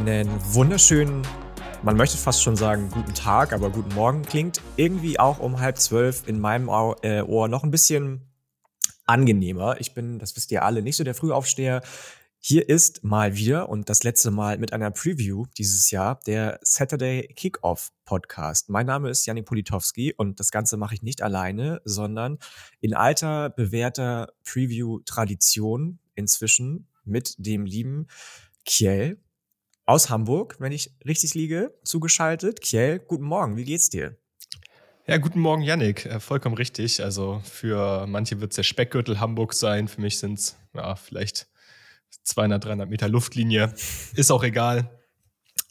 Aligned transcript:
Einen 0.00 0.30
wunderschönen, 0.54 1.20
man 1.82 1.94
möchte 1.94 2.16
fast 2.16 2.42
schon 2.42 2.56
sagen, 2.56 2.88
guten 2.90 3.12
Tag, 3.12 3.52
aber 3.52 3.68
guten 3.68 3.94
Morgen 3.94 4.22
klingt 4.22 4.62
irgendwie 4.76 5.20
auch 5.20 5.38
um 5.38 5.60
halb 5.60 5.76
zwölf 5.76 6.26
in 6.26 6.40
meinem 6.40 6.70
äh, 7.02 7.20
Ohr 7.20 7.48
noch 7.48 7.64
ein 7.64 7.70
bisschen 7.70 8.22
angenehmer. 9.04 9.78
Ich 9.78 9.92
bin, 9.92 10.18
das 10.18 10.34
wisst 10.36 10.52
ihr 10.52 10.64
alle, 10.64 10.80
nicht 10.80 10.96
so 10.96 11.04
der 11.04 11.14
Frühaufsteher. 11.14 11.82
Hier 12.38 12.66
ist 12.66 13.04
mal 13.04 13.36
wieder 13.36 13.68
und 13.68 13.90
das 13.90 14.02
letzte 14.02 14.30
Mal 14.30 14.56
mit 14.56 14.72
einer 14.72 14.90
Preview 14.90 15.44
dieses 15.58 15.90
Jahr 15.90 16.18
der 16.26 16.58
Saturday 16.62 17.28
Kickoff 17.36 17.92
Podcast. 18.06 18.70
Mein 18.70 18.86
Name 18.86 19.10
ist 19.10 19.26
Janik 19.26 19.44
Politowski 19.44 20.14
und 20.16 20.40
das 20.40 20.50
Ganze 20.50 20.78
mache 20.78 20.94
ich 20.94 21.02
nicht 21.02 21.20
alleine, 21.20 21.82
sondern 21.84 22.38
in 22.80 22.94
alter, 22.94 23.50
bewährter 23.50 24.32
Preview-Tradition 24.44 25.98
inzwischen 26.14 26.88
mit 27.04 27.34
dem 27.36 27.66
lieben 27.66 28.06
Kiel 28.64 29.18
aus 29.90 30.08
Hamburg, 30.08 30.54
wenn 30.60 30.70
ich 30.70 30.92
richtig 31.04 31.34
liege, 31.34 31.74
zugeschaltet. 31.82 32.60
Kiel, 32.60 33.00
guten 33.00 33.24
Morgen, 33.24 33.56
wie 33.56 33.64
geht's 33.64 33.90
dir? 33.90 34.16
Ja, 35.08 35.16
guten 35.16 35.40
Morgen, 35.40 35.62
Yannick. 35.62 36.06
Äh, 36.06 36.20
vollkommen 36.20 36.54
richtig. 36.54 37.02
Also 37.02 37.42
für 37.42 38.06
manche 38.06 38.40
wird 38.40 38.52
es 38.52 38.56
der 38.56 38.62
Speckgürtel 38.62 39.18
Hamburg 39.18 39.52
sein. 39.52 39.88
Für 39.88 40.00
mich 40.00 40.20
sind 40.20 40.38
es 40.38 40.56
ja, 40.74 40.94
vielleicht 40.94 41.48
200, 42.22 42.64
300 42.64 42.88
Meter 42.88 43.08
Luftlinie. 43.08 43.74
Ist 44.14 44.30
auch 44.30 44.44
egal. 44.44 44.96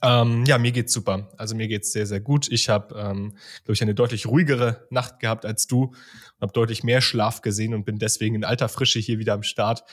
Ähm, 0.03 0.43
ja, 0.45 0.57
mir 0.57 0.73
geht's 0.73 0.91
super. 0.91 1.29
Also 1.37 1.55
mir 1.55 1.69
geht's 1.69 1.93
sehr, 1.93 2.05
sehr 2.05 2.19
gut. 2.19 2.51
Ich 2.51 2.67
habe, 2.67 2.93
ähm, 2.95 3.37
glaube 3.63 3.73
ich, 3.73 3.81
eine 3.81 3.95
deutlich 3.95 4.25
ruhigere 4.25 4.85
Nacht 4.89 5.21
gehabt 5.21 5.45
als 5.45 5.65
du. 5.65 5.93
Habe 6.41 6.51
deutlich 6.51 6.83
mehr 6.83 6.99
Schlaf 6.99 7.41
gesehen 7.41 7.73
und 7.73 7.85
bin 7.85 7.99
deswegen 7.99 8.35
in 8.35 8.43
alter 8.43 8.67
Frische 8.67 8.99
hier 8.99 9.17
wieder 9.17 9.31
am 9.31 9.43
Start, 9.43 9.85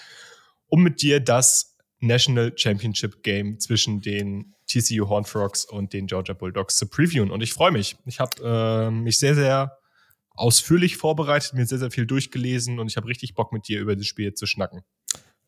um 0.67 0.83
mit 0.83 1.01
dir 1.01 1.21
das 1.21 1.76
National 2.01 2.53
Championship 2.57 3.23
Game 3.23 3.59
zwischen 3.59 4.01
den 4.01 4.55
TCU 4.67 5.09
Horned 5.09 5.29
Frogs 5.29 5.65
und 5.65 5.93
den 5.93 6.07
Georgia 6.07 6.35
Bulldogs 6.35 6.77
zu 6.77 6.89
previewen. 6.89 7.31
Und 7.31 7.43
ich 7.43 7.53
freue 7.53 7.71
mich. 7.71 7.97
Ich 8.05 8.21
habe 8.21 8.43
äh, 8.43 8.91
mich 8.91 9.19
sehr, 9.19 9.35
sehr 9.35 9.79
ausführlich 10.31 10.97
vorbereitet, 10.97 11.55
mir 11.55 11.67
sehr, 11.67 11.79
sehr 11.79 11.91
viel 11.91 12.07
durchgelesen 12.07 12.79
und 12.79 12.89
ich 12.89 12.97
habe 12.97 13.09
richtig 13.09 13.35
Bock 13.35 13.53
mit 13.53 13.69
dir 13.69 13.81
über 13.81 13.97
das 13.97 14.07
Spiel 14.07 14.35
zu 14.35 14.47
schnacken. 14.47 14.83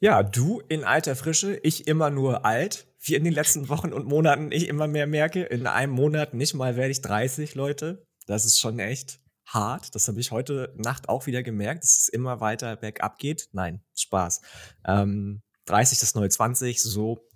Ja, 0.00 0.22
du 0.22 0.62
in 0.68 0.84
alter 0.84 1.16
Frische, 1.16 1.58
ich 1.62 1.88
immer 1.88 2.08
nur 2.08 2.44
alt, 2.44 2.86
wie 3.00 3.16
in 3.16 3.24
den 3.24 3.32
letzten 3.32 3.68
Wochen 3.68 3.92
und 3.92 4.06
Monaten 4.06 4.52
ich 4.52 4.68
immer 4.68 4.86
mehr 4.86 5.06
merke. 5.06 5.42
In 5.42 5.66
einem 5.66 5.92
Monat 5.92 6.34
nicht 6.34 6.54
mal 6.54 6.76
werde 6.76 6.92
ich 6.92 7.02
30, 7.02 7.54
Leute. 7.54 8.04
Das 8.26 8.44
ist 8.44 8.60
schon 8.60 8.78
echt 8.78 9.20
hart. 9.46 9.94
Das 9.94 10.06
habe 10.08 10.20
ich 10.20 10.30
heute 10.30 10.72
Nacht 10.76 11.08
auch 11.08 11.26
wieder 11.26 11.42
gemerkt, 11.42 11.82
dass 11.82 11.98
es 11.98 12.08
immer 12.08 12.40
weiter 12.40 12.76
bergab 12.76 13.18
geht. 13.18 13.48
Nein, 13.52 13.82
Spaß. 13.94 14.40
Ähm, 14.86 15.42
30 15.68 15.98
das 16.00 16.14
neue 16.14 16.28
20, 16.28 16.82
so. 16.82 17.26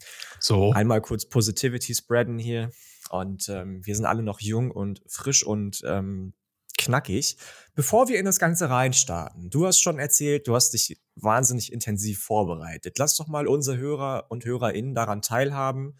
So. 0.41 0.73
Einmal 0.73 1.01
kurz 1.01 1.27
Positivity 1.27 1.95
spreaden 1.95 2.39
hier. 2.39 2.71
Und 3.11 3.49
ähm, 3.49 3.85
wir 3.85 3.95
sind 3.95 4.07
alle 4.07 4.23
noch 4.23 4.41
jung 4.41 4.71
und 4.71 5.03
frisch 5.07 5.45
und 5.45 5.83
ähm, 5.85 6.33
knackig. 6.79 7.37
Bevor 7.75 8.09
wir 8.09 8.19
in 8.19 8.25
das 8.25 8.39
Ganze 8.39 8.71
reinstarten, 8.71 9.51
du 9.51 9.67
hast 9.67 9.81
schon 9.81 9.99
erzählt, 9.99 10.49
du 10.49 10.55
hast 10.55 10.71
dich 10.71 11.01
wahnsinnig 11.15 11.73
intensiv 11.73 12.23
vorbereitet. 12.23 12.99
Lass 12.99 13.17
doch 13.17 13.29
mal 13.29 13.47
unsere 13.47 13.77
Hörer 13.77 14.27
und 14.31 14.45
HörerInnen 14.45 14.95
daran 14.95 15.23
teilhaben, 15.23 15.99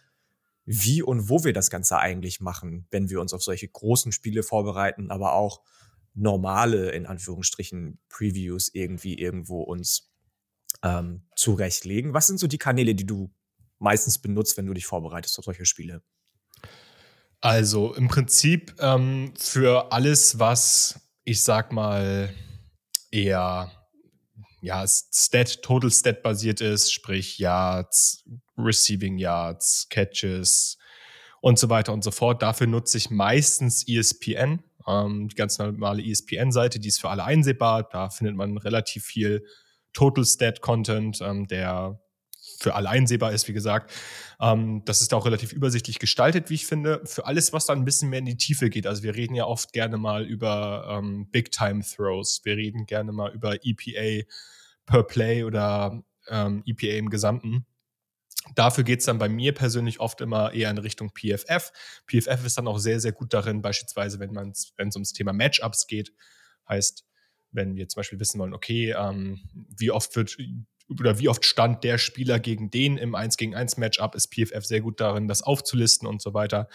wie 0.65 1.03
und 1.03 1.29
wo 1.29 1.45
wir 1.45 1.53
das 1.53 1.71
Ganze 1.71 1.99
eigentlich 1.99 2.41
machen, 2.41 2.87
wenn 2.91 3.11
wir 3.11 3.21
uns 3.21 3.33
auf 3.33 3.43
solche 3.43 3.69
großen 3.69 4.13
Spiele 4.13 4.43
vorbereiten, 4.43 5.11
aber 5.11 5.35
auch 5.35 5.61
normale, 6.15 6.91
in 6.91 7.07
Anführungsstrichen, 7.07 7.99
Previews 8.09 8.71
irgendwie 8.73 9.19
irgendwo 9.19 9.63
uns 9.63 10.13
ähm, 10.83 11.23
zurechtlegen. 11.43 12.15
Was 12.15 12.29
sind 12.29 12.39
so 12.39 12.47
die 12.47 12.59
Kanäle, 12.59 12.95
die 12.95 13.07
du 13.07 13.31
meistens 13.79 14.21
benutzt, 14.21 14.57
wenn 14.57 14.67
du 14.67 14.75
dich 14.75 14.87
vorbereitest 14.87 15.39
auf 15.39 15.45
solche 15.45 15.67
Spiele? 15.67 16.03
Also 17.41 17.95
im 17.95 18.07
Prinzip 18.07 18.77
ähm, 18.79 19.35
für 19.37 19.91
alles, 19.91 20.39
was 20.39 21.01
ich 21.25 21.43
sag 21.43 21.73
mal 21.73 22.33
eher 23.11 23.71
ja, 24.61 24.87
Stat, 24.87 25.61
Total 25.63 25.91
Stat 25.91 26.23
basiert 26.23 26.61
ist, 26.61 26.93
sprich 26.93 27.39
Yards, 27.39 28.25
Receiving 28.57 29.19
Yards, 29.19 29.89
Catches 29.91 30.79
und 31.41 31.59
so 31.59 31.69
weiter 31.69 31.93
und 31.93 32.05
so 32.05 32.13
fort. 32.13 32.43
Dafür 32.43 32.69
nutze 32.69 32.99
ich 32.99 33.11
meistens 33.11 33.87
ESPN, 33.89 34.63
ähm, 34.87 35.29
die 35.29 35.35
ganz 35.35 35.59
normale 35.59 36.03
ESPN-Seite, 36.05 36.79
die 36.79 36.89
ist 36.89 37.01
für 37.01 37.11
alle 37.11 37.25
einsehbar. 37.25 37.89
Da 37.91 38.09
findet 38.11 38.37
man 38.37 38.57
relativ 38.57 39.05
viel 39.05 39.45
Total 39.93 40.25
Stat 40.25 40.61
Content, 40.61 41.21
ähm, 41.21 41.47
der 41.47 42.01
für 42.63 42.75
alle 42.75 42.89
einsehbar 42.89 43.33
ist, 43.33 43.49
wie 43.49 43.53
gesagt. 43.53 43.93
Ähm, 44.41 44.83
das 44.85 45.01
ist 45.01 45.13
auch 45.15 45.27
relativ 45.27 45.53
übersichtlich 45.53 45.99
gestaltet, 45.99 46.51
wie 46.51 46.55
ich 46.55 46.67
finde. 46.67 47.03
Für 47.05 47.27
alles, 47.27 47.53
was 47.53 47.67
dann 47.67 47.81
ein 47.81 47.85
bisschen 47.85 48.09
mehr 48.09 48.21
in 48.21 48.27
die 48.27 48.37
Tiefe 48.37 48.71
geht. 48.71 48.87
Also 48.87 49.03
wir 49.03 49.15
reden 49.15 49.35
ja 49.35 49.45
oft 49.45 49.73
gerne 49.73 49.99
mal 49.99 50.25
über 50.25 50.87
ähm, 50.91 51.29
Big-Time-Throws. 51.31 52.43
Wir 52.45 52.57
reden 52.57 52.87
gerne 52.87 53.13
mal 53.13 53.33
über 53.33 53.57
EPA 53.63 54.27
per 54.87 55.03
Play 55.05 55.45
oder 55.45 56.03
ähm, 56.29 56.63
EPA 56.67 56.97
im 56.99 57.11
Gesamten. 57.11 57.67
Dafür 58.57 58.83
geht 58.83 59.01
es 59.01 59.07
dann 59.07 59.19
bei 59.19 59.29
mir 59.29 59.55
persönlich 59.55 60.01
oft 60.01 60.21
immer 60.21 60.53
eher 60.53 60.71
in 60.71 60.79
Richtung 60.79 61.13
PFF. 61.15 61.71
PFF 62.09 62.45
ist 62.45 62.59
dann 62.59 62.67
auch 62.67 62.79
sehr, 62.79 62.99
sehr 62.99 63.13
gut 63.13 63.33
darin, 63.33 63.63
beispielsweise, 63.63 64.19
wenn 64.19 64.37
es 64.51 64.97
ums 64.97 65.13
Thema 65.13 65.33
Matchups 65.33 65.87
geht. 65.87 66.13
Heißt, 66.69 67.05
wenn 67.53 67.77
wir 67.77 67.89
zum 67.89 68.01
Beispiel 68.01 68.21
wissen 68.21 68.39
wollen, 68.41 68.55
okay, 68.55 68.95
ähm, 68.99 69.41
wie 69.55 69.91
oft 69.91 70.15
wird 70.17 70.37
oder 70.89 71.19
wie 71.19 71.29
oft 71.29 71.45
stand 71.45 71.85
der 71.85 71.99
Spieler 71.99 72.39
gegen 72.39 72.71
den 72.71 72.97
im 72.99 73.15
1 73.15 73.37
gegen 73.37 73.55
1 73.55 73.77
Matchup, 73.77 74.15
ist 74.15 74.35
PFF 74.35 74.65
sehr 74.65 74.81
gut 74.81 75.01
darin, 75.01 75.29
das 75.29 75.43
aufzulisten 75.43 76.07
und 76.09 76.21
so 76.21 76.35
weiter. 76.35 76.69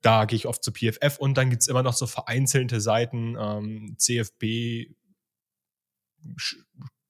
Da 0.00 0.24
gehe 0.24 0.36
ich 0.36 0.46
oft 0.46 0.64
zu 0.64 0.72
PFF 0.72 1.18
und 1.18 1.36
dann 1.36 1.50
gibt 1.50 1.62
es 1.62 1.68
immer 1.68 1.82
noch 1.82 1.94
so 1.94 2.06
vereinzelte 2.06 2.80
Seiten, 2.80 3.36
ähm, 3.38 3.94
CFB 3.98 4.94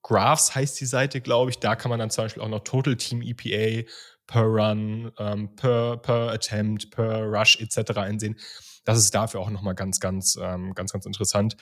Graphs 0.03 0.55
heißt 0.55 0.81
die 0.81 0.87
Seite, 0.87 1.21
glaube 1.21 1.51
ich. 1.51 1.59
Da 1.59 1.77
kann 1.77 1.91
man 1.91 1.99
dann 1.99 2.11
zum 2.11 2.25
Beispiel 2.25 2.43
auch 2.43 2.49
noch 2.49 2.65
Total 2.65 2.97
Team 2.97 3.23
EPA 3.23 3.89
per 4.27 4.43
Run, 4.43 5.13
ähm, 5.19 5.55
per, 5.55 5.97
per 5.99 6.33
Attempt, 6.33 6.91
per 6.91 7.23
Rush 7.23 7.61
etc. 7.61 7.97
einsehen. 7.99 8.39
Das 8.85 8.99
ist 8.99 9.15
dafür 9.15 9.41
auch 9.41 9.51
nochmal 9.51 9.75
ganz, 9.75 10.01
ganz, 10.01 10.37
ähm, 10.41 10.75
ganz, 10.75 10.93
ganz 10.93 11.07
interessant. 11.07 11.57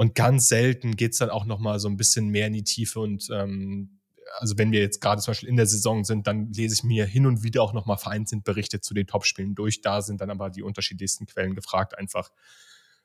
Und 0.00 0.14
ganz 0.14 0.48
selten 0.48 0.96
geht 0.96 1.12
es 1.12 1.18
dann 1.18 1.28
auch 1.28 1.44
nochmal 1.44 1.78
so 1.78 1.86
ein 1.86 1.98
bisschen 1.98 2.30
mehr 2.30 2.46
in 2.46 2.54
die 2.54 2.64
Tiefe 2.64 3.00
und 3.00 3.28
ähm, 3.30 4.00
also 4.38 4.56
wenn 4.56 4.72
wir 4.72 4.80
jetzt 4.80 5.02
gerade 5.02 5.20
zum 5.20 5.32
Beispiel 5.32 5.50
in 5.50 5.58
der 5.58 5.66
Saison 5.66 6.04
sind, 6.04 6.26
dann 6.26 6.50
lese 6.54 6.72
ich 6.72 6.84
mir 6.84 7.04
hin 7.04 7.26
und 7.26 7.42
wieder 7.42 7.62
auch 7.62 7.74
nochmal 7.74 7.98
vereinzelt 7.98 8.42
Berichte 8.42 8.80
zu 8.80 8.94
den 8.94 9.06
Topspielen 9.06 9.54
durch. 9.54 9.82
Da 9.82 10.00
sind 10.00 10.22
dann 10.22 10.30
aber 10.30 10.48
die 10.48 10.62
unterschiedlichsten 10.62 11.26
Quellen 11.26 11.54
gefragt, 11.54 11.98
einfach 11.98 12.30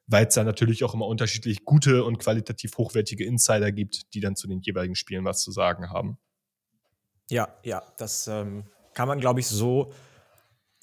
weil 0.07 0.27
es 0.27 0.35
da 0.35 0.45
natürlich 0.45 0.85
auch 0.85 0.93
immer 0.93 1.07
unterschiedlich 1.07 1.65
gute 1.65 2.05
und 2.05 2.17
qualitativ 2.17 2.77
hochwertige 2.77 3.25
Insider 3.25 3.73
gibt, 3.73 4.13
die 4.13 4.21
dann 4.21 4.37
zu 4.37 4.47
den 4.47 4.61
jeweiligen 4.61 4.95
Spielen 4.95 5.25
was 5.25 5.41
zu 5.41 5.51
sagen 5.51 5.89
haben. 5.89 6.17
Ja, 7.29 7.57
ja, 7.63 7.83
das 7.97 8.27
ähm, 8.27 8.63
kann 8.93 9.09
man, 9.09 9.19
glaube 9.19 9.41
ich, 9.41 9.47
so 9.47 9.91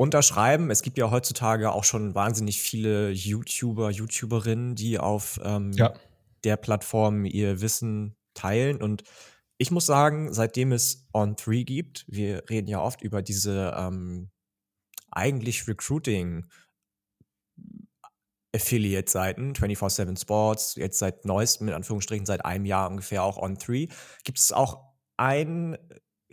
unterschreiben. 0.02 0.72
Es 0.72 0.82
gibt 0.82 0.98
ja 0.98 1.12
heutzutage 1.12 1.70
auch 1.70 1.84
schon 1.84 2.16
wahnsinnig 2.16 2.60
viele 2.60 3.10
YouTuber, 3.10 3.88
YouTuberinnen, 3.90 4.74
die 4.74 4.98
auf 4.98 5.38
ähm, 5.44 5.70
ja. 5.74 5.94
der 6.42 6.56
Plattform 6.56 7.24
ihr 7.24 7.60
Wissen 7.60 8.16
teilen. 8.34 8.82
Und 8.82 9.04
ich 9.58 9.70
muss 9.70 9.86
sagen, 9.86 10.32
seitdem 10.32 10.72
es 10.72 11.06
On3 11.14 11.62
gibt, 11.62 12.04
wir 12.08 12.42
reden 12.50 12.66
ja 12.66 12.80
oft 12.80 13.02
über 13.02 13.22
diese 13.22 13.76
ähm, 13.78 14.30
eigentlich 15.12 15.68
Recruiting 15.68 16.46
Affiliate-Seiten, 18.52 19.52
24-7 19.52 20.20
Sports, 20.20 20.74
jetzt 20.74 20.98
seit 20.98 21.24
neuestem, 21.24 21.68
in 21.68 21.74
Anführungsstrichen, 21.74 22.26
seit 22.26 22.44
einem 22.44 22.64
Jahr 22.64 22.90
ungefähr 22.90 23.22
auch 23.22 23.38
On3, 23.40 23.88
gibt 24.24 24.38
es 24.38 24.50
auch 24.50 24.82
einen 25.16 25.78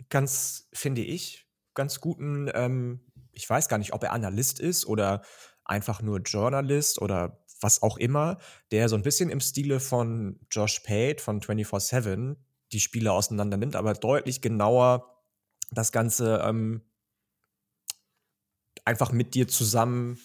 ganz, 0.08 0.68
finde 0.72 1.02
ich, 1.02 1.46
ganz 1.74 2.00
guten, 2.00 2.50
ähm, 2.52 3.00
ich 3.32 3.48
weiß 3.48 3.68
gar 3.68 3.78
nicht, 3.78 3.92
ob 3.92 4.02
er 4.02 4.12
Analyst 4.12 4.60
ist 4.60 4.86
oder 4.86 5.22
einfach 5.64 6.02
nur 6.02 6.20
Journalist 6.20 7.00
oder 7.00 7.44
was 7.60 7.82
auch 7.82 7.98
immer, 7.98 8.38
der 8.70 8.88
so 8.88 8.96
ein 8.96 9.02
bisschen 9.02 9.30
im 9.30 9.40
Stile 9.40 9.80
von 9.80 10.40
Josh 10.50 10.80
Pate 10.80 11.22
von 11.22 11.40
24-7 11.40 12.36
die 12.72 12.80
Spiele 12.80 13.12
auseinander 13.12 13.56
nimmt, 13.56 13.76
aber 13.76 13.94
deutlich 13.94 14.40
genauer 14.40 15.22
das 15.70 15.92
Ganze 15.92 16.42
ähm, 16.44 16.82
einfach 18.84 19.12
mit 19.12 19.34
dir 19.34 19.48
zusammen 19.48 20.18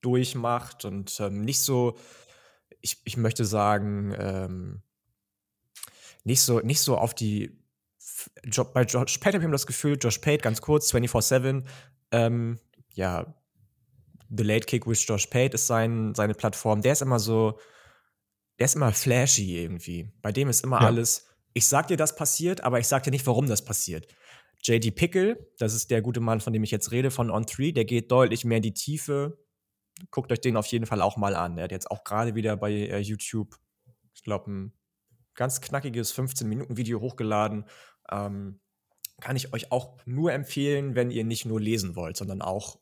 durchmacht 0.00 0.84
und 0.84 1.18
ähm, 1.20 1.42
nicht 1.42 1.60
so, 1.60 1.96
ich, 2.80 3.00
ich 3.04 3.16
möchte 3.16 3.44
sagen, 3.44 4.14
ähm, 4.18 4.82
nicht 6.24 6.42
so, 6.42 6.60
nicht 6.60 6.80
so 6.80 6.96
auf 6.96 7.14
die 7.14 7.63
bei 8.72 8.82
Josh 8.82 9.18
Pate 9.18 9.36
habe 9.36 9.44
ich 9.44 9.50
das 9.50 9.66
Gefühl, 9.66 9.96
Josh 10.00 10.18
Pate, 10.18 10.38
ganz 10.38 10.60
kurz, 10.60 10.92
24-7, 10.92 11.64
ähm, 12.12 12.58
ja, 12.94 13.34
The 14.36 14.42
Late 14.44 14.66
Kick 14.66 14.86
with 14.86 15.06
Josh 15.06 15.26
Pate 15.26 15.54
ist 15.54 15.66
sein, 15.66 16.14
seine 16.14 16.34
Plattform. 16.34 16.80
Der 16.80 16.92
ist 16.92 17.02
immer 17.02 17.18
so, 17.18 17.58
der 18.58 18.66
ist 18.66 18.76
immer 18.76 18.92
flashy 18.92 19.58
irgendwie. 19.58 20.12
Bei 20.22 20.32
dem 20.32 20.48
ist 20.48 20.64
immer 20.64 20.80
ja. 20.80 20.86
alles, 20.86 21.26
ich 21.52 21.66
sag 21.66 21.88
dir, 21.88 21.96
das 21.96 22.16
passiert, 22.16 22.62
aber 22.62 22.78
ich 22.80 22.88
sag 22.88 23.02
dir 23.02 23.10
nicht, 23.10 23.26
warum 23.26 23.46
das 23.46 23.64
passiert. 23.64 24.08
JD 24.62 24.94
Pickle, 24.94 25.50
das 25.58 25.74
ist 25.74 25.90
der 25.90 26.00
gute 26.00 26.20
Mann, 26.20 26.40
von 26.40 26.52
dem 26.52 26.64
ich 26.64 26.70
jetzt 26.70 26.90
rede, 26.90 27.10
von 27.10 27.30
On3, 27.30 27.74
der 27.74 27.84
geht 27.84 28.10
deutlich 28.10 28.44
mehr 28.44 28.56
in 28.56 28.62
die 28.62 28.74
Tiefe. 28.74 29.38
Guckt 30.10 30.32
euch 30.32 30.40
den 30.40 30.56
auf 30.56 30.66
jeden 30.66 30.86
Fall 30.86 31.02
auch 31.02 31.16
mal 31.16 31.36
an. 31.36 31.56
Der 31.56 31.64
hat 31.64 31.72
jetzt 31.72 31.90
auch 31.90 32.02
gerade 32.02 32.34
wieder 32.34 32.56
bei 32.56 32.72
äh, 32.72 32.98
YouTube, 32.98 33.56
ich 34.14 34.22
glaube, 34.22 34.50
ein 34.50 34.72
ganz 35.34 35.60
knackiges 35.60 36.16
15-Minuten-Video 36.16 37.00
hochgeladen. 37.00 37.66
Ähm, 38.10 38.60
kann 39.20 39.36
ich 39.36 39.52
euch 39.52 39.70
auch 39.72 39.96
nur 40.04 40.32
empfehlen, 40.32 40.94
wenn 40.94 41.10
ihr 41.10 41.24
nicht 41.24 41.46
nur 41.46 41.60
lesen 41.60 41.96
wollt, 41.96 42.16
sondern 42.16 42.42
auch 42.42 42.78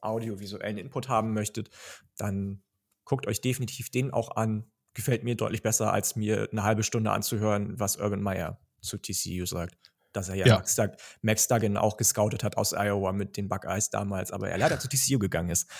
audiovisuellen 0.00 0.78
Input 0.78 1.08
haben 1.08 1.32
möchtet, 1.32 1.70
dann 2.16 2.62
guckt 3.04 3.26
euch 3.26 3.40
definitiv 3.40 3.90
den 3.90 4.10
auch 4.12 4.36
an. 4.36 4.70
Gefällt 4.94 5.24
mir 5.24 5.36
deutlich 5.36 5.62
besser, 5.62 5.92
als 5.92 6.16
mir 6.16 6.48
eine 6.50 6.62
halbe 6.62 6.82
Stunde 6.82 7.10
anzuhören, 7.10 7.78
was 7.78 7.96
Urban 7.96 8.22
Meyer 8.22 8.60
zu 8.80 8.98
TCU 8.98 9.44
sagt. 9.44 9.92
Dass 10.12 10.30
er 10.30 10.36
ja, 10.36 10.46
ja. 10.46 10.54
Max, 10.56 10.74
Dug 10.74 10.92
Max 11.20 11.48
Duggan 11.48 11.76
auch 11.76 11.98
gescoutet 11.98 12.42
hat 12.42 12.56
aus 12.56 12.72
Iowa 12.72 13.12
mit 13.12 13.36
den 13.36 13.48
Buckeyes 13.48 13.90
damals, 13.90 14.32
aber 14.32 14.48
er 14.48 14.56
leider 14.56 14.80
zu 14.80 14.88
TCU 14.88 15.18
gegangen 15.18 15.50
ist. 15.50 15.70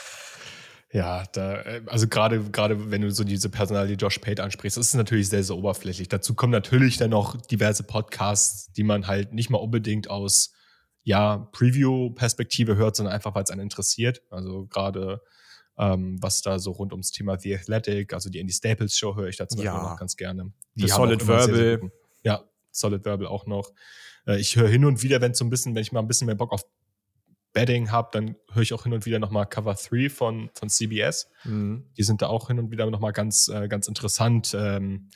Ja, 0.92 1.24
da, 1.32 1.62
äh, 1.62 1.82
also 1.86 2.06
gerade 2.06 2.42
gerade 2.50 2.90
wenn 2.90 3.02
du 3.02 3.10
so 3.10 3.24
diese 3.24 3.48
Personalie 3.50 3.96
Josh 3.96 4.18
Pate 4.18 4.42
ansprichst, 4.42 4.78
ist 4.78 4.94
natürlich 4.94 5.28
sehr, 5.28 5.42
sehr 5.42 5.56
oberflächlich. 5.56 6.08
Dazu 6.08 6.34
kommen 6.34 6.52
natürlich 6.52 6.96
dann 6.96 7.10
noch 7.10 7.36
diverse 7.36 7.82
Podcasts, 7.82 8.72
die 8.72 8.84
man 8.84 9.06
halt 9.06 9.32
nicht 9.32 9.50
mal 9.50 9.58
unbedingt 9.58 10.08
aus 10.08 10.52
ja, 11.02 11.48
Preview-Perspektive 11.52 12.76
hört, 12.76 12.96
sondern 12.96 13.14
einfach, 13.14 13.34
weil 13.34 13.44
es 13.44 13.50
einen 13.50 13.62
interessiert. 13.62 14.22
Also 14.30 14.66
gerade 14.66 15.20
ähm, 15.78 16.16
was 16.20 16.42
da 16.42 16.58
so 16.58 16.72
rund 16.72 16.92
ums 16.92 17.10
Thema 17.10 17.38
The 17.38 17.54
Athletic, 17.54 18.12
also 18.12 18.30
die 18.30 18.38
Indie 18.38 18.54
Staples 18.54 18.96
Show 18.96 19.14
höre 19.14 19.28
ich 19.28 19.36
da 19.36 19.46
zum 19.46 19.62
ja. 19.62 19.72
Beispiel 19.72 19.90
noch 19.90 19.98
ganz 19.98 20.16
gerne. 20.16 20.52
Die 20.74 20.88
Solid 20.88 21.26
Verbal. 21.26 21.44
Sehr, 21.44 21.54
sehr 21.54 21.90
ja, 22.22 22.44
Solid 22.70 23.04
Verbal 23.04 23.26
auch 23.26 23.46
noch. 23.46 23.72
Äh, 24.26 24.38
ich 24.38 24.56
höre 24.56 24.68
hin 24.68 24.84
und 24.84 25.02
wieder, 25.02 25.20
wenn 25.20 25.34
so 25.34 25.44
ein 25.44 25.50
bisschen, 25.50 25.74
wenn 25.74 25.82
ich 25.82 25.92
mal 25.92 26.00
ein 26.00 26.08
bisschen 26.08 26.26
mehr 26.26 26.34
Bock 26.34 26.52
auf 26.52 26.64
Bedding 27.56 27.90
habe, 27.90 28.10
dann 28.12 28.36
höre 28.52 28.62
ich 28.62 28.74
auch 28.74 28.82
hin 28.82 28.92
und 28.92 29.06
wieder 29.06 29.18
nochmal 29.18 29.46
Cover 29.46 29.74
3 29.74 30.10
von, 30.10 30.50
von 30.52 30.68
CBS. 30.68 31.30
Mhm. 31.44 31.86
Die 31.96 32.02
sind 32.02 32.20
da 32.20 32.26
auch 32.26 32.48
hin 32.48 32.58
und 32.58 32.70
wieder 32.70 32.84
nochmal 32.90 33.12
ganz, 33.12 33.48
äh, 33.48 33.66
ganz 33.66 33.88
interessant. 33.88 34.54
Ähm, 34.54 35.08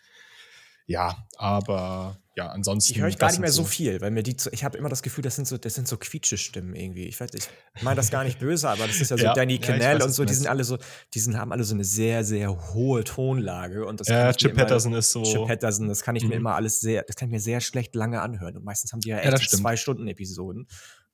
ja, 0.86 1.28
aber 1.36 2.16
ja, 2.34 2.48
ansonsten. 2.48 2.94
Ich 2.94 3.00
höre 3.00 3.10
gar 3.10 3.28
nicht 3.28 3.40
mehr 3.40 3.52
so 3.52 3.64
viel, 3.64 4.00
weil 4.00 4.10
mir 4.10 4.22
die, 4.22 4.34
ich 4.52 4.64
habe 4.64 4.78
immer 4.78 4.88
das 4.88 5.02
Gefühl, 5.02 5.22
das 5.22 5.36
sind 5.36 5.46
so, 5.46 5.58
das 5.58 5.74
sind 5.74 5.86
so 5.86 5.98
Quietsche-Stimmen 5.98 6.74
irgendwie. 6.74 7.04
Ich 7.04 7.20
weiß, 7.20 7.28
ich 7.34 7.82
meine 7.82 7.96
das 7.96 8.10
gar 8.10 8.24
nicht 8.24 8.38
böse, 8.38 8.70
aber 8.70 8.86
das 8.86 8.98
ist 8.98 9.10
ja 9.10 9.18
so 9.18 9.24
ja, 9.26 9.34
Danny 9.34 9.58
Cannell 9.58 9.98
ja, 9.98 10.04
und 10.04 10.12
so, 10.12 10.24
die 10.24 10.32
sind 10.32 10.46
alle 10.46 10.64
so, 10.64 10.78
die 11.12 11.18
sind, 11.18 11.36
haben 11.36 11.52
alle 11.52 11.64
so 11.64 11.74
eine 11.74 11.84
sehr, 11.84 12.24
sehr 12.24 12.72
hohe 12.72 13.04
Tonlage 13.04 13.84
und 13.84 14.00
das 14.00 14.08
Ja, 14.08 14.32
Chip 14.32 14.54
Patterson 14.56 14.94
ist 14.94 15.12
so. 15.12 15.22
Chip 15.22 15.46
Patterson, 15.46 15.88
das 15.88 16.02
kann 16.02 16.16
ich 16.16 16.22
mhm. 16.22 16.30
mir 16.30 16.36
immer 16.36 16.54
alles 16.54 16.80
sehr, 16.80 17.02
das 17.02 17.14
kann 17.14 17.28
ich 17.28 17.32
mir 17.32 17.40
sehr 17.40 17.60
schlecht 17.60 17.94
lange 17.94 18.22
anhören 18.22 18.56
und 18.56 18.64
meistens 18.64 18.92
haben 18.92 19.00
die 19.00 19.10
ja 19.10 19.18
echt 19.18 19.52
ja, 19.52 19.58
zwei 19.58 19.76
Stunden 19.76 20.08
Episoden. 20.08 20.66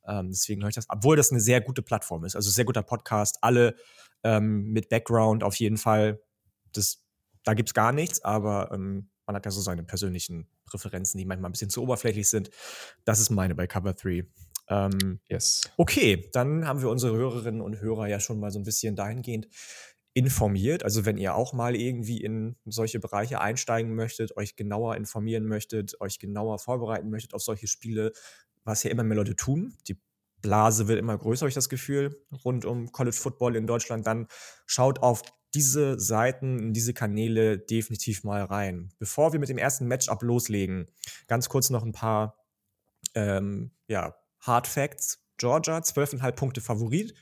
Ähm, 0.07 0.31
deswegen 0.31 0.63
höre 0.63 0.69
ich 0.69 0.75
das, 0.75 0.87
obwohl 0.89 1.17
das 1.17 1.31
eine 1.31 1.41
sehr 1.41 1.61
gute 1.61 1.83
Plattform 1.83 2.25
ist, 2.25 2.37
also 2.37 2.51
sehr 2.51 2.65
guter 2.65 2.83
Podcast, 2.83 3.39
alle 3.43 3.75
ähm, 4.25 4.73
mit 4.73 4.89
Background 4.89 5.43
auf 5.43 5.57
jeden 5.57 5.77
Fall. 5.77 6.21
Das, 6.73 7.05
da 7.45 7.55
gibt's 7.55 7.75
gar 7.75 7.93
nichts, 7.93 8.23
aber 8.23 8.71
ähm, 8.73 9.11
man 9.27 9.37
hat 9.37 9.45
ja 9.45 9.51
so 9.51 9.61
seine 9.61 9.83
persönlichen 9.83 10.49
Präferenzen, 10.67 11.19
die 11.19 11.25
manchmal 11.25 11.51
ein 11.51 11.53
bisschen 11.53 11.71
zu 11.71 11.83
oberflächlich 11.83 12.29
sind. 12.29 12.51
Das 13.05 13.21
ist 13.21 13.31
meine 13.31 13.55
bei 13.55 13.67
Cover 13.67 13.93
3. 13.93 14.27
Ähm, 14.69 15.21
yes. 15.29 15.71
Okay, 15.77 16.29
dann 16.33 16.67
haben 16.67 16.81
wir 16.81 16.91
unsere 16.91 17.17
Hörerinnen 17.17 17.61
und 17.61 17.81
Hörer 17.81 18.09
ja 18.09 18.21
schon 18.21 18.41
mal 18.41 18.51
so 18.51 18.59
ein 18.59 18.65
bisschen 18.65 18.97
dahingehend 18.97 19.49
informiert. 20.13 20.83
Also 20.83 21.05
wenn 21.05 21.19
ihr 21.19 21.35
auch 21.35 21.53
mal 21.53 21.77
irgendwie 21.77 22.23
in 22.23 22.57
solche 22.65 22.99
Bereiche 22.99 23.41
einsteigen 23.41 23.95
möchtet, 23.95 24.37
euch 24.37 24.57
genauer 24.57 24.97
informieren 24.97 25.45
möchtet, 25.45 26.01
euch 26.01 26.19
genauer 26.19 26.59
vorbereiten 26.59 27.11
möchtet 27.11 27.35
auf 27.35 27.43
solche 27.43 27.69
Spiele, 27.69 28.13
was 28.67 28.83
ja 28.83 28.91
immer 28.91 29.05
mehr 29.05 29.17
Leute 29.17 29.37
tun. 29.37 29.75
Die 29.89 29.99
Blase 30.43 30.89
wird 30.89 30.99
immer 30.99 31.17
größer, 31.17 31.43
habe 31.43 31.49
ich 31.49 31.55
das 31.55 31.69
Gefühl, 31.69 32.23
rund 32.45 32.65
um 32.65 32.93
College 32.93 33.17
Football 33.17 33.57
in 33.57 33.67
Deutschland. 33.67 34.07
Dann 34.07 34.27
schaut 34.67 34.99
auf 34.99 35.23
diese 35.55 35.99
Seiten, 35.99 36.59
in 36.59 36.73
diese 36.75 36.93
Kanäle 36.93 37.59
definitiv 37.59 38.25
mal 38.25 38.45
rein. 38.45 38.93
Bevor 38.99 39.33
wir 39.33 39.41
mit 39.41 39.49
dem 39.49 39.59
ersten 39.59 39.87
Matchup 39.87 40.23
loslegen, 40.23 40.91
ganz 41.29 41.49
kurz 41.49 41.71
noch 41.71 41.83
ein 41.83 41.93
paar 41.93 42.37
ähm, 43.15 43.71
ja, 43.89 44.15
Hard 44.41 44.67
Facts. 44.67 45.23
Georgia, 45.39 45.79
12,5 45.79 46.33
Punkte 46.33 46.61
Favorit. 46.61 47.15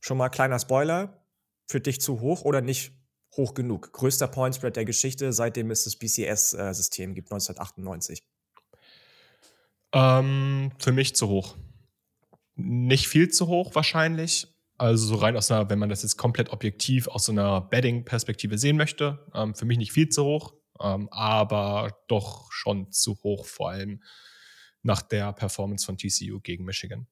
Schon 0.00 0.18
mal 0.18 0.28
kleiner 0.28 0.58
Spoiler. 0.58 1.26
Für 1.68 1.80
dich 1.80 2.00
zu 2.00 2.20
hoch 2.20 2.42
oder 2.42 2.60
nicht 2.60 2.92
hoch 3.36 3.54
genug? 3.54 3.92
Größter 3.92 4.28
Pointspread 4.28 4.76
der 4.76 4.84
Geschichte, 4.84 5.32
seitdem 5.32 5.70
es 5.70 5.84
das 5.84 5.96
BCS-System 5.96 7.10
äh, 7.10 7.14
gibt, 7.14 7.32
1998. 7.32 8.22
Ähm, 9.92 10.72
für 10.78 10.92
mich 10.92 11.14
zu 11.16 11.28
hoch. 11.28 11.56
Nicht 12.54 13.08
viel 13.08 13.28
zu 13.30 13.48
hoch 13.48 13.74
wahrscheinlich. 13.74 14.48
Also 14.78 15.06
so 15.06 15.14
rein 15.16 15.36
aus 15.36 15.50
einer, 15.50 15.68
wenn 15.68 15.78
man 15.78 15.88
das 15.88 16.02
jetzt 16.02 16.16
komplett 16.16 16.50
objektiv 16.50 17.06
aus 17.08 17.26
so 17.26 17.32
einer 17.32 17.60
Betting-Perspektive 17.60 18.56
sehen 18.56 18.76
möchte, 18.76 19.26
ähm, 19.34 19.54
für 19.54 19.66
mich 19.66 19.78
nicht 19.78 19.92
viel 19.92 20.08
zu 20.08 20.24
hoch, 20.24 20.54
ähm, 20.80 21.08
aber 21.10 21.98
doch 22.08 22.50
schon 22.50 22.90
zu 22.90 23.18
hoch, 23.22 23.44
vor 23.44 23.70
allem 23.70 24.02
nach 24.82 25.02
der 25.02 25.32
Performance 25.32 25.84
von 25.84 25.98
TCU 25.98 26.40
gegen 26.40 26.64
Michigan. 26.64 27.06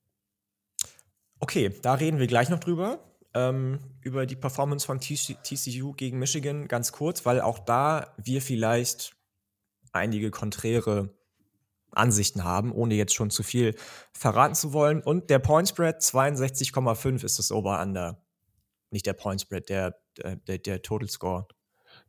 Okay, 1.40 1.70
da 1.82 1.94
reden 1.94 2.18
wir 2.18 2.26
gleich 2.26 2.48
noch 2.48 2.60
drüber. 2.60 3.04
Ähm, 3.34 3.78
über 4.00 4.24
die 4.24 4.36
Performance 4.36 4.86
von 4.86 5.00
TCU 5.00 5.92
gegen 5.92 6.18
Michigan 6.18 6.66
ganz 6.66 6.92
kurz, 6.92 7.26
weil 7.26 7.40
auch 7.42 7.58
da 7.58 8.14
wir 8.16 8.40
vielleicht 8.40 9.14
einige 9.92 10.30
konträre 10.30 11.17
Ansichten 11.92 12.44
haben, 12.44 12.72
ohne 12.72 12.94
jetzt 12.94 13.14
schon 13.14 13.30
zu 13.30 13.42
viel 13.42 13.74
verraten 14.12 14.54
zu 14.54 14.72
wollen. 14.72 15.02
Und 15.02 15.30
der 15.30 15.38
Point 15.38 15.68
Spread 15.68 16.00
62,5 16.00 17.24
ist 17.24 17.38
das 17.38 17.50
Over-Under. 17.52 18.22
Nicht 18.90 19.06
der 19.06 19.12
Point 19.12 19.40
Spread, 19.40 19.68
der, 19.68 19.96
der, 20.46 20.58
der 20.58 20.82
Total 20.82 21.08
Score. 21.08 21.46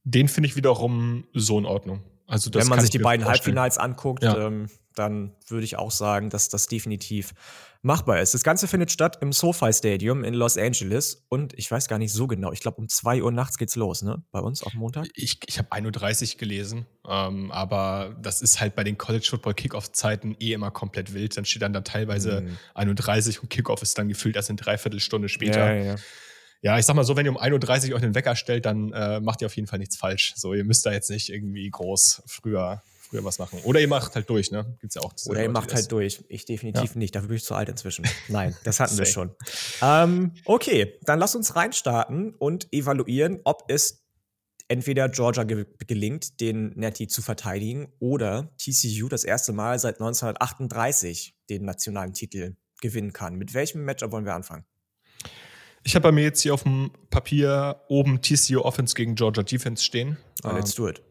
Den 0.03 0.27
finde 0.27 0.47
ich 0.47 0.55
wiederum 0.55 1.25
so 1.33 1.57
in 1.57 1.65
Ordnung. 1.65 2.03
Also 2.27 2.53
Wenn 2.53 2.67
man 2.67 2.79
sich 2.79 2.91
die 2.91 2.99
beiden 2.99 3.25
vorstellen. 3.25 3.57
Halbfinals 3.57 3.77
anguckt, 3.77 4.23
ja. 4.23 4.37
ähm, 4.37 4.69
dann 4.95 5.33
würde 5.47 5.65
ich 5.65 5.77
auch 5.77 5.91
sagen, 5.91 6.29
dass 6.29 6.49
das 6.49 6.67
definitiv 6.67 7.33
machbar 7.81 8.19
ist. 8.19 8.33
Das 8.33 8.43
Ganze 8.43 8.67
findet 8.67 8.91
statt 8.91 9.19
im 9.21 9.31
SoFi 9.31 9.71
Stadium 9.71 10.23
in 10.25 10.33
Los 10.33 10.57
Angeles 10.57 11.25
und 11.29 11.57
ich 11.57 11.71
weiß 11.71 11.87
gar 11.87 11.97
nicht 11.97 12.11
so 12.11 12.27
genau. 12.27 12.51
Ich 12.51 12.59
glaube, 12.59 12.77
um 12.77 12.89
2 12.89 13.23
Uhr 13.23 13.31
nachts 13.31 13.57
geht's 13.57 13.77
los, 13.77 14.01
ne? 14.01 14.21
Bei 14.31 14.39
uns 14.39 14.63
auf 14.63 14.73
Montag. 14.73 15.07
Ich, 15.15 15.39
ich 15.47 15.57
habe 15.57 15.71
1.30 15.71 16.33
Uhr 16.33 16.39
gelesen, 16.39 16.85
ähm, 17.07 17.51
aber 17.51 18.17
das 18.21 18.41
ist 18.41 18.59
halt 18.59 18.75
bei 18.75 18.83
den 18.83 18.97
College 18.97 19.27
Football 19.29 19.53
Kickoff-Zeiten 19.53 20.35
eh 20.39 20.53
immer 20.53 20.71
komplett 20.71 21.13
wild. 21.13 21.37
Dann 21.37 21.45
steht 21.45 21.61
dann 21.61 21.71
da 21.73 21.81
teilweise 21.81 22.41
mhm. 22.41 22.57
31 22.73 23.41
und 23.41 23.49
Kickoff 23.49 23.81
ist 23.81 23.97
dann 23.97 24.09
gefühlt 24.09 24.35
erst 24.35 24.49
eine 24.49 24.57
Dreiviertelstunde 24.57 25.29
später. 25.29 25.73
Ja, 25.73 25.83
ja. 25.83 25.95
Ja, 26.61 26.77
ich 26.77 26.85
sag 26.85 26.97
mal 26.97 27.05
so, 27.05 27.15
wenn 27.15 27.25
ihr 27.25 27.31
um 27.31 27.37
1.30 27.37 27.89
Uhr 27.89 27.95
euch 27.95 28.01
den 28.01 28.15
Wecker 28.15 28.35
stellt, 28.35 28.65
dann 28.65 28.91
äh, 28.91 29.21
macht 29.21 29.41
ihr 29.41 29.45
auf 29.45 29.55
jeden 29.55 29.69
Fall 29.69 29.79
nichts 29.79 29.95
falsch. 29.95 30.33
So, 30.35 30.53
ihr 30.53 30.65
müsst 30.65 30.85
da 30.85 30.91
jetzt 30.91 31.09
nicht 31.09 31.29
irgendwie 31.29 31.69
groß 31.69 32.23
früher 32.25 32.83
früher 33.09 33.23
was 33.23 33.39
machen. 33.39 33.59
Oder 33.63 33.79
ihr 33.81 33.87
macht 33.87 34.15
halt 34.15 34.29
durch, 34.29 34.51
ne? 34.51 34.77
Gibt's 34.79 34.95
ja 34.95 35.01
auch. 35.01 35.13
Oder 35.25 35.43
ihr 35.43 35.49
macht 35.49 35.73
halt 35.73 35.91
durch. 35.91 36.23
Ich 36.29 36.45
definitiv 36.45 36.93
ja. 36.93 36.99
nicht. 36.99 37.15
Dafür 37.15 37.29
bin 37.29 37.37
ich 37.37 37.43
zu 37.43 37.55
alt 37.55 37.69
inzwischen. 37.69 38.05
Nein, 38.27 38.55
das 38.63 38.79
hatten 38.79 38.97
wir 38.97 39.05
schon. 39.05 39.31
Ähm, 39.81 40.33
okay, 40.45 40.99
dann 41.03 41.19
lass 41.19 41.35
uns 41.35 41.55
reinstarten 41.55 42.35
und 42.35 42.71
evaluieren, 42.71 43.39
ob 43.43 43.63
es 43.67 44.05
entweder 44.67 45.09
Georgia 45.09 45.43
ge 45.43 45.65
gelingt, 45.87 46.39
den 46.39 46.69
Netty 46.75 47.07
zu 47.07 47.21
verteidigen, 47.21 47.91
oder 47.99 48.51
TCU 48.57 49.09
das 49.09 49.23
erste 49.23 49.51
Mal 49.51 49.79
seit 49.79 49.95
1938 49.95 51.35
den 51.49 51.65
nationalen 51.65 52.13
Titel 52.13 52.55
gewinnen 52.79 53.11
kann. 53.11 53.35
Mit 53.35 53.53
welchem 53.53 53.83
Matchup 53.83 54.11
wollen 54.11 54.25
wir 54.25 54.35
anfangen? 54.35 54.65
Ich 55.83 55.95
habe 55.95 56.03
bei 56.03 56.11
mir 56.11 56.23
jetzt 56.23 56.41
hier 56.41 56.53
auf 56.53 56.63
dem 56.63 56.91
Papier 57.09 57.81
oben 57.87 58.21
TCU 58.21 58.61
Offense 58.61 58.93
gegen 58.93 59.15
Georgia 59.15 59.43
Defense 59.43 59.83
stehen. 59.83 60.17
Oh, 60.43 60.51
let's 60.51 60.75
do 60.75 60.87
it. 60.87 61.01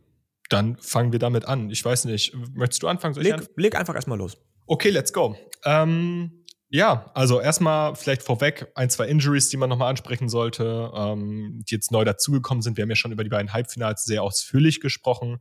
Dann 0.48 0.76
fangen 0.78 1.12
wir 1.12 1.18
damit 1.18 1.44
an. 1.44 1.70
Ich 1.70 1.84
weiß 1.84 2.06
nicht, 2.06 2.34
möchtest 2.54 2.82
du 2.82 2.88
anfangen? 2.88 3.14
Leg, 3.16 3.34
anfangen? 3.34 3.52
leg 3.56 3.76
einfach 3.76 3.94
erstmal 3.94 4.18
los. 4.18 4.36
Okay, 4.66 4.90
let's 4.90 5.12
go. 5.12 5.36
Ähm, 5.64 6.44
ja, 6.70 7.10
also 7.14 7.40
erstmal 7.40 7.94
vielleicht 7.96 8.22
vorweg 8.22 8.70
ein, 8.74 8.90
zwei 8.90 9.08
Injuries, 9.08 9.48
die 9.48 9.56
man 9.56 9.70
nochmal 9.70 9.88
ansprechen 9.88 10.28
sollte, 10.28 10.92
ähm, 10.94 11.62
die 11.68 11.74
jetzt 11.74 11.90
neu 11.90 12.04
dazugekommen 12.04 12.60
sind. 12.60 12.76
Wir 12.76 12.82
haben 12.82 12.90
ja 12.90 12.96
schon 12.96 13.12
über 13.12 13.24
die 13.24 13.30
beiden 13.30 13.54
Halbfinals 13.54 14.04
sehr 14.04 14.22
ausführlich 14.22 14.80
gesprochen. 14.80 15.38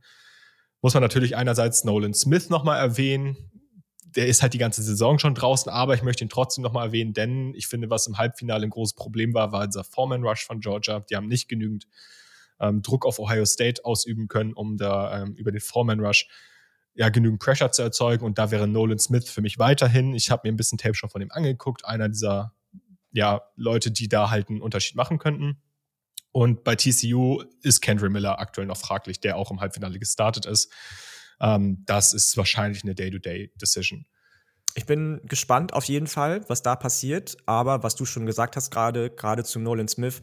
Muss 0.80 0.94
man 0.94 1.02
natürlich 1.02 1.36
einerseits 1.36 1.84
Nolan 1.84 2.14
Smith 2.14 2.48
nochmal 2.48 2.78
erwähnen. 2.78 3.36
Der 4.16 4.26
ist 4.26 4.40
halt 4.40 4.54
die 4.54 4.58
ganze 4.58 4.82
Saison 4.82 5.18
schon 5.18 5.34
draußen, 5.34 5.70
aber 5.70 5.92
ich 5.92 6.02
möchte 6.02 6.24
ihn 6.24 6.30
trotzdem 6.30 6.62
nochmal 6.62 6.86
erwähnen, 6.86 7.12
denn 7.12 7.52
ich 7.54 7.66
finde, 7.66 7.90
was 7.90 8.06
im 8.06 8.16
Halbfinale 8.16 8.64
ein 8.64 8.70
großes 8.70 8.94
Problem 8.94 9.34
war, 9.34 9.52
war 9.52 9.66
dieser 9.66 9.84
Foreman 9.84 10.24
Rush 10.24 10.46
von 10.46 10.60
Georgia. 10.60 11.00
Die 11.00 11.16
haben 11.16 11.28
nicht 11.28 11.48
genügend 11.48 11.86
ähm, 12.60 12.82
Druck 12.82 13.06
auf 13.06 13.18
Ohio 13.18 13.44
State 13.44 13.84
ausüben 13.84 14.28
können, 14.28 14.52
um 14.52 14.76
da 14.76 15.22
ähm, 15.22 15.34
über 15.34 15.50
den 15.50 15.60
Foreman 15.60 16.00
Rush 16.00 16.28
ja, 16.94 17.08
genügend 17.10 17.40
Pressure 17.40 17.70
zu 17.70 17.82
erzeugen. 17.82 18.24
Und 18.24 18.38
da 18.38 18.50
wäre 18.50 18.66
Nolan 18.66 18.98
Smith 18.98 19.30
für 19.30 19.40
mich 19.40 19.58
weiterhin. 19.58 20.14
Ich 20.14 20.30
habe 20.30 20.48
mir 20.48 20.52
ein 20.52 20.56
bisschen 20.56 20.78
Tape 20.78 20.94
schon 20.94 21.10
von 21.10 21.22
ihm 21.22 21.30
angeguckt. 21.30 21.84
Einer 21.84 22.08
dieser 22.08 22.54
ja, 23.12 23.42
Leute, 23.56 23.90
die 23.90 24.08
da 24.08 24.30
halt 24.30 24.48
einen 24.48 24.60
Unterschied 24.60 24.96
machen 24.96 25.18
könnten. 25.18 25.62
Und 26.32 26.64
bei 26.64 26.76
TCU 26.76 27.42
ist 27.62 27.80
Kendra 27.80 28.08
Miller 28.08 28.38
aktuell 28.38 28.66
noch 28.66 28.76
fraglich, 28.76 29.20
der 29.20 29.36
auch 29.36 29.50
im 29.50 29.60
Halbfinale 29.60 29.98
gestartet 29.98 30.46
ist. 30.46 30.72
Ähm, 31.40 31.84
das 31.86 32.12
ist 32.12 32.36
wahrscheinlich 32.36 32.82
eine 32.82 32.94
Day-to-Day-Decision. 32.94 34.06
Ich 34.74 34.86
bin 34.86 35.20
gespannt 35.24 35.72
auf 35.72 35.84
jeden 35.84 36.06
Fall, 36.06 36.44
was 36.48 36.62
da 36.62 36.76
passiert. 36.76 37.36
Aber 37.46 37.82
was 37.82 37.96
du 37.96 38.04
schon 38.04 38.26
gesagt 38.26 38.56
hast, 38.56 38.70
gerade 38.70 39.10
gerade 39.10 39.44
zu 39.44 39.58
Nolan 39.58 39.88
Smith, 39.88 40.20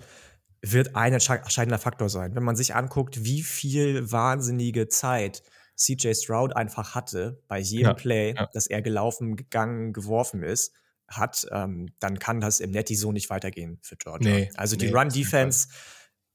wird 0.72 0.96
ein 0.96 1.14
entscheidender 1.14 1.78
Faktor 1.78 2.10
sein. 2.10 2.36
Wenn 2.36 2.44
man 2.44 2.56
sich 2.56 2.76
anguckt, 2.76 3.24
wie 3.24 3.44
viel 3.44 4.12
wahnsinnige 4.12 4.88
Zeit 4.88 5.44
CJ 5.76 6.14
Stroud 6.14 6.56
einfach 6.56 6.96
hatte 6.96 7.42
bei 7.48 7.60
jedem 7.60 7.88
ja, 7.88 7.94
Play, 7.94 8.34
ja. 8.36 8.50
dass 8.54 8.68
er 8.68 8.82
gelaufen, 8.82 9.36
gegangen, 9.36 9.94
geworfen 9.94 10.42
ist, 10.44 10.74
hat, 11.08 11.46
ähm, 11.52 11.94
dann 12.00 12.18
kann 12.18 12.42
das 12.42 12.60
im 12.60 12.72
Netty 12.72 12.96
so 12.96 13.12
nicht 13.12 13.30
weitergehen 13.30 13.78
für 13.82 13.96
Georgia. 13.96 14.32
Nee, 14.32 14.52
also 14.56 14.76
die 14.76 14.88
nee, 14.88 14.98
Run-Defense 14.98 15.68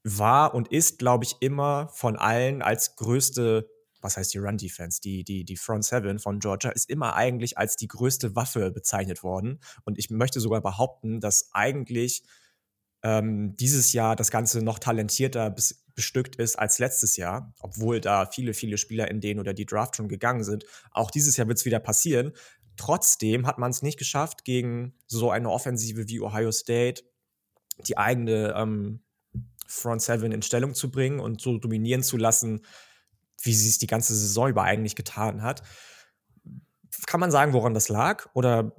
war 0.05 0.55
und 0.55 0.69
ist, 0.69 0.99
glaube 0.99 1.25
ich, 1.25 1.37
immer 1.41 1.89
von 1.89 2.17
allen 2.17 2.63
als 2.63 2.97
größte, 2.97 3.69
was 4.01 4.17
heißt 4.17 4.33
die 4.33 4.39
Run-Defense? 4.39 5.01
Die, 5.01 5.25
die, 5.25 5.45
die 5.45 5.57
Front 5.57 5.85
Seven 5.85 6.19
von 6.19 6.39
Georgia 6.39 6.71
ist 6.71 6.89
immer 6.89 7.17
eigentlich 7.17 7.59
als 7.59 7.77
die 7.77 7.89
größte 7.89 8.37
Waffe 8.37 8.71
bezeichnet 8.71 9.23
worden. 9.23 9.61
Und 9.85 9.99
ich 9.99 10.11
möchte 10.11 10.41
sogar 10.41 10.61
behaupten, 10.61 11.21
dass 11.21 11.51
eigentlich 11.53 12.23
ähm, 13.03 13.57
dieses 13.57 13.93
Jahr 13.93 14.17
das 14.17 14.31
Ganze 14.31 14.63
noch 14.63 14.79
talentierter 14.79 15.55
bestückt 15.95 16.37
ist 16.37 16.59
als 16.59 16.79
letztes 16.79 17.17
Jahr, 17.17 17.53
obwohl 17.61 18.01
da 18.01 18.27
viele, 18.27 18.55
viele 18.55 18.79
Spieler 18.79 19.11
in 19.11 19.21
denen 19.21 19.41
oder 19.41 19.55
die 19.55 19.67
Draft 19.67 19.97
schon 19.97 20.09
gegangen 20.09 20.45
sind. 20.45 20.65
Auch 20.93 21.11
dieses 21.11 21.37
Jahr 21.37 21.49
wird 21.49 21.59
es 21.59 21.65
wieder 21.65 21.81
passieren. 21.81 22.33
Trotzdem 22.77 23.47
hat 23.47 23.59
man 23.59 23.71
es 23.71 23.83
nicht 23.83 23.99
geschafft, 23.99 24.45
gegen 24.45 24.95
so 25.07 25.31
eine 25.31 25.51
Offensive 25.51 26.09
wie 26.09 26.21
Ohio 26.21 26.53
State 26.53 27.03
die 27.87 27.99
eigene 27.99 28.55
ähm, 28.57 29.01
Front 29.67 30.03
Seven 30.03 30.33
in 30.33 30.43
Stellung 30.43 30.75
zu 30.75 30.91
bringen 30.91 31.21
und 31.21 31.41
so 31.41 31.59
dominieren 31.59 32.03
zu 32.03 32.17
lassen, 32.17 32.63
wie 33.43 33.55
sie 33.55 33.69
es 33.69 33.79
die 33.79 33.87
ganze 33.87 34.15
Saison 34.15 34.49
über 34.49 34.63
eigentlich 34.63 34.97
getan 34.97 35.43
hat. 35.43 35.63
Kann 37.07 37.21
man 37.21 37.31
sagen, 37.31 37.53
woran 37.53 37.75
das 37.75 37.89
lag? 37.89 38.29
Oder 38.35 38.75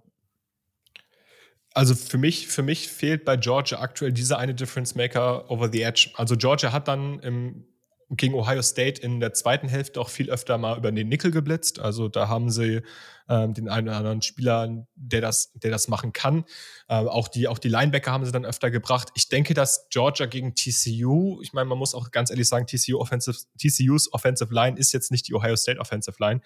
also 1.73 1.95
für 1.95 2.17
mich, 2.17 2.47
für 2.47 2.63
mich 2.63 2.89
fehlt 2.89 3.25
bei 3.25 3.37
Georgia 3.37 3.79
aktuell 3.79 4.11
dieser 4.11 4.37
eine 4.37 4.53
Difference 4.53 4.95
Maker 4.95 5.49
over 5.49 5.69
the 5.71 5.81
edge. 5.81 6.09
Also 6.15 6.35
Georgia 6.35 6.71
hat 6.71 6.87
dann 6.87 7.19
im, 7.19 7.65
gegen 8.09 8.33
Ohio 8.33 8.61
State 8.61 9.01
in 9.01 9.21
der 9.21 9.33
zweiten 9.33 9.69
Hälfte 9.69 10.01
auch 10.01 10.09
viel 10.09 10.29
öfter 10.29 10.57
mal 10.57 10.77
über 10.77 10.91
den 10.91 11.07
Nickel 11.07 11.31
geblitzt. 11.31 11.79
Also 11.79 12.09
da 12.09 12.27
haben 12.27 12.51
sie 12.51 12.81
ähm, 13.29 13.53
den 13.53 13.69
einen 13.69 13.87
oder 13.87 13.97
anderen 13.97 14.21
Spieler, 14.21 14.85
der 14.95 15.21
das, 15.21 15.53
der 15.53 15.71
das 15.71 15.87
machen 15.87 16.11
kann. 16.11 16.43
Ähm, 16.89 17.07
auch, 17.07 17.29
die, 17.29 17.47
auch 17.47 17.57
die 17.57 17.69
Linebacker 17.69 18.11
haben 18.11 18.25
sie 18.25 18.33
dann 18.33 18.45
öfter 18.45 18.69
gebracht. 18.69 19.09
Ich 19.15 19.29
denke, 19.29 19.53
dass 19.53 19.87
Georgia 19.89 20.25
gegen 20.25 20.55
TCU, 20.55 21.39
ich 21.41 21.53
meine, 21.53 21.69
man 21.69 21.77
muss 21.77 21.95
auch 21.95 22.11
ganz 22.11 22.31
ehrlich 22.31 22.49
sagen, 22.49 22.67
TCU 22.67 22.99
Offensive, 22.99 23.37
TCUs 23.57 24.11
Offensive 24.11 24.53
Line 24.53 24.77
ist 24.77 24.91
jetzt 24.91 25.09
nicht 25.09 25.29
die 25.29 25.33
Ohio 25.33 25.55
State 25.55 25.79
Offensive 25.79 26.17
Line. 26.19 26.41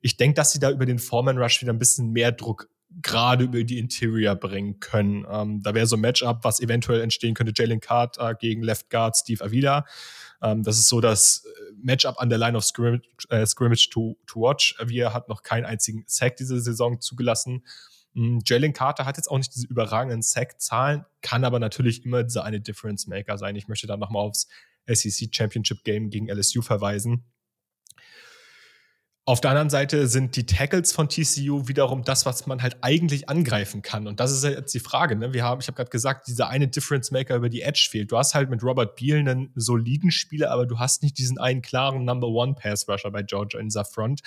Ich 0.00 0.16
denke, 0.16 0.34
dass 0.34 0.52
sie 0.52 0.58
da 0.58 0.70
über 0.70 0.86
den 0.86 0.98
Foreman 0.98 1.38
Rush 1.38 1.62
wieder 1.62 1.72
ein 1.72 1.78
bisschen 1.78 2.10
mehr 2.10 2.32
Druck 2.32 2.68
gerade 3.02 3.44
über 3.44 3.64
die 3.64 3.78
Interior 3.78 4.34
bringen 4.34 4.80
können. 4.80 5.26
Ähm, 5.28 5.62
da 5.62 5.74
wäre 5.74 5.86
so 5.86 5.96
ein 5.96 6.00
Matchup, 6.00 6.44
was 6.44 6.60
eventuell 6.60 7.00
entstehen 7.00 7.34
könnte, 7.34 7.52
Jalen 7.54 7.80
Carter 7.80 8.34
gegen 8.34 8.62
Left 8.62 8.90
Guard 8.90 9.16
Steve 9.16 9.44
Avila. 9.44 9.84
Ähm, 10.42 10.62
das 10.62 10.78
ist 10.78 10.88
so 10.88 11.00
das 11.00 11.44
äh, 11.44 11.72
Matchup 11.82 12.18
an 12.18 12.28
der 12.28 12.38
Line 12.38 12.56
of 12.56 12.64
Scrimmage, 12.64 13.06
äh, 13.28 13.44
Scrimmage 13.44 13.90
to, 13.90 14.16
to 14.26 14.40
watch. 14.40 14.74
Avila 14.78 15.12
hat 15.12 15.28
noch 15.28 15.42
keinen 15.42 15.64
einzigen 15.64 16.04
Sack 16.06 16.36
diese 16.36 16.60
Saison 16.60 17.00
zugelassen. 17.00 17.64
Ähm, 18.14 18.40
Jalen 18.46 18.72
Carter 18.72 19.04
hat 19.04 19.16
jetzt 19.16 19.30
auch 19.30 19.38
nicht 19.38 19.54
diese 19.54 19.66
überragenden 19.66 20.22
Sack-Zahlen, 20.22 21.04
kann 21.22 21.44
aber 21.44 21.58
natürlich 21.58 22.04
immer 22.04 22.22
dieser 22.22 22.44
eine 22.44 22.60
Difference 22.60 23.06
Maker 23.06 23.36
sein. 23.36 23.56
Ich 23.56 23.68
möchte 23.68 23.86
da 23.86 23.96
nochmal 23.96 24.22
aufs 24.22 24.48
SEC 24.86 25.34
Championship 25.34 25.84
Game 25.84 26.10
gegen 26.10 26.28
LSU 26.28 26.62
verweisen 26.62 27.24
auf 29.28 29.40
der 29.40 29.50
anderen 29.50 29.70
Seite 29.70 30.06
sind 30.06 30.36
die 30.36 30.46
Tackles 30.46 30.92
von 30.92 31.08
TCU 31.08 31.66
wiederum 31.66 32.04
das, 32.04 32.26
was 32.26 32.46
man 32.46 32.62
halt 32.62 32.76
eigentlich 32.82 33.28
angreifen 33.28 33.82
kann. 33.82 34.06
Und 34.06 34.20
das 34.20 34.30
ist 34.30 34.44
jetzt 34.44 34.72
die 34.72 34.78
Frage. 34.78 35.16
Ne? 35.16 35.34
Wir 35.34 35.42
haben, 35.42 35.60
ich 35.60 35.66
habe 35.66 35.74
gerade 35.74 35.90
gesagt, 35.90 36.28
dieser 36.28 36.48
eine 36.48 36.68
Difference 36.68 37.10
Maker 37.10 37.34
über 37.34 37.48
die 37.48 37.62
Edge 37.62 37.88
fehlt. 37.90 38.12
Du 38.12 38.18
hast 38.18 38.36
halt 38.36 38.50
mit 38.50 38.62
Robert 38.62 38.94
Beal 38.94 39.18
einen 39.18 39.50
soliden 39.56 40.12
Spieler, 40.12 40.52
aber 40.52 40.64
du 40.64 40.78
hast 40.78 41.02
nicht 41.02 41.18
diesen 41.18 41.38
einen 41.38 41.60
klaren 41.60 42.04
Number 42.04 42.28
One 42.28 42.54
Pass 42.54 42.88
Rusher 42.88 43.10
bei 43.10 43.24
Georgia 43.24 43.58
in 43.58 43.66
dieser 43.66 43.84
Front. 43.84 44.20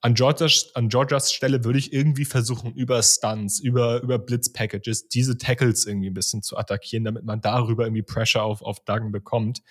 An 0.00 0.14
Georgias, 0.14 0.70
an 0.74 0.88
Georgias 0.88 1.32
Stelle 1.32 1.64
würde 1.64 1.80
ich 1.80 1.92
irgendwie 1.92 2.24
versuchen, 2.24 2.72
über 2.72 3.02
Stunts, 3.02 3.58
über, 3.58 4.00
über 4.00 4.20
Blitz-Packages, 4.20 5.08
diese 5.08 5.38
Tackles 5.38 5.86
irgendwie 5.86 6.10
ein 6.10 6.14
bisschen 6.14 6.44
zu 6.44 6.56
attackieren, 6.56 7.04
damit 7.04 7.24
man 7.24 7.40
darüber 7.40 7.86
irgendwie 7.86 8.02
Pressure 8.02 8.44
auf, 8.44 8.62
auf 8.62 8.78
Duggan 8.84 9.10
bekommt 9.10 9.62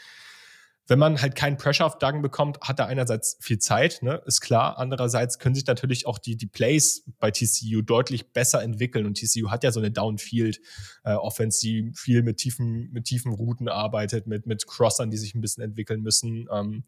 wenn 0.88 1.00
man 1.00 1.20
halt 1.20 1.36
keinen 1.36 1.58
Pressure 1.58 1.86
auf 1.86 1.98
Duggan 1.98 2.22
bekommt, 2.22 2.60
hat 2.62 2.80
er 2.80 2.88
einerseits 2.88 3.38
viel 3.40 3.58
Zeit, 3.58 4.04
ne, 4.04 4.22
ist 4.26 4.42
klar. 4.42 4.78
Andererseits 4.78 5.40
können 5.40 5.56
sich 5.56 5.66
natürlich 5.66 6.06
auch 6.06 6.20
die, 6.20 6.38
die 6.38 6.46
Plays 6.46 7.04
bei 7.20 7.32
TCU 7.32 7.82
deutlich 7.82 8.34
besser 8.34 8.62
entwickeln. 8.62 9.08
Und 9.08 9.18
TCU 9.18 9.50
hat 9.50 9.64
ja 9.64 9.72
so 9.72 9.80
eine 9.80 9.90
Downfield-Offense, 9.90 11.58
äh, 11.58 11.62
die 11.62 11.92
viel 11.96 12.22
mit 12.22 12.38
tiefen, 12.38 12.92
mit 12.92 13.06
tiefen 13.06 13.34
Routen 13.34 13.68
arbeitet, 13.68 14.28
mit, 14.28 14.46
mit 14.46 14.68
Crossern, 14.68 15.10
die 15.10 15.18
sich 15.18 15.34
ein 15.34 15.42
bisschen 15.42 15.64
entwickeln 15.64 16.02
müssen, 16.02 16.48
ähm, 16.52 16.84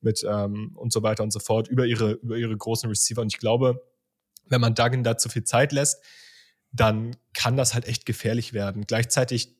mit 0.00 0.24
ähm, 0.26 0.72
und 0.76 0.92
so 0.92 1.02
weiter 1.02 1.22
und 1.22 1.32
so 1.32 1.38
fort, 1.38 1.68
über 1.68 1.84
ihre, 1.84 2.12
über 2.12 2.36
ihre 2.36 2.56
großen 2.56 2.88
Receiver. 2.88 3.20
Und 3.20 3.32
ich 3.32 3.38
glaube, 3.38 3.82
wenn 4.48 4.60
man 4.60 4.74
Duggan 4.74 5.04
da 5.04 5.18
zu 5.18 5.28
viel 5.28 5.44
Zeit 5.44 5.72
lässt, 5.72 6.02
dann 6.72 7.16
kann 7.34 7.56
das 7.56 7.74
halt 7.74 7.86
echt 7.86 8.06
gefährlich 8.06 8.52
werden. 8.52 8.84
Gleichzeitig 8.86 9.56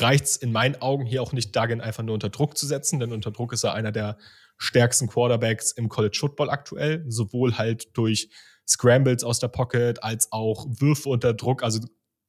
reicht 0.00 0.24
es 0.24 0.36
in 0.36 0.52
meinen 0.52 0.80
Augen 0.80 1.04
hier 1.04 1.22
auch 1.22 1.32
nicht, 1.32 1.54
Duggan 1.54 1.80
einfach 1.80 2.02
nur 2.02 2.14
unter 2.14 2.30
Druck 2.30 2.56
zu 2.56 2.66
setzen, 2.66 3.00
denn 3.00 3.12
unter 3.12 3.30
Druck 3.30 3.52
ist 3.52 3.64
er 3.64 3.74
einer 3.74 3.92
der 3.92 4.18
stärksten 4.58 5.08
Quarterbacks 5.08 5.72
im 5.72 5.88
College 5.88 6.16
Football 6.18 6.50
aktuell, 6.50 7.04
sowohl 7.08 7.58
halt 7.58 7.96
durch 7.96 8.30
Scrambles 8.66 9.24
aus 9.24 9.38
der 9.40 9.48
Pocket 9.48 10.02
als 10.02 10.30
auch 10.30 10.66
Würfe 10.68 11.08
unter 11.08 11.34
Druck. 11.34 11.62
Also 11.62 11.80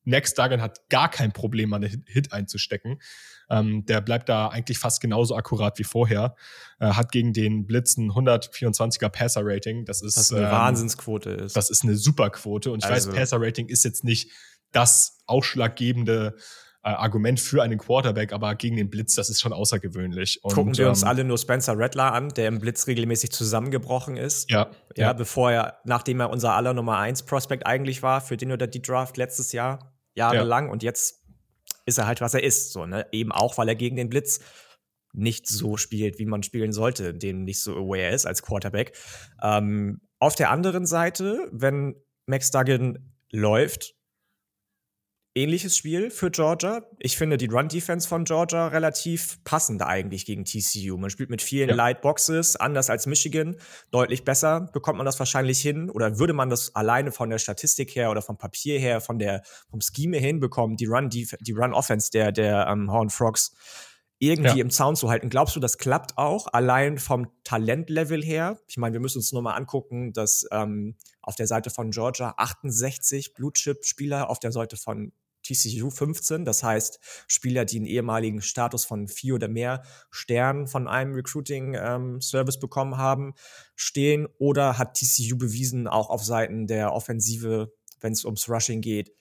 Next 0.06 0.38
Duggan 0.38 0.62
hat 0.62 0.90
gar 0.90 1.10
kein 1.10 1.32
Problem, 1.32 1.74
einen 1.74 2.04
Hit 2.08 2.34
einzustecken. 2.34 3.00
Ähm, 3.50 3.86
der 3.86 4.02
bleibt 4.02 4.30
da 4.30 4.48
eigentlich 4.48 4.78
fast 4.78 5.00
genauso 5.02 5.36
akkurat 5.36 5.78
wie 5.80 5.84
vorher. 5.84 6.36
Äh, 6.80 6.88
hat 6.88 7.12
gegen 7.12 7.34
den 7.34 7.66
Blitzen 7.66 8.12
124er 8.12 9.10
Passer-Rating. 9.10 9.86
Das 9.86 10.02
ist 10.02 10.18
Was 10.18 10.34
eine 10.34 10.46
ähm, 10.46 10.52
Wahnsinnsquote 10.52 11.30
ist. 11.30 11.56
Das 11.56 11.70
ist 11.70 11.84
eine 11.84 11.96
super 11.96 12.30
Quote. 12.30 12.72
Und 12.72 12.84
ich 12.84 12.90
also. 12.90 13.10
weiß, 13.10 13.16
Passer-Rating 13.16 13.68
ist 13.68 13.84
jetzt 13.86 14.04
nicht 14.04 14.32
das 14.72 15.20
ausschlaggebende 15.28 16.36
äh, 16.84 16.90
Argument 16.90 17.40
für 17.40 17.64
einen 17.64 17.78
Quarterback, 17.78 18.34
aber 18.34 18.56
gegen 18.56 18.76
den 18.76 18.90
Blitz, 18.90 19.16
das 19.16 19.30
ist 19.30 19.40
schon 19.40 19.54
außergewöhnlich. 19.54 20.44
Und, 20.44 20.54
Gucken 20.54 20.78
wir 20.78 20.90
uns 20.90 21.04
ähm, 21.04 21.08
alle 21.08 21.24
nur 21.24 21.38
Spencer 21.38 21.78
Rattler 21.78 22.14
an, 22.14 22.30
der 22.30 22.50
im 22.50 22.60
Blitz 22.60 22.88
regelmäßig 22.88 23.32
zusammengebrochen 23.32 24.18
ist. 24.18 24.52
Ja. 24.52 24.70
Ja, 24.96 25.06
ja. 25.06 25.14
bevor 25.14 25.52
er, 25.52 25.80
nachdem 25.86 26.20
er 26.20 26.30
unser 26.30 26.54
aller 26.54 26.74
Nummer 26.74 26.98
1 26.98 27.24
Prospect 27.24 27.66
eigentlich 27.66 28.04
war, 28.04 28.20
für 28.22 28.36
den 28.36 28.52
oder 28.52 28.68
die 28.68 28.82
Draft 28.82 29.16
letztes 29.18 29.54
Jahr, 29.54 29.94
jahrelang. 30.14 30.66
Ja. 30.66 30.72
Und 30.72 30.84
jetzt 30.84 31.24
ist 31.86 31.98
er 31.98 32.08
halt, 32.08 32.22
was 32.22 32.34
er 32.34 32.44
ist. 32.44 32.74
So, 32.74 32.86
ne? 32.86 33.06
Eben 33.12 33.32
auch, 33.32 33.58
weil 33.58 33.70
er 33.70 33.76
gegen 33.76 33.96
den 33.96 34.10
Blitz 34.10 34.42
nicht 35.14 35.48
so 35.48 35.78
spielt, 35.78 36.20
wie 36.20 36.26
man 36.26 36.44
spielen 36.44 36.74
sollte, 36.74 37.14
dem 37.14 37.44
nicht 37.44 37.62
so 37.62 37.76
aware 37.76 38.10
ist 38.10 38.26
als 38.26 38.42
Quarterback. 38.42 38.98
Ähm, 39.42 40.02
auf 40.20 40.36
der 40.36 40.50
anderen 40.50 40.86
Seite, 40.86 41.48
wenn 41.52 41.96
Max 42.26 42.52
Duggan 42.52 43.14
läuft, 43.32 43.96
ähnliches 45.36 45.76
Spiel 45.76 46.12
für 46.12 46.30
Georgia. 46.30 46.86
Ich 47.00 47.18
finde 47.18 47.38
die 47.38 47.48
Run-Defense 47.48 48.08
von 48.08 48.24
Georgia 48.24 48.68
relativ 48.68 49.44
passend 49.44 49.82
eigentlich 49.82 50.26
gegen 50.26 50.46
TCU. 50.46 50.98
Man 50.98 51.10
spielt 51.10 51.30
mit 51.30 51.42
vielen 51.42 51.70
ja. 51.70 51.76
Light 51.76 52.02
Boxes, 52.02 52.56
anders 52.56 52.90
als 52.90 53.08
Michigan. 53.08 53.56
Deutlich 53.90 54.24
besser 54.24 54.70
bekommt 54.74 54.98
man 54.98 55.06
das 55.06 55.18
wahrscheinlich 55.18 55.60
hin 55.60 55.90
oder 55.90 56.20
würde 56.20 56.34
man 56.34 56.50
das 56.50 56.76
alleine 56.76 57.12
von 57.12 57.30
der 57.30 57.40
Statistik 57.40 57.96
her 57.96 58.12
oder 58.12 58.22
vom 58.22 58.38
Papier 58.38 58.80
her, 58.80 59.02
von 59.02 59.18
der, 59.18 59.42
vom 59.70 59.82
Scheme 59.82 60.18
hinbekommen, 60.18 60.78
die 60.78 60.86
Run, 60.86 61.10
die, 61.10 61.28
die 61.40 61.54
Run-Offense 61.54 62.12
der, 62.12 62.32
der 62.32 62.68
ähm, 62.68 62.92
Horn 62.92 63.10
Frogs 63.10 63.54
irgendwie 64.20 64.60
ja. 64.60 64.64
im 64.64 64.70
Zaun 64.70 64.96
zu 64.96 65.10
halten. 65.10 65.30
Glaubst 65.30 65.56
du, 65.56 65.60
das 65.60 65.78
klappt 65.78 66.18
auch 66.18 66.48
allein 66.54 66.98
vom 66.98 67.28
Talentlevel 67.44 68.24
her? 68.24 68.58
Ich 68.68 68.78
meine, 68.78 68.94
wir 68.94 69.02
müssen 69.02 69.18
uns 69.18 69.34
nur 69.34 69.42
mal 69.42 69.56
angucken, 69.56 70.14
dass 70.14 70.46
ähm, 70.52 70.96
auf 71.22 71.36
der 71.36 71.48
Seite 71.48 71.70
von 71.70 71.92
Georgia 71.92 72.34
68 72.38 73.34
Blue 73.34 73.52
Chip 73.52 73.84
Spieler 73.84 74.30
auf 74.30 74.40
der 74.40 74.54
Seite 74.54 74.78
von 74.78 75.12
TCU 75.44 75.90
15, 75.90 76.46
das 76.46 76.64
heißt 76.64 77.00
Spieler, 77.28 77.66
die 77.66 77.78
einen 77.78 77.86
ehemaligen 77.86 78.42
Status 78.42 78.86
von 78.86 79.08
vier 79.08 79.36
oder 79.36 79.48
mehr 79.48 79.84
Sternen 80.10 80.68
von 80.68 80.88
einem 80.88 81.14
Recruiting-Service 81.14 82.56
ähm, 82.56 82.62
bekommen 82.62 82.98
haben, 82.98 83.34
stehen 83.76 84.28
oder 84.38 84.78
hat 84.78 84.96
TCU 84.96 85.38
bewiesen, 85.38 85.88
auch 85.88 86.10
auf 86.10 86.24
Seiten 86.24 86.68
der 86.68 86.94
Offensive, 86.94 87.74
wenn 88.00 88.14
es 88.14 88.26
ums 88.26 88.50
Rushing 88.50 88.82
geht, 88.82 89.12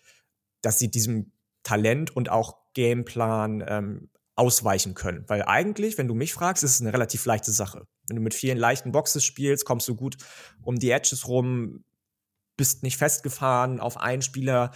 dass 0.62 0.78
sie 0.78 0.90
diesem 0.90 1.32
Talent 1.62 2.14
und 2.14 2.28
auch 2.28 2.56
Gameplan 2.74 3.64
ähm, 3.66 4.10
ausweichen 4.34 4.94
können. 4.94 5.24
Weil 5.28 5.42
eigentlich, 5.42 5.98
wenn 5.98 6.08
du 6.08 6.14
mich 6.14 6.32
fragst, 6.32 6.64
ist 6.64 6.76
es 6.76 6.80
eine 6.80 6.92
relativ 6.92 7.24
leichte 7.26 7.52
Sache. 7.52 7.86
Wenn 8.08 8.16
du 8.16 8.22
mit 8.22 8.34
vielen 8.34 8.58
leichten 8.58 8.92
Boxes 8.92 9.24
spielst, 9.24 9.64
kommst 9.64 9.88
du 9.88 9.94
gut 9.94 10.16
um 10.62 10.78
die 10.78 10.90
Edges 10.90 11.28
rum, 11.28 11.84
bist 12.56 12.82
nicht 12.82 12.96
festgefahren 12.96 13.80
auf 13.80 13.96
einen 13.98 14.22
Spieler, 14.22 14.72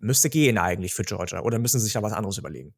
müsste 0.00 0.30
gehen 0.30 0.58
eigentlich 0.58 0.94
für 0.94 1.02
Georgia. 1.02 1.40
Oder 1.40 1.58
müssen 1.58 1.78
sie 1.78 1.84
sich 1.84 1.94
da 1.94 2.02
was 2.02 2.12
anderes 2.12 2.38
überlegen? 2.38 2.74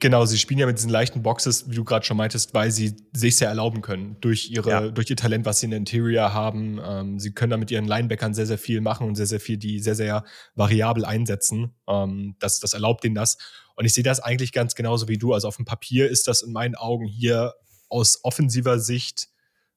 Genau, 0.00 0.26
sie 0.26 0.38
spielen 0.38 0.58
ja 0.58 0.66
mit 0.66 0.78
diesen 0.78 0.90
leichten 0.90 1.22
Boxes, 1.22 1.70
wie 1.70 1.74
du 1.74 1.84
gerade 1.84 2.04
schon 2.04 2.16
meintest, 2.16 2.54
weil 2.54 2.70
sie 2.70 2.96
sich 3.12 3.36
sehr 3.36 3.48
erlauben 3.48 3.82
können 3.82 4.16
durch 4.20 4.50
ihre, 4.50 4.70
ja. 4.70 4.88
durch 4.88 5.08
ihr 5.08 5.16
Talent, 5.16 5.46
was 5.46 5.60
sie 5.60 5.66
in 5.66 5.70
der 5.70 5.78
Interior 5.78 6.34
haben. 6.34 6.80
Ähm, 6.84 7.20
sie 7.20 7.32
können 7.32 7.50
da 7.50 7.56
mit 7.56 7.70
ihren 7.70 7.86
Linebackern 7.86 8.34
sehr, 8.34 8.46
sehr 8.46 8.58
viel 8.58 8.80
machen 8.80 9.06
und 9.06 9.14
sehr, 9.14 9.26
sehr 9.26 9.40
viel, 9.40 9.56
die 9.56 9.78
sehr, 9.78 9.94
sehr 9.94 10.24
variabel 10.54 11.04
einsetzen. 11.04 11.74
Ähm, 11.88 12.36
das, 12.40 12.58
das 12.58 12.74
erlaubt 12.74 13.04
ihnen 13.04 13.14
das. 13.14 13.38
Und 13.76 13.84
ich 13.84 13.94
sehe 13.94 14.04
das 14.04 14.20
eigentlich 14.20 14.52
ganz 14.52 14.74
genauso 14.74 15.08
wie 15.08 15.18
du. 15.18 15.32
Also 15.32 15.48
auf 15.48 15.56
dem 15.56 15.64
Papier 15.64 16.10
ist 16.10 16.26
das 16.26 16.42
in 16.42 16.52
meinen 16.52 16.74
Augen 16.74 17.06
hier 17.06 17.54
aus 17.88 18.20
offensiver 18.24 18.80
Sicht 18.80 19.28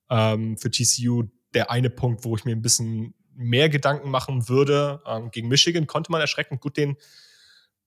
ähm, 0.09 0.57
für 0.57 0.71
TCU 0.71 1.25
der 1.53 1.71
eine 1.71 1.89
Punkt, 1.89 2.25
wo 2.25 2.35
ich 2.35 2.45
mir 2.45 2.55
ein 2.55 2.61
bisschen 2.61 3.13
mehr 3.39 3.69
Gedanken 3.69 4.09
machen 4.09 4.49
würde. 4.49 5.01
Ähm, 5.07 5.31
gegen 5.31 5.47
Michigan 5.47 5.87
konnte 5.87 6.11
man 6.11 6.21
erschreckend 6.21 6.61
gut 6.61 6.77
den 6.77 6.97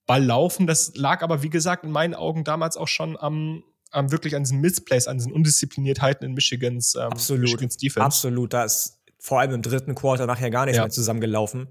Ball 0.06 0.24
laufen. 0.24 0.66
Das 0.66 0.96
lag 0.96 1.22
aber, 1.22 1.42
wie 1.42 1.50
gesagt, 1.50 1.84
in 1.84 1.90
meinen 1.90 2.14
Augen 2.14 2.42
damals 2.42 2.76
auch 2.76 2.88
schon 2.88 3.16
am, 3.16 3.62
am 3.90 4.10
wirklich 4.10 4.34
an 4.34 4.42
diesen 4.42 4.60
Misplays, 4.60 5.06
an 5.06 5.18
diesen 5.18 5.32
Undiszipliniertheiten 5.32 6.26
in 6.26 6.34
Michigans, 6.34 6.94
ähm, 6.94 7.02
Absolut. 7.02 7.42
Michigans 7.42 7.76
Defense. 7.76 8.04
Absolut. 8.04 8.52
Da 8.52 8.64
ist 8.64 8.98
vor 9.18 9.40
allem 9.40 9.52
im 9.52 9.62
dritten 9.62 9.94
Quarter 9.94 10.26
nachher 10.26 10.50
gar 10.50 10.64
nichts 10.64 10.78
ja. 10.78 10.84
mehr 10.84 10.90
zusammengelaufen. 10.90 11.68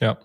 Ja. 0.00 0.18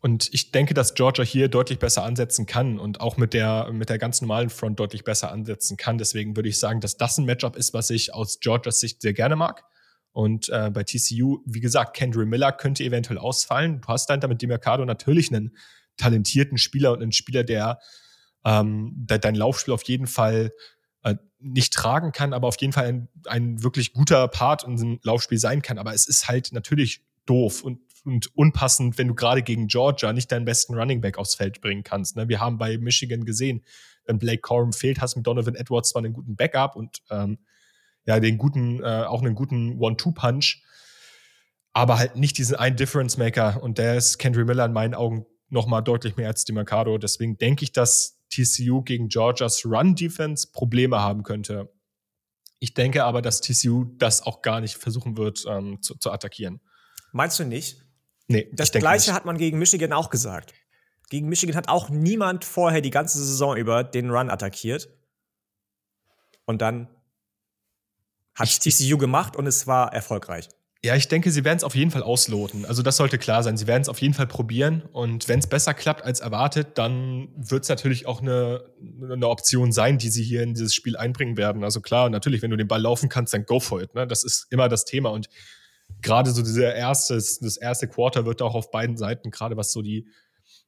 Und 0.00 0.32
ich 0.32 0.52
denke, 0.52 0.74
dass 0.74 0.94
Georgia 0.94 1.24
hier 1.24 1.48
deutlich 1.48 1.80
besser 1.80 2.04
ansetzen 2.04 2.46
kann 2.46 2.78
und 2.78 3.00
auch 3.00 3.16
mit 3.16 3.34
der, 3.34 3.72
mit 3.72 3.88
der 3.88 3.98
ganz 3.98 4.20
normalen 4.20 4.48
Front 4.48 4.78
deutlich 4.78 5.02
besser 5.02 5.32
ansetzen 5.32 5.76
kann. 5.76 5.98
Deswegen 5.98 6.36
würde 6.36 6.48
ich 6.48 6.60
sagen, 6.60 6.80
dass 6.80 6.96
das 6.96 7.18
ein 7.18 7.24
Matchup 7.24 7.56
ist, 7.56 7.74
was 7.74 7.90
ich 7.90 8.14
aus 8.14 8.38
Georgias 8.38 8.78
Sicht 8.78 9.02
sehr 9.02 9.12
gerne 9.12 9.34
mag. 9.34 9.64
Und 10.18 10.48
äh, 10.48 10.68
bei 10.74 10.82
TCU, 10.82 11.44
wie 11.46 11.60
gesagt, 11.60 11.94
Kendry 11.94 12.26
Miller 12.26 12.50
könnte 12.50 12.82
eventuell 12.82 13.18
ausfallen. 13.18 13.80
Du 13.80 13.86
hast 13.86 14.10
dann 14.10 14.18
damit 14.18 14.42
Demercado 14.42 14.84
natürlich 14.84 15.32
einen 15.32 15.56
talentierten 15.96 16.58
Spieler 16.58 16.90
und 16.90 17.00
einen 17.00 17.12
Spieler, 17.12 17.44
der, 17.44 17.78
ähm, 18.44 18.90
der 18.96 19.20
dein 19.20 19.36
Laufspiel 19.36 19.72
auf 19.72 19.84
jeden 19.84 20.08
Fall 20.08 20.52
äh, 21.04 21.14
nicht 21.38 21.72
tragen 21.72 22.10
kann, 22.10 22.32
aber 22.32 22.48
auf 22.48 22.60
jeden 22.60 22.72
Fall 22.72 22.86
ein, 22.86 23.08
ein 23.26 23.62
wirklich 23.62 23.92
guter 23.92 24.26
Part 24.26 24.64
in 24.64 24.72
diesem 24.72 24.98
Laufspiel 25.04 25.38
sein 25.38 25.62
kann. 25.62 25.78
Aber 25.78 25.94
es 25.94 26.08
ist 26.08 26.26
halt 26.26 26.50
natürlich 26.50 27.00
doof 27.24 27.62
und, 27.62 27.78
und 28.04 28.36
unpassend, 28.36 28.98
wenn 28.98 29.06
du 29.06 29.14
gerade 29.14 29.44
gegen 29.44 29.68
Georgia 29.68 30.12
nicht 30.12 30.32
deinen 30.32 30.46
besten 30.46 30.74
Running 30.74 31.00
Back 31.00 31.16
aufs 31.16 31.36
Feld 31.36 31.60
bringen 31.60 31.84
kannst. 31.84 32.16
Ne? 32.16 32.28
Wir 32.28 32.40
haben 32.40 32.58
bei 32.58 32.76
Michigan 32.76 33.24
gesehen, 33.24 33.62
wenn 34.04 34.18
Blake 34.18 34.40
Corum 34.40 34.72
fehlt, 34.72 35.00
hast 35.00 35.14
du 35.14 35.20
mit 35.20 35.28
Donovan 35.28 35.54
Edwards 35.54 35.90
zwar 35.90 36.02
einen 36.02 36.12
guten 36.12 36.34
Backup 36.34 36.74
und 36.74 37.04
ähm, 37.08 37.38
ja, 38.08 38.20
den 38.20 38.38
guten, 38.38 38.82
äh, 38.82 39.04
auch 39.04 39.20
einen 39.20 39.34
guten 39.34 39.78
One-Two-Punch, 39.78 40.62
aber 41.74 41.98
halt 41.98 42.16
nicht 42.16 42.38
diesen 42.38 42.56
einen 42.56 42.74
Difference-Maker 42.74 43.62
und 43.62 43.76
der 43.76 43.96
ist 43.96 44.16
Kendry 44.16 44.46
Miller 44.46 44.64
in 44.64 44.72
meinen 44.72 44.94
Augen 44.94 45.26
nochmal 45.50 45.82
deutlich 45.82 46.16
mehr 46.16 46.28
als 46.28 46.46
die 46.46 46.52
Mercado. 46.52 46.96
Deswegen 46.96 47.36
denke 47.36 47.64
ich, 47.64 47.72
dass 47.72 48.18
TCU 48.30 48.80
gegen 48.80 49.08
Georgias 49.08 49.66
Run-Defense 49.66 50.48
Probleme 50.52 51.00
haben 51.00 51.22
könnte. 51.22 51.70
Ich 52.60 52.72
denke 52.72 53.04
aber, 53.04 53.20
dass 53.20 53.42
TCU 53.42 53.84
das 53.98 54.22
auch 54.22 54.40
gar 54.40 54.62
nicht 54.62 54.76
versuchen 54.76 55.18
wird 55.18 55.44
ähm, 55.46 55.82
zu, 55.82 55.94
zu, 55.96 56.10
attackieren. 56.10 56.62
Meinst 57.12 57.38
du 57.38 57.44
nicht? 57.44 57.82
Nee. 58.26 58.48
Das 58.54 58.72
Gleiche 58.72 59.10
nicht. 59.10 59.14
hat 59.14 59.26
man 59.26 59.36
gegen 59.36 59.58
Michigan 59.58 59.92
auch 59.92 60.08
gesagt. 60.08 60.54
Gegen 61.10 61.28
Michigan 61.28 61.56
hat 61.56 61.68
auch 61.68 61.90
niemand 61.90 62.46
vorher 62.46 62.80
die 62.80 62.90
ganze 62.90 63.18
Saison 63.18 63.54
über 63.54 63.84
den 63.84 64.08
Run 64.08 64.30
attackiert. 64.30 64.88
Und 66.46 66.62
dann 66.62 66.88
hat 68.38 68.48
TCU 68.48 68.98
gemacht 68.98 69.36
und 69.36 69.46
es 69.46 69.66
war 69.66 69.92
erfolgreich. 69.92 70.48
Ja, 70.84 70.94
ich 70.94 71.08
denke, 71.08 71.32
sie 71.32 71.44
werden 71.44 71.58
es 71.58 71.64
auf 71.64 71.74
jeden 71.74 71.90
Fall 71.90 72.04
ausloten. 72.04 72.64
Also 72.64 72.82
das 72.82 72.96
sollte 72.96 73.18
klar 73.18 73.42
sein. 73.42 73.56
Sie 73.56 73.66
werden 73.66 73.82
es 73.82 73.88
auf 73.88 74.00
jeden 74.00 74.14
Fall 74.14 74.28
probieren. 74.28 74.82
Und 74.92 75.26
wenn 75.28 75.40
es 75.40 75.48
besser 75.48 75.74
klappt 75.74 76.04
als 76.04 76.20
erwartet, 76.20 76.78
dann 76.78 77.30
wird 77.36 77.64
es 77.64 77.68
natürlich 77.68 78.06
auch 78.06 78.22
eine, 78.22 78.62
eine 79.02 79.28
Option 79.28 79.72
sein, 79.72 79.98
die 79.98 80.08
sie 80.08 80.22
hier 80.22 80.44
in 80.44 80.54
dieses 80.54 80.74
Spiel 80.74 80.96
einbringen 80.96 81.36
werden. 81.36 81.64
Also 81.64 81.80
klar, 81.80 82.08
natürlich, 82.10 82.42
wenn 82.42 82.52
du 82.52 82.56
den 82.56 82.68
Ball 82.68 82.80
laufen 82.80 83.08
kannst, 83.08 83.34
dann 83.34 83.44
go 83.44 83.58
for 83.58 83.82
it. 83.82 83.92
Ne? 83.96 84.06
Das 84.06 84.22
ist 84.22 84.46
immer 84.50 84.68
das 84.68 84.84
Thema. 84.84 85.08
Und 85.08 85.28
gerade 86.00 86.30
so 86.30 86.42
dieser 86.42 86.72
erste, 86.76 87.14
das 87.14 87.56
erste 87.56 87.88
Quarter 87.88 88.24
wird 88.24 88.40
auch 88.40 88.54
auf 88.54 88.70
beiden 88.70 88.96
Seiten, 88.96 89.32
gerade 89.32 89.56
was 89.56 89.72
so 89.72 89.82
die, 89.82 90.06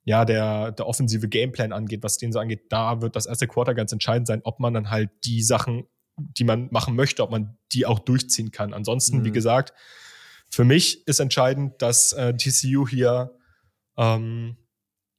ja, 0.03 0.25
der, 0.25 0.73
der 0.73 0.89
offensive 0.89 1.29
Gameplan 1.29 1.73
angeht, 1.73 2.03
was 2.03 2.19
den 2.19 2.33
so 2.33 2.41
angeht, 2.41 2.63
da 2.71 3.01
wird 3.01 3.15
das 3.15 3.27
erste 3.27 3.47
Quarter 3.47 3.75
ganz 3.75 3.93
entscheidend 3.93 4.27
sein, 4.27 4.41
ob 4.43 4.59
man 4.59 4.75
dann 4.75 4.91
halt 4.91 5.11
die 5.25 5.43
Sachen 5.43 5.85
die 6.17 6.45
man 6.45 6.69
machen 6.71 6.97
möchte, 6.97 7.23
ob 7.23 7.31
man 7.31 7.57
die 7.73 7.87
auch 7.87 7.99
durchziehen 7.99 8.51
kann. 8.51 8.75
Ansonsten, 8.75 9.19
mhm. 9.19 9.25
wie 9.25 9.33
gesagt, 9.33 9.73
für 10.51 10.65
mich 10.65 11.07
ist 11.07 11.21
entscheidend, 11.21 11.81
dass 11.81 12.13
äh, 12.13 12.35
TCU 12.37 12.87
hier 12.89 13.37
ähm, 13.97 14.57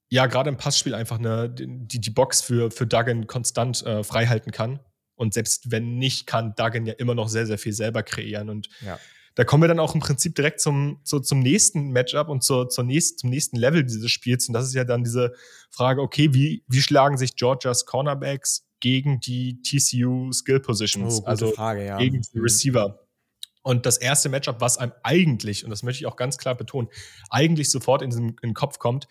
ja 0.09 0.25
gerade 0.25 0.49
im 0.49 0.57
Passspiel 0.57 0.93
einfach 0.93 1.19
eine, 1.19 1.49
die, 1.49 1.99
die 1.99 2.09
Box 2.09 2.41
für, 2.41 2.69
für 2.69 2.85
Duggan 2.85 3.27
konstant 3.27 3.83
äh, 3.85 4.03
frei 4.03 4.27
halten 4.27 4.51
kann. 4.51 4.79
Und 5.15 5.33
selbst 5.33 5.71
wenn 5.71 5.97
nicht, 5.97 6.27
kann 6.27 6.53
Duggan 6.55 6.85
ja 6.85 6.93
immer 6.93 7.15
noch 7.15 7.29
sehr, 7.29 7.45
sehr 7.45 7.57
viel 7.57 7.73
selber 7.73 8.03
kreieren. 8.03 8.49
Und 8.49 8.67
ja. 8.81 8.99
da 9.35 9.43
kommen 9.45 9.63
wir 9.63 9.67
dann 9.67 9.79
auch 9.79 9.93
im 9.93 10.01
Prinzip 10.01 10.35
direkt 10.35 10.59
zum, 10.59 10.99
zu, 11.03 11.19
zum 11.19 11.39
nächsten 11.39 11.91
Matchup 11.91 12.27
und 12.27 12.43
zur, 12.43 12.69
zur 12.69 12.83
nächsten, 12.83 13.19
zum 13.19 13.29
nächsten 13.29 13.55
Level 13.55 13.85
dieses 13.85 14.11
Spiels. 14.11 14.47
Und 14.47 14.53
das 14.53 14.65
ist 14.65 14.73
ja 14.73 14.83
dann 14.83 15.03
diese 15.03 15.33
Frage, 15.69 16.01
okay, 16.01 16.33
wie, 16.33 16.65
wie 16.67 16.81
schlagen 16.81 17.17
sich 17.17 17.35
Georgias 17.35 17.85
Cornerbacks 17.85 18.67
gegen 18.81 19.19
die 19.21 19.61
TCU 19.61 20.31
Skill 20.33 20.59
Positions, 20.59 21.21
oh, 21.21 21.25
also 21.25 21.51
Frage, 21.51 21.85
ja. 21.85 21.97
gegen 21.97 22.21
die 22.21 22.37
mhm. 22.37 22.43
Receiver. 22.43 23.07
Und 23.63 23.85
das 23.85 23.97
erste 23.97 24.27
Matchup, 24.27 24.59
was 24.59 24.77
einem 24.77 24.91
eigentlich, 25.03 25.63
und 25.63 25.69
das 25.69 25.83
möchte 25.83 26.03
ich 26.03 26.07
auch 26.07 26.15
ganz 26.15 26.37
klar 26.37 26.55
betonen, 26.55 26.89
eigentlich 27.29 27.69
sofort 27.69 28.01
in 28.01 28.09
den, 28.09 28.29
in 28.29 28.49
den 28.49 28.53
Kopf 28.53 28.79
kommt, 28.79 29.07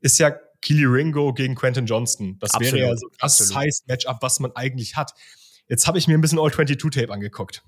ist 0.00 0.18
ja 0.18 0.30
Keely 0.60 0.84
Ringo 0.84 1.32
gegen 1.32 1.54
Quentin 1.54 1.86
Johnston. 1.86 2.38
Das 2.40 2.52
absolut, 2.54 2.74
wäre 2.74 2.90
ja 2.90 2.96
so 2.96 3.08
das 3.18 3.54
heißt 3.54 3.88
Matchup, 3.88 4.18
was 4.20 4.40
man 4.40 4.50
eigentlich 4.56 4.96
hat. 4.96 5.12
Jetzt 5.68 5.86
habe 5.86 5.98
ich 5.98 6.08
mir 6.08 6.14
ein 6.18 6.20
bisschen 6.20 6.38
All-22-Tape 6.38 7.12
angeguckt 7.12 7.62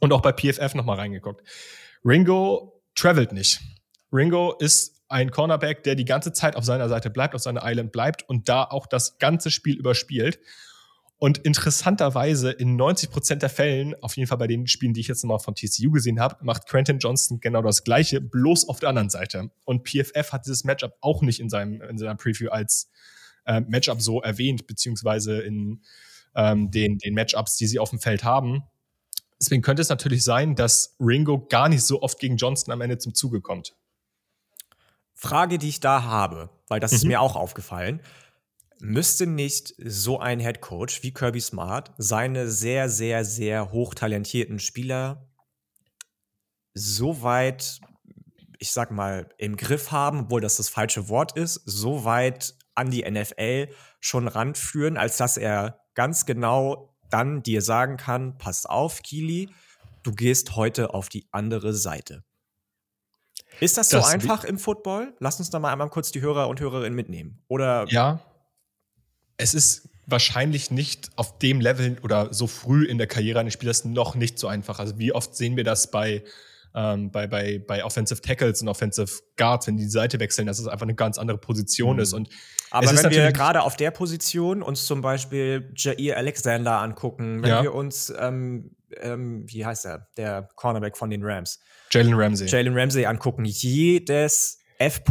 und 0.00 0.12
auch 0.12 0.22
bei 0.22 0.32
PFF 0.32 0.74
nochmal 0.74 0.98
reingeguckt. 0.98 1.42
Ringo 2.04 2.82
travelt 2.94 3.32
nicht. 3.32 3.60
Ringo 4.14 4.54
ist 4.58 5.02
ein 5.08 5.30
Cornerback, 5.30 5.82
der 5.82 5.96
die 5.96 6.04
ganze 6.04 6.32
Zeit 6.32 6.54
auf 6.56 6.64
seiner 6.64 6.88
Seite 6.88 7.10
bleibt, 7.10 7.34
auf 7.34 7.42
seiner 7.42 7.62
Island 7.64 7.90
bleibt 7.90 8.28
und 8.28 8.48
da 8.48 8.62
auch 8.64 8.86
das 8.86 9.18
ganze 9.18 9.50
Spiel 9.50 9.76
überspielt. 9.76 10.38
Und 11.18 11.38
interessanterweise 11.38 12.50
in 12.50 12.76
90 12.76 13.10
Prozent 13.10 13.42
der 13.42 13.48
Fällen, 13.48 13.94
auf 14.02 14.16
jeden 14.16 14.28
Fall 14.28 14.38
bei 14.38 14.46
den 14.46 14.66
Spielen, 14.66 14.94
die 14.94 15.00
ich 15.00 15.08
jetzt 15.08 15.24
nochmal 15.24 15.38
von 15.38 15.54
TCU 15.54 15.90
gesehen 15.90 16.20
habe, 16.20 16.36
macht 16.42 16.68
Quentin 16.68 16.98
Johnston 16.98 17.40
genau 17.40 17.62
das 17.62 17.82
Gleiche, 17.82 18.20
bloß 18.20 18.68
auf 18.68 18.80
der 18.80 18.88
anderen 18.88 19.10
Seite. 19.10 19.50
Und 19.64 19.88
PFF 19.88 20.32
hat 20.32 20.46
dieses 20.46 20.64
Matchup 20.64 20.94
auch 21.00 21.22
nicht 21.22 21.40
in 21.40 21.48
seinem 21.48 21.80
in 21.82 21.98
seiner 21.98 22.14
Preview 22.14 22.50
als 22.50 22.90
äh, 23.46 23.60
Matchup 23.62 24.00
so 24.00 24.20
erwähnt, 24.20 24.66
beziehungsweise 24.66 25.40
in 25.40 25.82
ähm, 26.34 26.70
den, 26.70 26.98
den 26.98 27.14
Matchups, 27.14 27.56
die 27.56 27.66
sie 27.66 27.78
auf 27.78 27.90
dem 27.90 28.00
Feld 28.00 28.24
haben. 28.24 28.64
Deswegen 29.40 29.62
könnte 29.62 29.82
es 29.82 29.88
natürlich 29.88 30.24
sein, 30.24 30.54
dass 30.54 30.96
Ringo 31.00 31.46
gar 31.46 31.68
nicht 31.68 31.82
so 31.82 32.02
oft 32.02 32.18
gegen 32.18 32.36
Johnston 32.36 32.72
am 32.72 32.80
Ende 32.80 32.98
zum 32.98 33.14
Zuge 33.14 33.40
kommt. 33.40 33.74
Frage, 35.14 35.58
die 35.58 35.68
ich 35.68 35.80
da 35.80 36.02
habe, 36.04 36.50
weil 36.68 36.80
das 36.80 36.92
mhm. 36.92 36.96
ist 36.96 37.04
mir 37.04 37.20
auch 37.20 37.36
aufgefallen. 37.36 38.00
Müsste 38.80 39.26
nicht 39.26 39.74
so 39.78 40.18
ein 40.18 40.40
Head 40.40 40.60
Coach 40.60 41.02
wie 41.02 41.14
Kirby 41.14 41.40
Smart 41.40 41.92
seine 41.96 42.48
sehr, 42.48 42.88
sehr, 42.88 43.24
sehr 43.24 43.72
hochtalentierten 43.72 44.58
Spieler 44.58 45.28
so 46.74 47.22
weit, 47.22 47.80
ich 48.58 48.72
sag 48.72 48.90
mal, 48.90 49.28
im 49.38 49.56
Griff 49.56 49.92
haben, 49.92 50.22
obwohl 50.22 50.40
das 50.40 50.56
das 50.56 50.68
falsche 50.68 51.08
Wort 51.08 51.36
ist, 51.36 51.62
so 51.64 52.04
weit 52.04 52.54
an 52.74 52.90
die 52.90 53.08
NFL 53.08 53.68
schon 54.00 54.26
ranführen, 54.26 54.96
als 54.96 55.16
dass 55.16 55.36
er 55.36 55.80
ganz 55.94 56.26
genau 56.26 56.94
dann 57.08 57.42
dir 57.42 57.62
sagen 57.62 57.96
kann, 57.96 58.36
pass 58.38 58.66
auf, 58.66 59.02
Kili, 59.02 59.48
du 60.02 60.12
gehst 60.12 60.56
heute 60.56 60.92
auf 60.92 61.08
die 61.08 61.28
andere 61.30 61.72
Seite. 61.72 62.24
Ist 63.60 63.76
das 63.76 63.90
so 63.90 64.02
einfach 64.02 64.44
im 64.44 64.58
Football? 64.58 65.14
Lass 65.18 65.38
uns 65.38 65.50
da 65.50 65.58
mal 65.58 65.72
einmal 65.72 65.88
kurz 65.90 66.12
die 66.12 66.20
Hörer 66.20 66.48
und 66.48 66.60
Hörerinnen 66.60 66.94
mitnehmen. 66.94 67.42
Oder? 67.48 67.86
Ja. 67.88 68.20
Es 69.36 69.54
ist 69.54 69.88
wahrscheinlich 70.06 70.70
nicht 70.70 71.10
auf 71.16 71.38
dem 71.38 71.60
Level 71.60 71.96
oder 72.02 72.32
so 72.32 72.46
früh 72.46 72.84
in 72.84 72.98
der 72.98 73.06
Karriere 73.06 73.40
eines 73.40 73.54
Spielers 73.54 73.84
noch 73.84 74.14
nicht 74.14 74.38
so 74.38 74.48
einfach. 74.48 74.78
Also 74.78 74.98
wie 74.98 75.12
oft 75.12 75.34
sehen 75.34 75.56
wir 75.56 75.64
das 75.64 75.90
bei, 75.90 76.22
ähm, 76.74 77.10
bei, 77.10 77.26
bei, 77.26 77.58
bei 77.58 77.84
Offensive 77.84 78.20
Tackles 78.20 78.60
und 78.62 78.68
Offensive 78.68 79.22
Guards, 79.36 79.66
wenn 79.66 79.76
die, 79.76 79.84
die 79.84 79.90
Seite 79.90 80.20
wechseln, 80.20 80.46
dass 80.46 80.58
es 80.58 80.66
einfach 80.66 80.84
eine 80.84 80.94
ganz 80.94 81.18
andere 81.18 81.38
Position 81.38 81.96
mhm. 81.96 82.02
ist. 82.02 82.12
Und 82.12 82.28
Aber 82.70 82.86
wenn 82.90 83.10
wir 83.10 83.32
gerade 83.32 83.62
auf 83.62 83.76
der 83.76 83.90
Position 83.90 84.62
uns 84.62 84.84
zum 84.84 85.00
Beispiel 85.00 85.72
Jair 85.76 86.16
Alexander 86.16 86.80
angucken, 86.80 87.42
wenn 87.42 87.50
ja. 87.50 87.62
wir 87.62 87.74
uns, 87.74 88.12
ähm, 88.18 88.76
ähm, 89.00 89.44
wie 89.48 89.64
heißt 89.64 89.86
er, 89.86 90.08
der 90.16 90.48
Cornerback 90.54 90.96
von 90.96 91.10
den 91.10 91.24
Rams, 91.24 91.60
Jalen 91.94 92.14
Ramsey. 92.14 92.48
Jalen 92.48 92.76
Ramsey 92.76 93.06
angucken. 93.06 93.44
Jedes 93.44 94.58
F. 94.78 95.02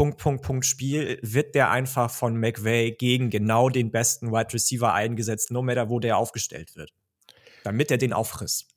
Spiel 0.62 1.20
wird 1.22 1.56
der 1.56 1.72
einfach 1.72 2.12
von 2.12 2.38
McVay 2.38 2.92
gegen 2.92 3.30
genau 3.30 3.70
den 3.70 3.92
besten 3.92 4.32
Wide 4.32 4.54
Receiver 4.54 4.94
eingesetzt, 4.94 5.52
no 5.52 5.62
matter 5.62 5.90
wo 5.90 6.00
der 6.00 6.18
aufgestellt 6.18 6.76
wird. 6.76 6.92
Damit 7.64 7.92
er 7.92 7.98
den 7.98 8.14
auffrisst. 8.14 8.68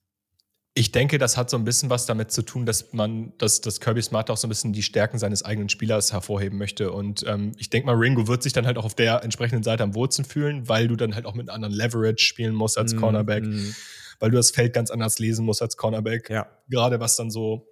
Ich 0.79 0.93
denke, 0.93 1.17
das 1.17 1.39
hat 1.39 1.49
so 1.49 1.57
ein 1.57 1.65
bisschen 1.65 1.89
was 1.89 2.05
damit 2.05 2.31
zu 2.31 2.43
tun, 2.43 2.67
dass 2.67 2.93
man, 2.93 3.33
dass, 3.39 3.63
dass 3.63 3.81
Kirby 3.81 4.03
Smart 4.03 4.31
auch 4.31 4.37
so 4.37 4.47
ein 4.47 4.51
bisschen 4.51 4.75
die 4.75 4.83
Stärken 4.83 5.19
seines 5.19 5.43
eigenen 5.43 5.71
Spielers 5.71 6.13
hervorheben 6.13 6.59
möchte. 6.59 6.93
Und 6.93 7.25
ähm, 7.27 7.53
ich 7.57 7.71
denke 7.71 7.87
mal, 7.87 7.97
Ringo 7.97 8.29
wird 8.29 8.43
sich 8.43 8.53
dann 8.53 8.67
halt 8.67 8.77
auch 8.77 8.85
auf 8.85 8.95
der 8.95 9.25
entsprechenden 9.25 9.63
Seite 9.63 9.83
am 9.83 9.95
wohlsten 9.95 10.27
fühlen, 10.27 10.69
weil 10.69 10.87
du 10.87 10.95
dann 10.95 11.15
halt 11.15 11.25
auch 11.25 11.35
mit 11.35 11.49
einem 11.49 11.55
anderen 11.55 11.75
Leverage 11.75 12.23
spielen 12.23 12.55
musst 12.55 12.77
als 12.77 12.93
mm, 12.93 12.99
Cornerback, 12.99 13.45
mm. 13.45 13.75
weil 14.21 14.31
du 14.31 14.37
das 14.37 14.51
Feld 14.51 14.75
ganz 14.75 14.91
anders 14.91 15.19
lesen 15.19 15.47
musst 15.47 15.63
als 15.63 15.79
Cornerback. 15.79 16.29
Ja. 16.29 16.47
Gerade 16.69 17.01
was 17.01 17.17
dann 17.17 17.31
so, 17.31 17.67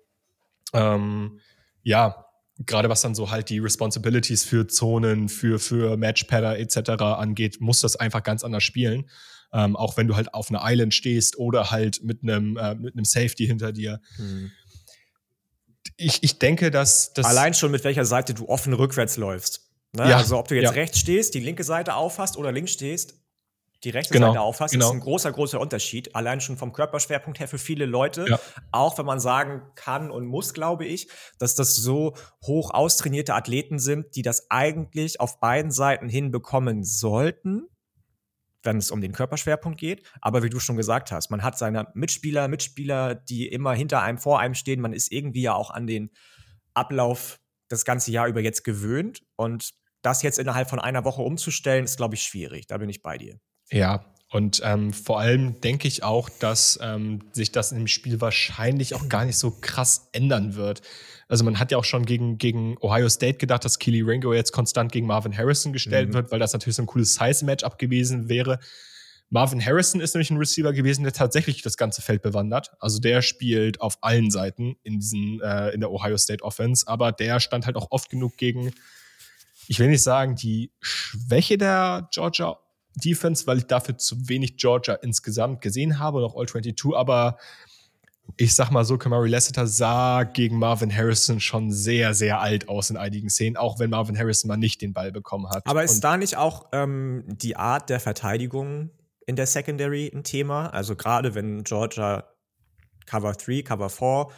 ähm, 0.74 1.40
ja, 1.82 2.26
gerade 2.58 2.88
was 2.88 3.02
dann 3.02 3.14
so 3.14 3.30
halt 3.30 3.50
die 3.50 3.58
Responsibilities 3.58 4.44
für 4.44 4.66
Zonen, 4.66 5.28
für, 5.28 5.58
für 5.58 5.96
Matchpadder 5.96 6.58
etc. 6.58 6.90
angeht, 7.02 7.60
muss 7.60 7.80
das 7.80 7.96
einfach 7.96 8.22
ganz 8.22 8.44
anders 8.44 8.62
spielen. 8.62 9.08
Ähm, 9.52 9.76
auch 9.76 9.96
wenn 9.96 10.08
du 10.08 10.16
halt 10.16 10.34
auf 10.34 10.50
einer 10.50 10.62
Island 10.64 10.94
stehst 10.94 11.38
oder 11.38 11.70
halt 11.70 12.02
mit 12.02 12.22
einem, 12.22 12.56
äh, 12.56 12.74
mit 12.74 12.94
einem 12.94 13.04
Safety 13.04 13.46
hinter 13.46 13.72
dir. 13.72 14.00
Mhm. 14.18 14.50
Ich, 15.96 16.22
ich 16.24 16.38
denke, 16.38 16.72
dass 16.72 17.12
das. 17.12 17.24
Allein 17.24 17.54
schon 17.54 17.70
mit 17.70 17.84
welcher 17.84 18.04
Seite 18.04 18.34
du 18.34 18.48
offen 18.48 18.72
rückwärts 18.72 19.16
läufst. 19.16 19.70
Ne? 19.92 20.10
Ja, 20.10 20.16
also 20.16 20.38
ob 20.38 20.48
du 20.48 20.56
jetzt 20.56 20.64
ja. 20.64 20.70
rechts 20.70 20.98
stehst, 20.98 21.34
die 21.34 21.40
linke 21.40 21.62
Seite 21.62 21.94
aufhast 21.94 22.36
oder 22.36 22.50
links 22.50 22.72
stehst, 22.72 23.14
die 23.84 23.90
rechte 23.90 24.12
genau, 24.12 24.28
Seite 24.28 24.40
auffasst, 24.40 24.72
genau. 24.72 24.86
ist 24.86 24.92
ein 24.92 25.00
großer, 25.00 25.32
großer 25.32 25.60
Unterschied. 25.60 26.14
Allein 26.14 26.40
schon 26.40 26.56
vom 26.56 26.72
Körperschwerpunkt 26.72 27.38
her 27.40 27.48
für 27.48 27.58
viele 27.58 27.86
Leute. 27.86 28.26
Ja. 28.28 28.40
Auch 28.72 28.98
wenn 28.98 29.06
man 29.06 29.20
sagen 29.20 29.62
kann 29.74 30.10
und 30.10 30.26
muss, 30.26 30.54
glaube 30.54 30.84
ich, 30.84 31.08
dass 31.38 31.54
das 31.54 31.76
so 31.76 32.14
hoch 32.44 32.70
austrainierte 32.72 33.34
Athleten 33.34 33.78
sind, 33.78 34.16
die 34.16 34.22
das 34.22 34.50
eigentlich 34.50 35.20
auf 35.20 35.40
beiden 35.40 35.70
Seiten 35.70 36.08
hinbekommen 36.08 36.84
sollten, 36.84 37.68
wenn 38.62 38.78
es 38.78 38.90
um 38.90 39.00
den 39.00 39.12
Körperschwerpunkt 39.12 39.78
geht. 39.78 40.04
Aber 40.20 40.42
wie 40.42 40.50
du 40.50 40.58
schon 40.58 40.76
gesagt 40.76 41.12
hast, 41.12 41.30
man 41.30 41.42
hat 41.42 41.58
seine 41.58 41.88
Mitspieler, 41.94 42.48
Mitspieler, 42.48 43.14
die 43.14 43.46
immer 43.46 43.74
hinter 43.74 44.02
einem, 44.02 44.18
vor 44.18 44.40
einem 44.40 44.54
stehen. 44.54 44.80
Man 44.80 44.92
ist 44.92 45.12
irgendwie 45.12 45.42
ja 45.42 45.54
auch 45.54 45.70
an 45.70 45.86
den 45.86 46.10
Ablauf 46.72 47.38
das 47.68 47.84
ganze 47.84 48.10
Jahr 48.10 48.26
über 48.26 48.40
jetzt 48.40 48.64
gewöhnt. 48.64 49.22
Und 49.36 49.70
das 50.02 50.22
jetzt 50.22 50.38
innerhalb 50.38 50.68
von 50.68 50.78
einer 50.78 51.04
Woche 51.04 51.22
umzustellen, 51.22 51.84
ist, 51.84 51.96
glaube 51.96 52.14
ich, 52.14 52.22
schwierig. 52.22 52.66
Da 52.66 52.78
bin 52.78 52.88
ich 52.88 53.02
bei 53.02 53.18
dir. 53.18 53.40
Ja, 53.70 54.04
und 54.34 54.60
ähm, 54.64 54.92
vor 54.92 55.20
allem 55.20 55.60
denke 55.60 55.86
ich 55.86 56.02
auch, 56.02 56.28
dass 56.28 56.76
ähm, 56.82 57.20
sich 57.30 57.52
das 57.52 57.70
im 57.70 57.86
Spiel 57.86 58.20
wahrscheinlich 58.20 58.96
auch 58.96 59.08
gar 59.08 59.24
nicht 59.24 59.38
so 59.38 59.52
krass 59.52 60.08
ändern 60.10 60.56
wird. 60.56 60.82
Also 61.28 61.44
man 61.44 61.60
hat 61.60 61.70
ja 61.70 61.78
auch 61.78 61.84
schon 61.84 62.04
gegen, 62.04 62.36
gegen 62.36 62.76
Ohio 62.80 63.08
State 63.08 63.38
gedacht, 63.38 63.64
dass 63.64 63.78
Keely 63.78 64.00
Ringo 64.00 64.34
jetzt 64.34 64.50
konstant 64.50 64.90
gegen 64.90 65.06
Marvin 65.06 65.38
Harrison 65.38 65.72
gestellt 65.72 66.08
mhm. 66.08 66.14
wird, 66.14 66.32
weil 66.32 66.40
das 66.40 66.52
natürlich 66.52 66.74
so 66.74 66.82
ein 66.82 66.86
cooles 66.86 67.14
Size-Matchup 67.14 67.78
gewesen 67.78 68.28
wäre. 68.28 68.58
Marvin 69.30 69.64
Harrison 69.64 70.00
ist 70.00 70.14
nämlich 70.14 70.30
ein 70.30 70.36
Receiver 70.36 70.72
gewesen, 70.72 71.04
der 71.04 71.12
tatsächlich 71.12 71.62
das 71.62 71.76
ganze 71.76 72.02
Feld 72.02 72.22
bewandert. 72.22 72.72
Also 72.80 72.98
der 72.98 73.22
spielt 73.22 73.80
auf 73.80 73.98
allen 74.00 74.32
Seiten 74.32 74.74
in 74.82 74.98
diesen 74.98 75.40
äh, 75.42 75.70
in 75.70 75.78
der 75.78 75.92
Ohio 75.92 76.18
State 76.18 76.42
Offense, 76.42 76.88
aber 76.88 77.12
der 77.12 77.38
stand 77.38 77.66
halt 77.66 77.76
auch 77.76 77.86
oft 77.90 78.10
genug 78.10 78.36
gegen, 78.36 78.72
ich 79.68 79.78
will 79.78 79.90
nicht 79.90 80.02
sagen 80.02 80.34
die 80.34 80.72
Schwäche 80.80 81.56
der 81.56 82.08
Georgia 82.12 82.58
Defense, 82.96 83.46
weil 83.46 83.58
ich 83.58 83.66
dafür 83.66 83.96
zu 83.98 84.28
wenig 84.28 84.56
Georgia 84.56 84.94
insgesamt 84.94 85.60
gesehen 85.60 85.98
habe 85.98 86.18
und 86.18 86.24
auch 86.24 86.36
All 86.36 86.46
22, 86.46 86.94
aber 86.94 87.38
ich 88.36 88.54
sag 88.54 88.70
mal 88.70 88.84
so, 88.84 88.96
Kamari 88.96 89.28
Lassiter 89.28 89.66
sah 89.66 90.24
gegen 90.24 90.58
Marvin 90.58 90.94
Harrison 90.94 91.40
schon 91.40 91.70
sehr, 91.70 92.14
sehr 92.14 92.40
alt 92.40 92.68
aus 92.68 92.90
in 92.90 92.96
einigen 92.96 93.28
Szenen, 93.28 93.56
auch 93.56 93.78
wenn 93.78 93.90
Marvin 93.90 94.18
Harrison 94.18 94.48
mal 94.48 94.56
nicht 94.56 94.80
den 94.80 94.92
Ball 94.92 95.12
bekommen 95.12 95.48
hat. 95.50 95.66
Aber 95.66 95.84
ist 95.84 95.96
und 95.96 96.04
da 96.04 96.16
nicht 96.16 96.36
auch 96.36 96.68
ähm, 96.72 97.24
die 97.26 97.56
Art 97.56 97.90
der 97.90 98.00
Verteidigung 98.00 98.90
in 99.26 99.36
der 99.36 99.46
Secondary 99.46 100.10
ein 100.12 100.24
Thema? 100.24 100.68
Also 100.68 100.96
gerade 100.96 101.34
wenn 101.34 101.64
Georgia 101.64 102.24
Cover 103.06 103.32
3, 103.32 103.62
Cover 103.62 103.90
4 103.90 104.28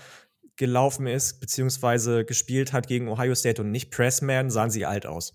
gelaufen 0.56 1.06
ist, 1.06 1.40
beziehungsweise 1.40 2.24
gespielt 2.24 2.72
hat 2.72 2.88
gegen 2.88 3.08
Ohio 3.08 3.34
State 3.34 3.62
und 3.62 3.70
nicht 3.70 3.90
Pressman, 3.90 4.50
sahen 4.50 4.70
sie 4.70 4.86
alt 4.86 5.06
aus. 5.06 5.34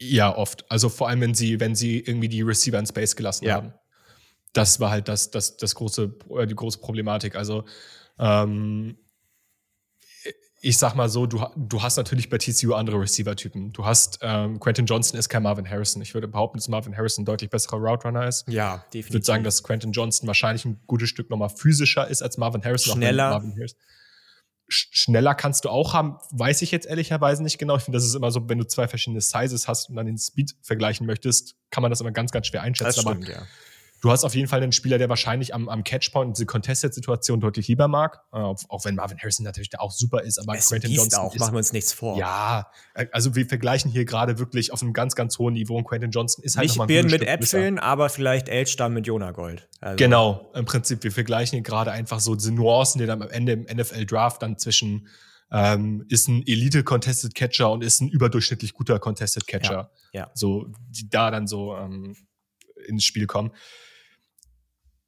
Ja, 0.00 0.36
oft. 0.36 0.70
Also 0.70 0.88
vor 0.88 1.08
allem, 1.08 1.20
wenn 1.20 1.34
sie, 1.34 1.60
wenn 1.60 1.74
sie 1.74 2.00
irgendwie 2.00 2.28
die 2.28 2.42
Receiver 2.42 2.78
in 2.78 2.86
Space 2.86 3.16
gelassen 3.16 3.46
ja. 3.46 3.54
haben. 3.54 3.72
Das 4.52 4.80
war 4.80 4.90
halt 4.90 5.08
das, 5.08 5.30
das, 5.30 5.56
das 5.56 5.74
große, 5.74 6.14
die 6.48 6.54
große 6.54 6.78
Problematik. 6.78 7.36
Also 7.36 7.64
ähm, 8.18 8.96
ich 10.62 10.78
sag 10.78 10.94
mal 10.94 11.08
so, 11.08 11.26
du, 11.26 11.44
du 11.54 11.82
hast 11.82 11.96
natürlich 11.96 12.30
bei 12.30 12.38
TCU 12.38 12.74
andere 12.74 12.98
Receiver-Typen. 13.00 13.72
Du 13.72 13.84
hast, 13.84 14.18
ähm, 14.22 14.58
Quentin 14.58 14.86
Johnson 14.86 15.18
ist 15.18 15.28
kein 15.28 15.42
Marvin 15.42 15.68
Harrison. 15.68 16.00
Ich 16.02 16.14
würde 16.14 16.26
behaupten, 16.26 16.58
dass 16.58 16.68
Marvin 16.68 16.96
Harrison 16.96 17.22
ein 17.22 17.26
deutlich 17.26 17.50
besserer 17.50 17.76
Route 17.76 18.08
Runner 18.08 18.26
ist. 18.26 18.48
Ja, 18.48 18.78
definitiv. 18.78 19.06
Ich 19.06 19.12
würde 19.12 19.26
sagen, 19.26 19.44
dass 19.44 19.62
Quentin 19.62 19.92
Johnson 19.92 20.26
wahrscheinlich 20.26 20.64
ein 20.64 20.80
gutes 20.86 21.08
Stück 21.08 21.30
nochmal 21.30 21.50
physischer 21.50 22.08
ist 22.08 22.22
als 22.22 22.38
Marvin 22.38 22.64
Harrison. 22.64 22.96
Schneller. 22.96 23.30
Marvin 23.30 23.54
Harrison 23.54 23.78
schneller 24.68 25.34
kannst 25.34 25.64
du 25.64 25.68
auch 25.68 25.94
haben, 25.94 26.18
weiß 26.30 26.62
ich 26.62 26.70
jetzt 26.70 26.86
ehrlicherweise 26.86 27.42
nicht 27.42 27.58
genau. 27.58 27.76
Ich 27.76 27.82
finde, 27.82 27.98
das 27.98 28.04
ist 28.04 28.14
immer 28.14 28.30
so, 28.30 28.48
wenn 28.48 28.58
du 28.58 28.66
zwei 28.66 28.88
verschiedene 28.88 29.20
Sizes 29.20 29.68
hast 29.68 29.88
und 29.88 29.96
dann 29.96 30.06
den 30.06 30.18
Speed 30.18 30.56
vergleichen 30.62 31.06
möchtest, 31.06 31.54
kann 31.70 31.82
man 31.82 31.90
das 31.90 32.00
immer 32.00 32.12
ganz, 32.12 32.32
ganz 32.32 32.48
schwer 32.48 32.62
einschätzen. 32.62 33.04
Das 33.04 33.12
stimmt, 33.12 33.28
ja. 33.28 33.42
Du 34.02 34.10
hast 34.10 34.24
auf 34.24 34.34
jeden 34.34 34.46
Fall 34.46 34.62
einen 34.62 34.72
Spieler, 34.72 34.98
der 34.98 35.08
wahrscheinlich 35.08 35.54
am, 35.54 35.68
am 35.68 35.82
Catchpoint 35.82 36.36
diese 36.36 36.44
Contested-Situation 36.46 37.40
deutlich 37.40 37.68
lieber 37.68 37.88
mag. 37.88 38.20
Äh, 38.32 38.36
auch 38.36 38.84
wenn 38.84 38.96
Marvin 38.96 39.18
Harrison 39.18 39.44
natürlich 39.44 39.70
da 39.70 39.78
auch 39.78 39.90
super 39.90 40.22
ist, 40.22 40.38
aber 40.38 40.56
es 40.56 40.68
Quentin 40.68 40.92
Johnson 40.92 41.20
auch, 41.20 41.34
ist, 41.34 41.40
machen 41.40 41.54
wir 41.54 41.58
uns 41.58 41.72
nichts 41.72 41.92
vor. 41.92 42.18
Ja, 42.18 42.70
äh, 42.94 43.06
also 43.12 43.34
wir 43.34 43.46
vergleichen 43.46 43.90
hier 43.90 44.04
gerade 44.04 44.38
wirklich 44.38 44.72
auf 44.72 44.82
einem 44.82 44.92
ganz, 44.92 45.14
ganz 45.14 45.38
hohen 45.38 45.54
Niveau 45.54 45.76
und 45.76 45.84
Quentin 45.84 46.10
Johnson 46.10 46.44
ist 46.44 46.56
halt 46.56 46.64
Nicht 46.64 46.74
nochmal 46.74 46.88
Birnen 46.88 47.10
mit 47.10 47.22
Äpfeln, 47.22 47.78
aber 47.78 48.08
vielleicht 48.10 48.48
Elchstamm 48.48 48.92
mit 48.92 49.06
Jonagold. 49.06 49.68
Also. 49.80 49.96
Genau, 49.96 50.50
im 50.54 50.66
Prinzip, 50.66 51.02
wir 51.02 51.12
vergleichen 51.12 51.56
hier 51.56 51.62
gerade 51.62 51.90
einfach 51.90 52.20
so 52.20 52.34
diese 52.34 52.52
Nuancen, 52.52 53.00
die 53.00 53.06
dann 53.06 53.22
am 53.22 53.30
Ende 53.30 53.52
im 53.52 53.62
NFL-Draft 53.62 54.42
dann 54.42 54.58
zwischen 54.58 55.08
ähm, 55.50 56.04
ist 56.08 56.28
ein 56.28 56.42
Elite-Contested 56.46 57.34
Catcher 57.34 57.70
und 57.70 57.82
ist 57.82 58.00
ein 58.00 58.08
überdurchschnittlich 58.08 58.72
guter 58.72 58.98
Contested 58.98 59.46
Catcher. 59.46 59.90
Ja, 60.12 60.20
ja. 60.20 60.30
So, 60.34 60.66
die 60.90 61.08
da 61.08 61.30
dann 61.30 61.46
so 61.46 61.76
ähm, 61.76 62.16
ins 62.86 63.04
Spiel 63.04 63.26
kommen. 63.26 63.52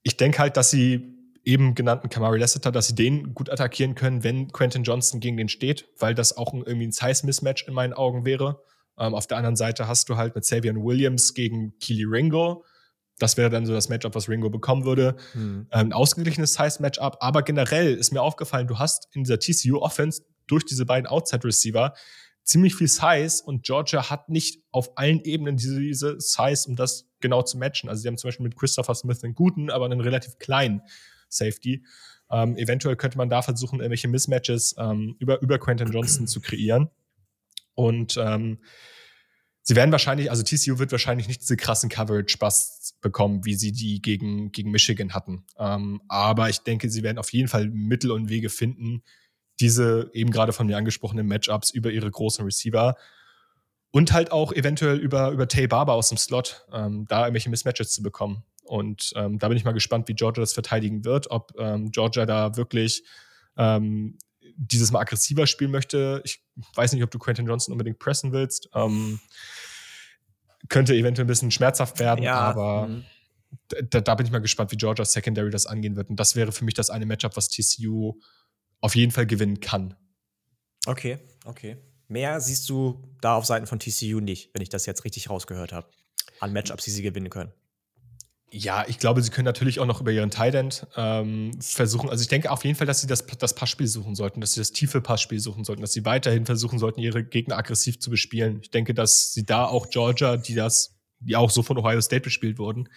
Ich 0.09 0.17
denke 0.17 0.39
halt, 0.39 0.57
dass 0.57 0.71
sie 0.71 1.15
eben 1.45 1.75
genannten 1.75 2.09
Kamari 2.09 2.39
Lassiter, 2.39 2.73
dass 2.73 2.87
sie 2.87 2.95
den 2.95 3.35
gut 3.35 3.51
attackieren 3.51 3.95
können, 3.95 4.25
wenn 4.25 4.51
Quentin 4.51 4.83
Johnson 4.83 5.21
gegen 5.21 5.37
den 5.37 5.51
steht, 5.51 5.87
weil 5.99 6.15
das 6.15 6.35
auch 6.35 6.55
ein, 6.55 6.63
irgendwie 6.63 6.87
ein 6.87 6.93
Size-Mismatch 6.93 7.69
in 7.69 7.75
meinen 7.75 7.93
Augen 7.93 8.25
wäre. 8.25 8.63
Ähm, 8.99 9.15
auf 9.15 9.27
der 9.27 9.37
anderen 9.37 9.57
Seite 9.57 9.87
hast 9.87 10.09
du 10.09 10.17
halt 10.17 10.35
mit 10.35 10.47
Savion 10.47 10.83
Williams 10.83 11.35
gegen 11.35 11.79
Keely 11.79 12.05
Ringo. 12.05 12.65
Das 13.19 13.37
wäre 13.37 13.51
dann 13.51 13.67
so 13.67 13.75
das 13.75 13.91
Matchup, 13.91 14.15
was 14.15 14.31
Ringo 14.31 14.49
bekommen 14.49 14.87
würde. 14.87 15.17
Mhm. 15.35 15.67
ein 15.69 15.93
ausgeglichenes 15.93 16.55
Size-Matchup. 16.55 17.19
Aber 17.21 17.43
generell 17.43 17.95
ist 17.95 18.11
mir 18.11 18.23
aufgefallen, 18.23 18.67
du 18.67 18.79
hast 18.79 19.09
in 19.13 19.25
dieser 19.25 19.39
TCU-Offense 19.39 20.23
durch 20.47 20.65
diese 20.65 20.87
beiden 20.87 21.07
Outside-Receiver 21.07 21.93
ziemlich 22.49 22.75
viel 22.75 22.89
Size 22.89 23.43
und 23.45 23.63
Georgia 23.63 24.09
hat 24.09 24.31
nicht 24.31 24.63
auf 24.71 24.97
allen 24.97 25.21
Ebenen 25.21 25.59
diese, 25.59 25.79
diese 25.79 26.19
Size, 26.19 26.67
um 26.67 26.77
das 26.77 27.07
genau 27.21 27.43
zu 27.43 27.59
matchen. 27.59 27.91
Also 27.91 28.03
sie 28.03 28.09
haben 28.09 28.17
zum 28.17 28.29
Beispiel 28.29 28.45
mit 28.45 28.57
Christopher 28.57 28.95
Smith 28.95 29.23
einen 29.23 29.35
guten, 29.35 29.71
aber 29.71 29.85
einen 29.85 30.01
relativ 30.01 30.39
kleinen 30.39 30.81
Safety. 31.29 31.85
Ähm, 32.31 32.57
eventuell 32.57 32.97
könnte 32.97 33.19
man 33.19 33.29
da 33.29 33.43
versuchen, 33.43 33.81
irgendwelche 33.81 34.09
Mismatches 34.09 34.75
ähm, 34.79 35.15
über, 35.19 35.43
über 35.43 35.59
Quentin 35.59 35.93
Johnson 35.93 36.27
zu 36.27 36.41
kreieren. 36.41 36.89
Und 37.75 38.17
ähm, 38.17 38.59
sie 39.63 39.77
werden 39.77 39.93
wahrscheinlich, 39.93 40.31
also 40.31 40.43
TCU 40.43 40.79
wird 40.79 40.91
wahrscheinlich 40.91 41.29
nicht 41.29 41.43
diese 41.43 41.57
krassen 41.59 41.91
Coverage-Busts 41.91 42.95
bekommen, 43.03 43.45
wie 43.45 43.55
sie 43.55 43.73
die 43.73 44.01
gegen, 44.01 44.53
gegen 44.53 44.71
Michigan 44.71 45.13
hatten. 45.13 45.45
Ähm, 45.59 46.01
aber 46.09 46.49
ich 46.49 46.61
denke, 46.61 46.89
sie 46.89 47.03
werden 47.03 47.19
auf 47.19 47.31
jeden 47.31 47.49
Fall 47.49 47.69
Mittel 47.69 48.11
und 48.11 48.31
Wege 48.31 48.49
finden, 48.49 49.03
diese 49.61 50.11
eben 50.13 50.31
gerade 50.31 50.53
von 50.53 50.67
mir 50.67 50.77
angesprochenen 50.77 51.27
Matchups 51.27 51.71
über 51.71 51.91
ihre 51.91 52.11
großen 52.11 52.45
Receiver 52.45 52.97
und 53.91 54.13
halt 54.13 54.33
auch 54.33 54.53
eventuell 54.53 54.99
über, 54.99 55.31
über 55.31 55.49
Tay 55.49 55.67
Barber 55.67 55.95
aus 55.95 56.09
dem 56.09 56.19
Slot, 56.19 56.67
ähm, 56.73 57.07
da 57.09 57.23
irgendwelche 57.23 57.51
Mismatches 57.51 57.91
zu 57.91 58.03
bekommen. 58.03 58.45
Und 58.65 59.13
ähm, 59.17 59.39
da 59.39 59.49
bin 59.49 59.57
ich 59.57 59.65
mal 59.65 59.73
gespannt, 59.73 60.09
wie 60.09 60.15
Georgia 60.15 60.43
das 60.43 60.53
verteidigen 60.53 61.05
wird, 61.05 61.31
ob 61.31 61.53
ähm, 61.59 61.91
Georgia 61.91 62.27
da 62.27 62.57
wirklich 62.57 63.03
ähm, 63.57 64.19
dieses 64.57 64.93
Mal 64.93 65.01
aggressiver 65.01 65.47
spielen 65.47 65.71
möchte. 65.71 66.21
Ich 66.25 66.45
weiß 66.75 66.93
nicht, 66.93 67.03
ob 67.03 67.11
du 67.11 67.19
Quentin 67.19 67.47
Johnson 67.47 67.73
unbedingt 67.73 67.99
pressen 67.99 68.33
willst. 68.33 68.69
Ähm, 68.75 69.21
könnte 70.69 70.95
eventuell 70.95 71.25
ein 71.25 71.29
bisschen 71.29 71.51
schmerzhaft 71.51 71.99
werden, 71.99 72.23
ja, 72.23 72.39
aber 72.39 72.89
mhm. 72.89 73.05
da, 73.91 74.01
da, 74.01 74.15
bin 74.17 74.27
ich 74.27 74.33
mal 74.33 74.41
gespannt, 74.41 74.71
wie 74.73 74.77
Georgia 74.77 75.05
Secondary 75.05 75.51
das 75.51 75.67
angehen 75.67 75.97
wird. 75.97 76.11
Und 76.11 76.21
das 76.21 76.37
wäre 76.37 76.53
für 76.53 76.65
mich 76.65 76.75
das 76.75 76.91
eine 76.91 77.07
Matchup, 77.07 77.37
was 77.37 77.49
TCU 77.49 78.21
auf 78.81 78.95
jeden 78.95 79.13
Fall 79.13 79.27
gewinnen 79.27 79.61
kann. 79.61 79.95
Okay, 80.87 81.19
okay. 81.45 81.77
Mehr 82.09 82.41
siehst 82.41 82.69
du 82.69 83.03
da 83.21 83.35
auf 83.35 83.45
Seiten 83.45 83.67
von 83.67 83.79
TCU 83.79 84.21
nicht, 84.21 84.51
wenn 84.55 84.63
ich 84.63 84.71
das 84.71 84.87
jetzt 84.87 85.05
richtig 85.05 85.29
rausgehört 85.29 85.73
habe. 85.73 85.89
An 86.41 86.53
Matchups, 86.53 86.85
die 86.85 86.91
sie 86.91 87.03
gewinnen 87.03 87.31
können. 87.31 87.53
Ja, 88.51 88.87
ich 88.89 88.99
glaube, 88.99 89.21
sie 89.21 89.29
können 89.29 89.45
natürlich 89.45 89.79
auch 89.79 89.85
noch 89.85 90.01
über 90.01 90.11
ihren 90.11 90.31
Tight 90.31 90.55
End 90.55 90.87
ähm, 90.97 91.61
versuchen. 91.61 92.09
Also 92.09 92.23
ich 92.23 92.29
denke 92.29 92.51
auf 92.51 92.65
jeden 92.65 92.77
Fall, 92.77 92.87
dass 92.87 93.03
sie 93.03 93.07
das, 93.07 93.27
das 93.27 93.55
Passspiel 93.55 93.87
suchen 93.87 94.15
sollten, 94.15 94.41
dass 94.41 94.55
sie 94.55 94.61
das 94.61 94.73
tiefe 94.73 95.03
Passspiel 95.03 95.39
suchen 95.39 95.65
sollten, 95.65 95.83
dass 95.83 95.93
sie 95.93 96.07
weiterhin 96.07 96.47
versuchen 96.47 96.79
sollten, 96.79 97.01
ihre 97.01 97.23
Gegner 97.23 97.59
aggressiv 97.59 98.01
zu 98.01 98.09
bespielen. 98.09 98.61
Ich 98.63 98.71
denke, 98.71 98.95
dass 98.95 99.35
sie 99.35 99.45
da 99.45 99.67
auch 99.67 99.91
Georgia, 99.91 100.39
die 100.39 100.55
das, 100.55 100.97
die 101.21 101.37
auch 101.37 101.51
so 101.51 101.63
von 101.63 101.77
Ohio 101.77 102.01
State 102.01 102.23
bespielt 102.23 102.59
wurden, 102.59 102.89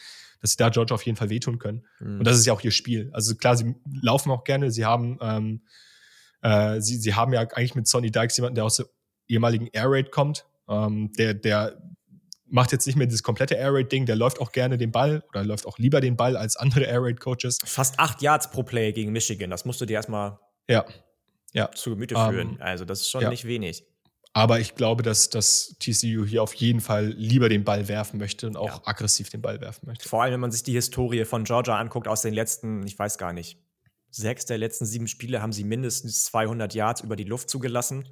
dass 0.41 0.51
sie 0.51 0.57
da 0.57 0.69
Georgia 0.69 0.95
auf 0.95 1.03
jeden 1.03 1.15
Fall 1.15 1.29
wehtun 1.29 1.59
können. 1.59 1.85
Mhm. 1.99 2.19
Und 2.19 2.27
das 2.27 2.37
ist 2.37 2.45
ja 2.45 2.53
auch 2.53 2.61
ihr 2.61 2.71
Spiel. 2.71 3.09
Also 3.13 3.35
klar, 3.35 3.55
sie 3.55 3.75
laufen 4.01 4.31
auch 4.31 4.43
gerne, 4.43 4.71
sie 4.71 4.85
haben, 4.85 5.17
ähm, 5.21 5.61
äh, 6.41 6.81
sie, 6.81 6.97
sie 6.97 7.13
haben 7.13 7.33
ja 7.33 7.41
eigentlich 7.41 7.75
mit 7.75 7.87
Sonny 7.87 8.11
Dykes 8.11 8.37
jemanden, 8.37 8.55
der 8.55 8.65
aus 8.65 8.77
der 8.77 8.87
ehemaligen 9.27 9.67
Air 9.67 9.91
Raid 9.91 10.11
kommt, 10.11 10.45
ähm, 10.67 11.11
der, 11.17 11.33
der 11.33 11.77
macht 12.51 12.71
jetzt 12.71 12.85
nicht 12.85 12.97
mehr 12.97 13.07
dieses 13.07 13.23
komplette 13.23 13.55
Air 13.55 13.73
Raid 13.73 13.91
Ding, 13.91 14.05
der 14.05 14.15
läuft 14.15 14.39
auch 14.41 14.51
gerne 14.51 14.77
den 14.77 14.91
Ball 14.91 15.23
oder 15.29 15.43
läuft 15.43 15.65
auch 15.65 15.77
lieber 15.77 16.01
den 16.01 16.17
Ball 16.17 16.35
als 16.35 16.57
andere 16.57 16.83
Air 16.83 17.03
Raid 17.03 17.19
Coaches. 17.19 17.59
Fast 17.63 17.99
acht 17.99 18.21
Yards 18.21 18.51
pro 18.51 18.63
Play 18.63 18.91
gegen 18.91 19.11
Michigan, 19.11 19.49
das 19.49 19.63
musst 19.63 19.79
du 19.79 19.85
dir 19.85 19.93
erstmal 19.93 20.37
ja. 20.67 20.85
Ja. 21.53 21.71
zu 21.71 21.91
Gemüte 21.91 22.15
führen. 22.15 22.49
Um, 22.49 22.55
ähm, 22.55 22.61
also 22.61 22.85
das 22.85 23.01
ist 23.01 23.09
schon 23.09 23.21
ja. 23.21 23.29
nicht 23.29 23.45
wenig. 23.45 23.85
Aber 24.33 24.59
ich 24.59 24.75
glaube, 24.75 25.03
dass, 25.03 25.29
dass 25.29 25.75
TCU 25.79 26.25
hier 26.25 26.41
auf 26.41 26.53
jeden 26.53 26.79
Fall 26.79 27.07
lieber 27.07 27.49
den 27.49 27.65
Ball 27.65 27.89
werfen 27.89 28.17
möchte 28.17 28.47
und 28.47 28.55
auch 28.55 28.67
ja. 28.67 28.81
aggressiv 28.85 29.29
den 29.29 29.41
Ball 29.41 29.59
werfen 29.59 29.87
möchte. 29.87 30.07
Vor 30.07 30.23
allem, 30.23 30.33
wenn 30.33 30.39
man 30.39 30.51
sich 30.51 30.63
die 30.63 30.71
Historie 30.71 31.25
von 31.25 31.43
Georgia 31.43 31.77
anguckt 31.77 32.07
aus 32.07 32.21
den 32.21 32.33
letzten, 32.33 32.85
ich 32.87 32.97
weiß 32.97 33.17
gar 33.17 33.33
nicht, 33.33 33.59
sechs 34.09 34.45
der 34.45 34.57
letzten 34.57 34.85
sieben 34.85 35.07
Spiele 35.07 35.41
haben 35.41 35.51
sie 35.51 35.65
mindestens 35.65 36.23
200 36.25 36.73
Yards 36.73 37.01
über 37.01 37.17
die 37.17 37.25
Luft 37.25 37.49
zugelassen. 37.49 38.07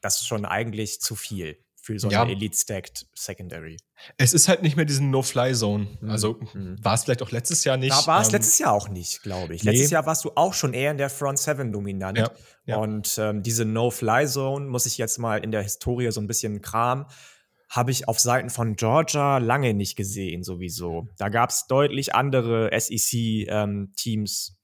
Das 0.00 0.20
ist 0.20 0.28
schon 0.28 0.44
eigentlich 0.44 1.00
zu 1.00 1.16
viel 1.16 1.58
für 1.88 1.98
so 1.98 2.08
eine 2.08 2.14
ja. 2.14 2.26
Elite-Stacked 2.26 3.06
Secondary. 3.14 3.78
Es 4.18 4.34
ist 4.34 4.46
halt 4.46 4.62
nicht 4.62 4.76
mehr 4.76 4.84
diesen 4.84 5.10
No-Fly-Zone. 5.10 5.86
Mhm. 6.02 6.10
Also 6.10 6.38
mhm. 6.52 6.76
war 6.84 6.92
es 6.92 7.04
vielleicht 7.04 7.22
auch 7.22 7.30
letztes 7.30 7.64
Jahr 7.64 7.78
nicht. 7.78 7.92
Da 7.92 8.06
war 8.06 8.20
es 8.20 8.28
ähm, 8.28 8.34
letztes 8.34 8.58
Jahr 8.58 8.74
auch 8.74 8.90
nicht, 8.90 9.22
glaube 9.22 9.54
ich. 9.54 9.64
Nee. 9.64 9.70
Letztes 9.70 9.90
Jahr 9.90 10.04
warst 10.04 10.22
du 10.26 10.32
auch 10.34 10.52
schon 10.52 10.74
eher 10.74 10.90
in 10.90 10.98
der 10.98 11.08
Front 11.08 11.38
Seven 11.38 11.72
dominant. 11.72 12.18
Ja. 12.18 12.30
Ja. 12.66 12.76
Und 12.76 13.16
ähm, 13.16 13.42
diese 13.42 13.64
No-Fly-Zone 13.64 14.66
muss 14.66 14.84
ich 14.84 14.98
jetzt 14.98 15.16
mal 15.16 15.38
in 15.38 15.50
der 15.50 15.62
Historie 15.62 16.10
so 16.10 16.20
ein 16.20 16.26
bisschen 16.26 16.60
kram 16.60 17.06
habe 17.70 17.90
ich 17.90 18.08
auf 18.08 18.18
Seiten 18.18 18.48
von 18.48 18.76
Georgia 18.76 19.36
lange 19.36 19.74
nicht 19.74 19.94
gesehen, 19.94 20.42
sowieso. 20.42 21.06
Da 21.18 21.28
gab 21.28 21.50
es 21.50 21.66
deutlich 21.66 22.14
andere 22.14 22.70
SEC-Teams, 22.72 24.48
ähm, 24.48 24.56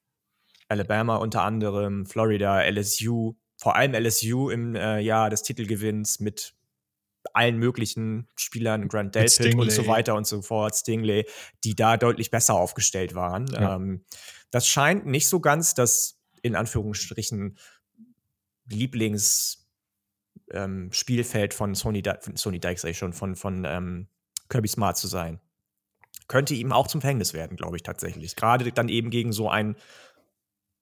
Alabama 0.68 1.16
unter 1.16 1.42
anderem, 1.42 2.06
Florida, 2.06 2.62
LSU, 2.62 3.34
vor 3.58 3.76
allem 3.76 3.92
LSU 3.92 4.48
im 4.48 4.74
äh, 4.74 5.00
Jahr 5.00 5.28
des 5.28 5.42
Titelgewinns 5.42 6.18
mit 6.18 6.54
allen 7.32 7.58
möglichen 7.58 8.28
Spielern, 8.36 8.88
Grant 8.88 9.14
Delpit 9.14 9.54
und 9.54 9.72
so 9.72 9.86
weiter 9.86 10.14
und 10.14 10.26
so 10.26 10.42
fort, 10.42 10.74
Stingley, 10.74 11.26
die 11.64 11.74
da 11.74 11.96
deutlich 11.96 12.30
besser 12.30 12.54
aufgestellt 12.54 13.14
waren. 13.14 13.46
Ja. 13.46 13.76
Ähm, 13.76 14.04
das 14.50 14.68
scheint 14.68 15.06
nicht 15.06 15.28
so 15.28 15.40
ganz 15.40 15.74
das 15.74 16.20
in 16.42 16.54
Anführungsstrichen 16.54 17.58
Lieblingsspielfeld 18.66 21.52
ähm, 21.52 21.56
von 21.56 21.74
Sony, 21.74 22.02
von 22.20 22.36
Sony 22.36 22.60
Dykes, 22.60 22.82
sag 22.82 22.90
ich 22.90 22.98
schon, 22.98 23.12
von, 23.12 23.34
von 23.34 23.64
ähm, 23.64 24.08
Kirby 24.48 24.68
Smart 24.68 24.96
zu 24.96 25.08
sein. 25.08 25.40
Könnte 26.28 26.54
ihm 26.54 26.72
auch 26.72 26.86
zum 26.86 27.00
Verhängnis 27.00 27.34
werden, 27.34 27.56
glaube 27.56 27.76
ich 27.76 27.82
tatsächlich. 27.82 28.36
Gerade 28.36 28.70
dann 28.72 28.88
eben 28.88 29.10
gegen 29.10 29.32
so 29.32 29.50
ein 29.50 29.76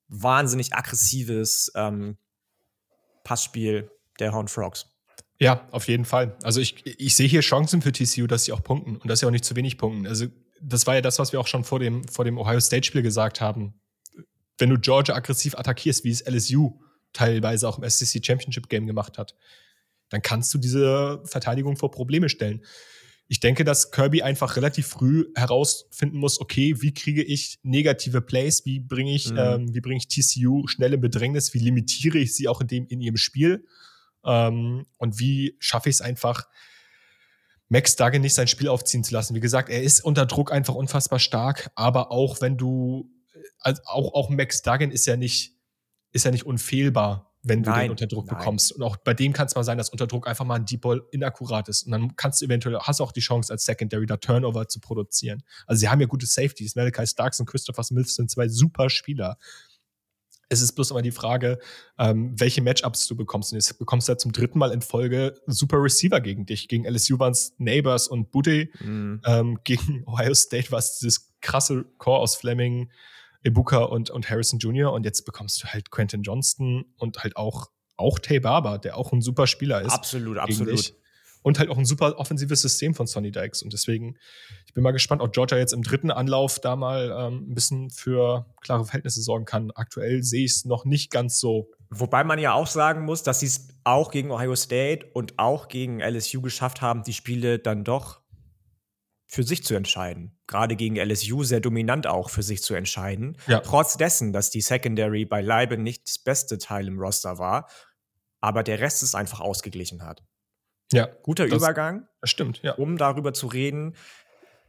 wahnsinnig 0.09 0.75
aggressives 0.75 1.73
ähm, 1.75 2.19
Passspiel 3.25 3.91
der 4.19 4.33
Horn 4.33 4.49
Frogs. 4.49 4.92
Ja, 5.41 5.67
auf 5.73 5.89
jeden 5.89 6.05
Fall. 6.05 6.37
Also 6.43 6.61
ich, 6.61 6.85
ich 6.85 7.17
sehe 7.17 7.29
hier 7.29 7.41
Chancen 7.41 7.83
für 7.83 7.93
TCU, 7.93 8.27
dass 8.27 8.45
sie 8.45 8.53
auch 8.53 8.63
punkten 8.63 8.97
und 8.97 9.09
dass 9.09 9.21
sie 9.21 9.27
auch 9.27 9.31
nicht 9.31 9.45
zu 9.45 9.57
wenig 9.57 9.77
punkten. 9.77 10.07
Also 10.07 10.27
das 10.61 10.87
war 10.87 10.95
ja 10.95 11.01
das, 11.01 11.19
was 11.19 11.33
wir 11.33 11.41
auch 11.41 11.47
schon 11.47 11.65
vor 11.65 11.81
dem, 11.81 12.07
vor 12.07 12.25
dem 12.25 12.39
Ohio 12.39 12.61
State-Spiel 12.61 13.03
gesagt 13.03 13.41
haben. 13.41 13.75
Wenn 14.59 14.71
du 14.71 14.79
Georgia 14.79 15.15
aggressiv 15.15 15.57
attackierst, 15.57 16.05
wie 16.05 16.11
es 16.11 16.25
LSU 16.25 16.79
teilweise 17.13 17.69
auch 17.69 17.79
im 17.79 17.89
SEC 17.89 18.25
Championship 18.25 18.69
Game 18.69 18.87
gemacht 18.87 19.19
hat, 19.19 19.35
dann 20.11 20.23
kannst 20.23 20.53
du 20.55 20.59
diese 20.59 21.23
Verteidigung 21.25 21.77
vor 21.77 21.91
Probleme 21.91 22.29
stellen. 22.29 22.65
Ich 23.29 23.41
denke, 23.41 23.65
dass 23.65 23.91
Kirby 23.91 24.23
einfach 24.23 24.57
relativ 24.57 24.87
früh 24.87 25.27
herausfinden 25.35 26.19
muss, 26.19 26.41
okay, 26.41 26.83
wie 26.83 26.93
kriege 26.93 27.23
ich 27.23 27.59
negative 27.63 28.21
Plays, 28.21 28.67
wie 28.67 28.79
bringe 28.79 29.15
ich, 29.15 29.31
mhm. 29.31 29.39
ähm, 29.39 29.75
wie 29.75 29.81
bringe 29.81 29.97
ich 29.97 30.09
TCU 30.09 30.67
schnell 30.67 30.93
in 30.93 31.01
Bedrängnis, 31.01 31.55
wie 31.55 31.59
limitiere 31.59 32.19
ich 32.19 32.37
sie 32.37 32.47
auch 32.47 32.61
in 32.61 32.67
dem 32.67 32.87
in 32.89 33.01
ihrem 33.01 33.17
Spiel 33.17 33.65
ähm, 34.25 34.87
und 34.99 35.19
wie 35.19 35.57
schaffe 35.59 35.89
ich 35.89 35.97
es 35.97 36.01
einfach, 36.01 36.49
Max 37.73 37.97
Duggan 37.97 38.21
nicht 38.21 38.35
sein 38.35 38.49
Spiel 38.49 38.69
aufziehen 38.69 39.03
zu 39.03 39.15
lassen. 39.15 39.35
Wie 39.35 39.41
gesagt, 39.41 39.71
er 39.71 39.83
ist 39.83 40.05
unter 40.05 40.27
Druck 40.27 40.53
einfach 40.53 40.75
unfassbar 40.75 41.19
stark, 41.19 41.71
aber 41.75 42.11
auch 42.11 42.43
wenn 42.43 42.59
du, 42.59 43.11
also 43.61 43.81
auch, 43.87 44.13
auch 44.13 44.29
Max 44.29 44.61
Duggan 44.61 44.91
ist 44.91 45.07
ja 45.07 45.17
nicht, 45.17 45.55
ist 46.13 46.27
ja 46.27 46.31
nicht 46.31 46.45
unfehlbar, 46.45 47.33
wenn 47.43 47.63
du 47.63 47.71
nein, 47.71 47.87
den 47.87 47.91
unter 47.93 48.07
Druck 48.07 48.27
nein. 48.27 48.37
bekommst. 48.37 48.73
Und 48.73 48.83
auch 48.83 48.99
bei 48.99 49.15
dem 49.15 49.33
kann 49.33 49.47
es 49.47 49.55
mal 49.55 49.65
sein, 49.65 49.79
dass 49.79 49.89
unter 49.89 50.07
Druck 50.07 50.29
einfach 50.29 50.45
mal 50.45 50.57
ein 50.57 50.67
Deep 50.67 50.83
Ball 50.83 51.03
inakkurat 51.13 51.67
ist. 51.71 51.85
Und 51.85 51.93
dann 51.93 52.15
kannst 52.15 52.43
du 52.43 52.45
eventuell, 52.45 52.79
hast 52.79 53.01
du 53.01 53.05
auch 53.05 53.13
die 53.13 53.21
Chance, 53.21 53.51
als 53.51 53.65
Secondary 53.65 54.05
da 54.05 54.19
Turnover 54.19 54.69
zu 54.69 54.79
produzieren. 54.79 55.43
Also 55.67 55.81
sie 55.81 55.89
haben 55.89 56.01
ja 56.03 56.07
gute 56.07 56.27
Safeties. 56.27 56.77
Malachi 56.77 57.07
Starks 57.07 57.41
und 57.41 57.47
Christopher 57.47 57.85
Smith 57.85 58.15
sind 58.15 58.31
zwei 58.31 58.49
super 58.49 58.91
Spieler. 58.91 59.39
Es 60.53 60.61
ist 60.61 60.73
bloß 60.73 60.91
immer 60.91 61.03
die 61.03 61.11
Frage, 61.11 61.59
ähm, 61.99 62.39
welche 62.39 62.63
Matchups 62.63 63.07
du 63.07 63.17
bekommst. 63.17 63.53
Und 63.53 63.57
jetzt 63.57 63.79
bekommst 63.79 64.09
du 64.09 64.13
ja 64.13 64.19
zum 64.19 64.33
dritten 64.33 64.59
Mal 64.59 64.71
in 64.71 64.83
Folge 64.83 65.35
super 65.47 65.83
Receiver 65.83 66.21
gegen 66.21 66.47
dich. 66.47 66.69
Gegen 66.69 66.85
LSU 66.85 67.19
waren 67.19 67.33
es 67.33 67.55
Neighbors 67.59 68.07
und 68.09 68.31
Booty. 68.31 68.71
Mhm. 68.81 69.21
Ähm, 69.25 69.59
gegen 69.65 70.05
Ohio 70.07 70.35
State 70.35 70.71
war 70.71 70.79
es 70.79 70.99
dieses 70.99 71.33
krasse 71.41 71.85
Core 71.99 72.21
aus 72.21 72.37
Fleming, 72.37 72.91
Ibuka 73.43 73.79
und, 73.85 74.11
und 74.11 74.29
Harrison 74.29 74.59
Jr. 74.59 74.93
Und 74.93 75.05
jetzt 75.05 75.25
bekommst 75.25 75.63
du 75.63 75.69
halt 75.69 75.91
Quentin 75.91 76.23
Johnston 76.23 76.85
und 76.99 77.23
halt 77.23 77.37
auch, 77.37 77.71
auch 77.97 78.19
Tay 78.19 78.41
Barber, 78.41 78.79
der 78.79 78.97
auch 78.97 79.13
ein 79.13 79.23
super 79.23 79.47
Spieler 79.47 79.81
ist. 79.81 79.93
Absolut, 79.93 80.39
absolut. 80.39 80.73
Dich 80.79 81.02
und 81.43 81.59
halt 81.59 81.69
auch 81.69 81.79
ein 81.79 81.85
super 81.85 82.19
offensives 82.19 82.63
System 82.63 82.95
von 82.95 83.07
Sonny 83.07 83.31
Dykes. 83.31 83.63
Und 83.63 83.73
deswegen, 83.73 84.17
ich 84.67 84.75
bin 84.75 84.83
mal 84.83 84.93
gespannt, 84.93 85.23
ob 85.23 85.33
Georgia 85.33 85.59
jetzt 85.59 85.73
im 85.73 85.83
dritten 85.83 86.11
Anlauf 86.11 86.61
da 86.61 86.77
mal 86.77 87.15
ähm, 87.17 87.51
ein 87.51 87.55
bisschen 87.55 87.91
für 87.91 88.47
klare 88.61 88.85
Verhältnisse 88.85 89.23
sorgen 89.23 89.45
kann. 89.45 89.71
Aktuell 89.73 90.23
sehe 90.23 90.45
ich 90.45 90.53
es 90.53 90.65
noch 90.65 90.85
nicht 90.85 91.11
ganz 91.11 91.39
so. 91.39 91.71
Wobei 91.91 92.25
man 92.25 92.39
ja 92.39 92.55
auch 92.55 92.69
sagen 92.69 93.05
muss, 93.05 93.23
dass 93.23 93.41
sie 93.41 93.47
es 93.47 93.69
auch 93.85 94.11
gegen 94.11 94.31
Ohio 94.31 94.55
State 94.55 95.07
und 95.13 95.39
auch 95.39 95.69
gegen 95.69 96.01
LSU 96.01 96.41
geschafft 96.41 96.81
haben, 96.81 97.03
die 97.03 97.13
Spiele 97.13 97.59
dann 97.59 97.85
doch 97.85 98.23
für 99.27 99.43
sich 99.43 99.65
zu 99.65 99.75
entscheiden. 99.75 100.39
Gerade 100.47 100.77
gegen 100.77 100.97
LSU 100.97 101.43
sehr 101.43 101.61
dominant 101.61 102.07
auch 102.07 102.29
für 102.29 102.43
sich 102.43 102.63
zu 102.63 102.75
entscheiden. 102.75 103.39
Ja. 103.47 103.61
Trotz 103.61 103.97
dessen, 103.97 104.33
dass 104.33 104.51
die 104.51 104.61
Secondary 104.61 105.25
beileibe 105.25 105.79
nicht 105.79 106.07
das 106.07 106.19
beste 106.19 106.59
Teil 106.59 106.87
im 106.87 106.99
Roster 106.99 107.39
war, 107.39 107.67
aber 108.43 108.63
der 108.63 108.81
Rest 108.81 109.03
es 109.03 109.15
einfach 109.15 109.41
ausgeglichen 109.41 110.03
hat. 110.05 110.23
Ja. 110.93 111.09
Guter 111.23 111.47
das, 111.47 111.59
Übergang. 111.59 112.07
Das 112.21 112.31
stimmt, 112.31 112.63
ja. 112.63 112.73
Um 112.75 112.97
darüber 112.97 113.33
zu 113.33 113.47
reden, 113.47 113.95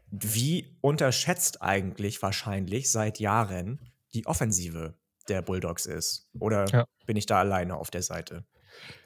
wie 0.10 0.78
unterschätzt 0.82 1.62
eigentlich 1.62 2.22
wahrscheinlich 2.22 2.92
seit 2.92 3.20
Jahren 3.20 3.80
die 4.14 4.26
Offensive 4.26 4.96
der 5.28 5.42
Bulldogs 5.42 5.86
ist. 5.86 6.30
Oder 6.40 6.66
ja. 6.68 6.86
bin 7.06 7.18
ich 7.18 7.26
da 7.26 7.40
alleine 7.40 7.76
auf 7.76 7.90
der 7.90 8.04
Seite? 8.04 8.46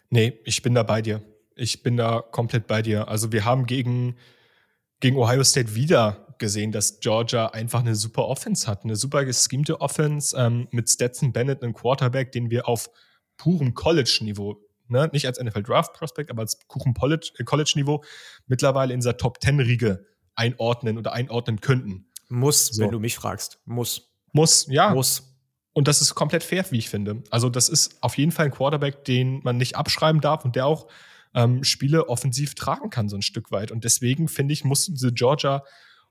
Nee, 0.09 0.39
ich 0.45 0.61
bin 0.61 0.73
da 0.73 0.83
bei 0.83 1.01
dir. 1.01 1.21
Ich 1.55 1.83
bin 1.83 1.97
da 1.97 2.21
komplett 2.21 2.67
bei 2.67 2.81
dir. 2.81 3.07
Also 3.07 3.31
wir 3.31 3.45
haben 3.45 3.65
gegen, 3.65 4.17
gegen 4.99 5.17
Ohio 5.17 5.43
State 5.43 5.75
wieder 5.75 6.35
gesehen, 6.37 6.71
dass 6.71 6.99
Georgia 6.99 7.47
einfach 7.47 7.79
eine 7.79 7.95
super 7.95 8.27
Offense 8.27 8.67
hat. 8.67 8.83
Eine 8.83 8.95
super 8.95 9.25
geschemte 9.25 9.81
Offense 9.81 10.35
ähm, 10.37 10.67
mit 10.71 10.89
Stetson 10.89 11.33
Bennett, 11.33 11.63
einem 11.63 11.73
Quarterback, 11.73 12.31
den 12.31 12.51
wir 12.51 12.67
auf 12.67 12.89
purem 13.37 13.73
College-Niveau 13.73 14.66
ne, 14.89 15.09
nicht 15.11 15.25
als 15.25 15.39
NFL 15.39 15.63
Draft 15.63 15.93
Prospect, 15.93 16.29
aber 16.31 16.41
als 16.41 16.59
Kuchen 16.67 16.93
äh, 16.95 17.43
College 17.43 17.73
Niveau 17.75 18.03
mittlerweile 18.47 18.93
in 18.93 18.99
dieser 18.99 19.17
Top 19.17 19.41
10 19.41 19.59
Riege 19.59 20.05
einordnen 20.35 20.97
oder 20.97 21.13
einordnen 21.13 21.61
könnten. 21.61 22.07
Muss, 22.29 22.67
so. 22.67 22.83
wenn 22.83 22.91
du 22.91 22.99
mich 22.99 23.15
fragst. 23.15 23.59
Muss. 23.65 24.13
Muss, 24.33 24.67
ja. 24.69 24.93
Muss. 24.93 25.35
Und 25.73 25.87
das 25.87 26.01
ist 26.01 26.15
komplett 26.15 26.43
fair, 26.43 26.65
wie 26.71 26.77
ich 26.77 26.89
finde. 26.89 27.23
Also, 27.29 27.49
das 27.49 27.69
ist 27.69 28.01
auf 28.01 28.17
jeden 28.17 28.31
Fall 28.31 28.45
ein 28.45 28.51
Quarterback, 28.51 29.05
den 29.05 29.41
man 29.43 29.57
nicht 29.57 29.75
abschreiben 29.75 30.21
darf 30.21 30.43
und 30.43 30.55
der 30.55 30.65
auch 30.65 30.87
ähm, 31.33 31.63
Spiele 31.63 32.09
offensiv 32.09 32.55
tragen 32.55 32.89
kann, 32.89 33.09
so 33.09 33.15
ein 33.15 33.21
Stück 33.21 33.51
weit. 33.51 33.71
Und 33.71 33.83
deswegen, 33.83 34.27
finde 34.27 34.53
ich, 34.53 34.63
muss 34.63 34.85
diese 34.85 35.13
Georgia 35.13 35.63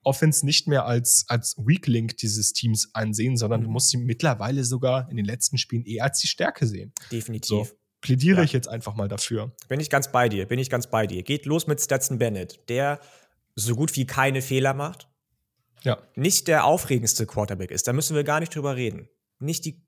Offense 0.04 0.46
nicht 0.46 0.68
mehr 0.68 0.86
als, 0.86 1.24
als 1.26 1.56
Weak 1.58 1.88
Link 1.88 2.16
dieses 2.18 2.52
Teams 2.52 2.94
ansehen, 2.94 3.36
sondern 3.36 3.62
du 3.62 3.66
mhm. 3.66 3.72
musst 3.72 3.90
sie 3.90 3.96
mittlerweile 3.96 4.62
sogar 4.62 5.10
in 5.10 5.16
den 5.16 5.26
letzten 5.26 5.58
Spielen 5.58 5.84
eher 5.84 6.04
als 6.04 6.20
die 6.20 6.28
Stärke 6.28 6.66
sehen. 6.66 6.92
Definitiv. 7.10 7.48
So 7.48 7.66
plädiere 8.00 8.38
ja. 8.38 8.44
ich 8.44 8.52
jetzt 8.52 8.68
einfach 8.68 8.94
mal 8.94 9.08
dafür. 9.08 9.52
Bin 9.68 9.80
ich 9.80 9.90
ganz 9.90 10.12
bei 10.12 10.28
dir, 10.28 10.46
bin 10.46 10.58
ich 10.58 10.70
ganz 10.70 10.88
bei 10.88 11.06
dir. 11.06 11.22
Geht 11.22 11.46
los 11.46 11.66
mit 11.66 11.80
Stetson 11.80 12.18
Bennett, 12.18 12.68
der 12.68 13.00
so 13.54 13.74
gut 13.74 13.96
wie 13.96 14.06
keine 14.06 14.42
Fehler 14.42 14.74
macht. 14.74 15.08
Ja. 15.82 15.98
Nicht 16.14 16.48
der 16.48 16.64
aufregendste 16.64 17.26
Quarterback 17.26 17.70
ist, 17.70 17.86
da 17.86 17.92
müssen 17.92 18.16
wir 18.16 18.24
gar 18.24 18.40
nicht 18.40 18.54
drüber 18.54 18.76
reden. 18.76 19.08
Nicht 19.38 19.64
die 19.64 19.82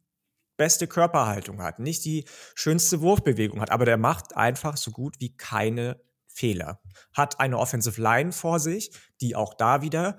beste 0.57 0.87
Körperhaltung 0.87 1.63
hat, 1.63 1.79
nicht 1.79 2.05
die 2.05 2.25
schönste 2.55 3.01
Wurfbewegung 3.01 3.61
hat, 3.61 3.71
aber 3.71 3.85
der 3.85 3.97
macht 3.97 4.37
einfach 4.37 4.77
so 4.77 4.91
gut 4.91 5.17
wie 5.21 5.37
keine 5.37 6.01
Fehler. 6.27 6.81
Hat 7.13 7.41
eine 7.41 7.59
Offensive 7.59 8.01
Line 8.01 8.33
vor 8.33 8.61
sich, 8.61 8.91
die 9.21 9.37
auch 9.37 9.55
da 9.55 9.83
wieder 9.83 10.19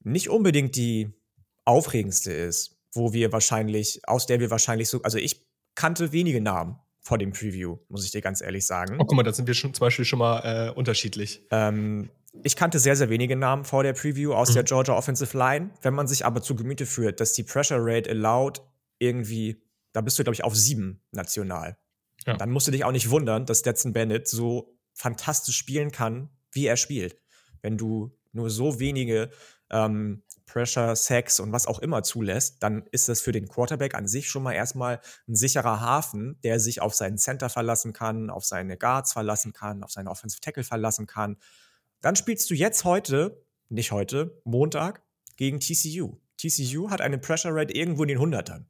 nicht 0.00 0.30
unbedingt 0.30 0.76
die 0.76 1.12
aufregendste 1.64 2.32
ist, 2.32 2.78
wo 2.92 3.12
wir 3.12 3.32
wahrscheinlich, 3.32 4.08
aus 4.08 4.26
der 4.26 4.40
wir 4.40 4.50
wahrscheinlich 4.50 4.88
so, 4.88 5.02
also 5.02 5.18
ich 5.18 5.46
kannte 5.76 6.10
wenige 6.12 6.40
Namen 6.40 6.76
vor 7.00 7.18
dem 7.18 7.32
Preview, 7.32 7.78
muss 7.88 8.04
ich 8.04 8.10
dir 8.10 8.20
ganz 8.20 8.40
ehrlich 8.40 8.66
sagen. 8.66 8.96
Oh, 8.98 9.04
guck 9.04 9.14
mal, 9.14 9.22
da 9.22 9.32
sind 9.32 9.46
wir 9.46 9.54
schon 9.54 9.72
zum 9.72 9.80
Beispiel 9.80 10.04
schon 10.04 10.18
mal 10.18 10.40
äh, 10.40 10.70
unterschiedlich. 10.72 11.46
Ähm, 11.52 12.10
ich 12.42 12.56
kannte 12.56 12.80
sehr, 12.80 12.96
sehr 12.96 13.08
wenige 13.08 13.36
Namen 13.36 13.64
vor 13.64 13.84
der 13.84 13.92
Preview 13.92 14.32
aus 14.34 14.50
mhm. 14.50 14.54
der 14.54 14.64
Georgia 14.64 14.94
Offensive 14.94 15.36
Line. 15.38 15.70
Wenn 15.82 15.94
man 15.94 16.08
sich 16.08 16.26
aber 16.26 16.42
zu 16.42 16.56
Gemüte 16.56 16.84
führt, 16.84 17.20
dass 17.20 17.32
die 17.32 17.44
Pressure 17.44 17.78
Rate 17.80 18.10
allowed 18.10 18.60
irgendwie, 18.98 19.62
da 19.92 20.00
bist 20.00 20.18
du, 20.18 20.24
glaube 20.24 20.34
ich, 20.34 20.42
auf 20.42 20.56
sieben 20.56 21.00
national. 21.12 21.78
Ja. 22.26 22.36
Dann 22.36 22.50
musst 22.50 22.66
du 22.66 22.72
dich 22.72 22.84
auch 22.84 22.92
nicht 22.92 23.10
wundern, 23.10 23.46
dass 23.46 23.60
Stetson 23.60 23.92
Bennett 23.92 24.26
so 24.26 24.76
fantastisch 24.92 25.56
spielen 25.56 25.92
kann, 25.92 26.30
wie 26.50 26.66
er 26.66 26.76
spielt. 26.76 27.16
Wenn 27.62 27.78
du 27.78 28.18
nur 28.32 28.50
so 28.50 28.80
wenige 28.80 29.30
ähm, 29.70 30.22
Pressure, 30.46 30.94
Sex 30.94 31.40
und 31.40 31.52
was 31.52 31.66
auch 31.66 31.80
immer 31.80 32.02
zulässt, 32.02 32.62
dann 32.62 32.84
ist 32.92 33.08
das 33.08 33.20
für 33.20 33.32
den 33.32 33.48
Quarterback 33.48 33.94
an 33.94 34.06
sich 34.06 34.30
schon 34.30 34.42
mal 34.42 34.52
erstmal 34.52 35.00
ein 35.28 35.34
sicherer 35.34 35.80
Hafen, 35.80 36.38
der 36.42 36.60
sich 36.60 36.80
auf 36.80 36.94
seinen 36.94 37.18
Center 37.18 37.48
verlassen 37.48 37.92
kann, 37.92 38.30
auf 38.30 38.44
seine 38.44 38.76
Guards 38.76 39.12
verlassen 39.12 39.52
kann, 39.52 39.82
auf 39.82 39.90
seine 39.90 40.10
Offensive 40.10 40.40
Tackle 40.40 40.64
verlassen 40.64 41.06
kann. 41.06 41.36
Dann 42.00 42.16
spielst 42.16 42.48
du 42.50 42.54
jetzt 42.54 42.84
heute, 42.84 43.44
nicht 43.68 43.90
heute, 43.90 44.40
Montag, 44.44 45.02
gegen 45.36 45.60
TCU. 45.60 46.18
TCU 46.38 46.90
hat 46.90 47.00
eine 47.00 47.18
Pressure 47.18 47.54
Rate 47.54 47.74
irgendwo 47.74 48.02
in 48.02 48.08
den 48.08 48.18
Hundertern. 48.18 48.68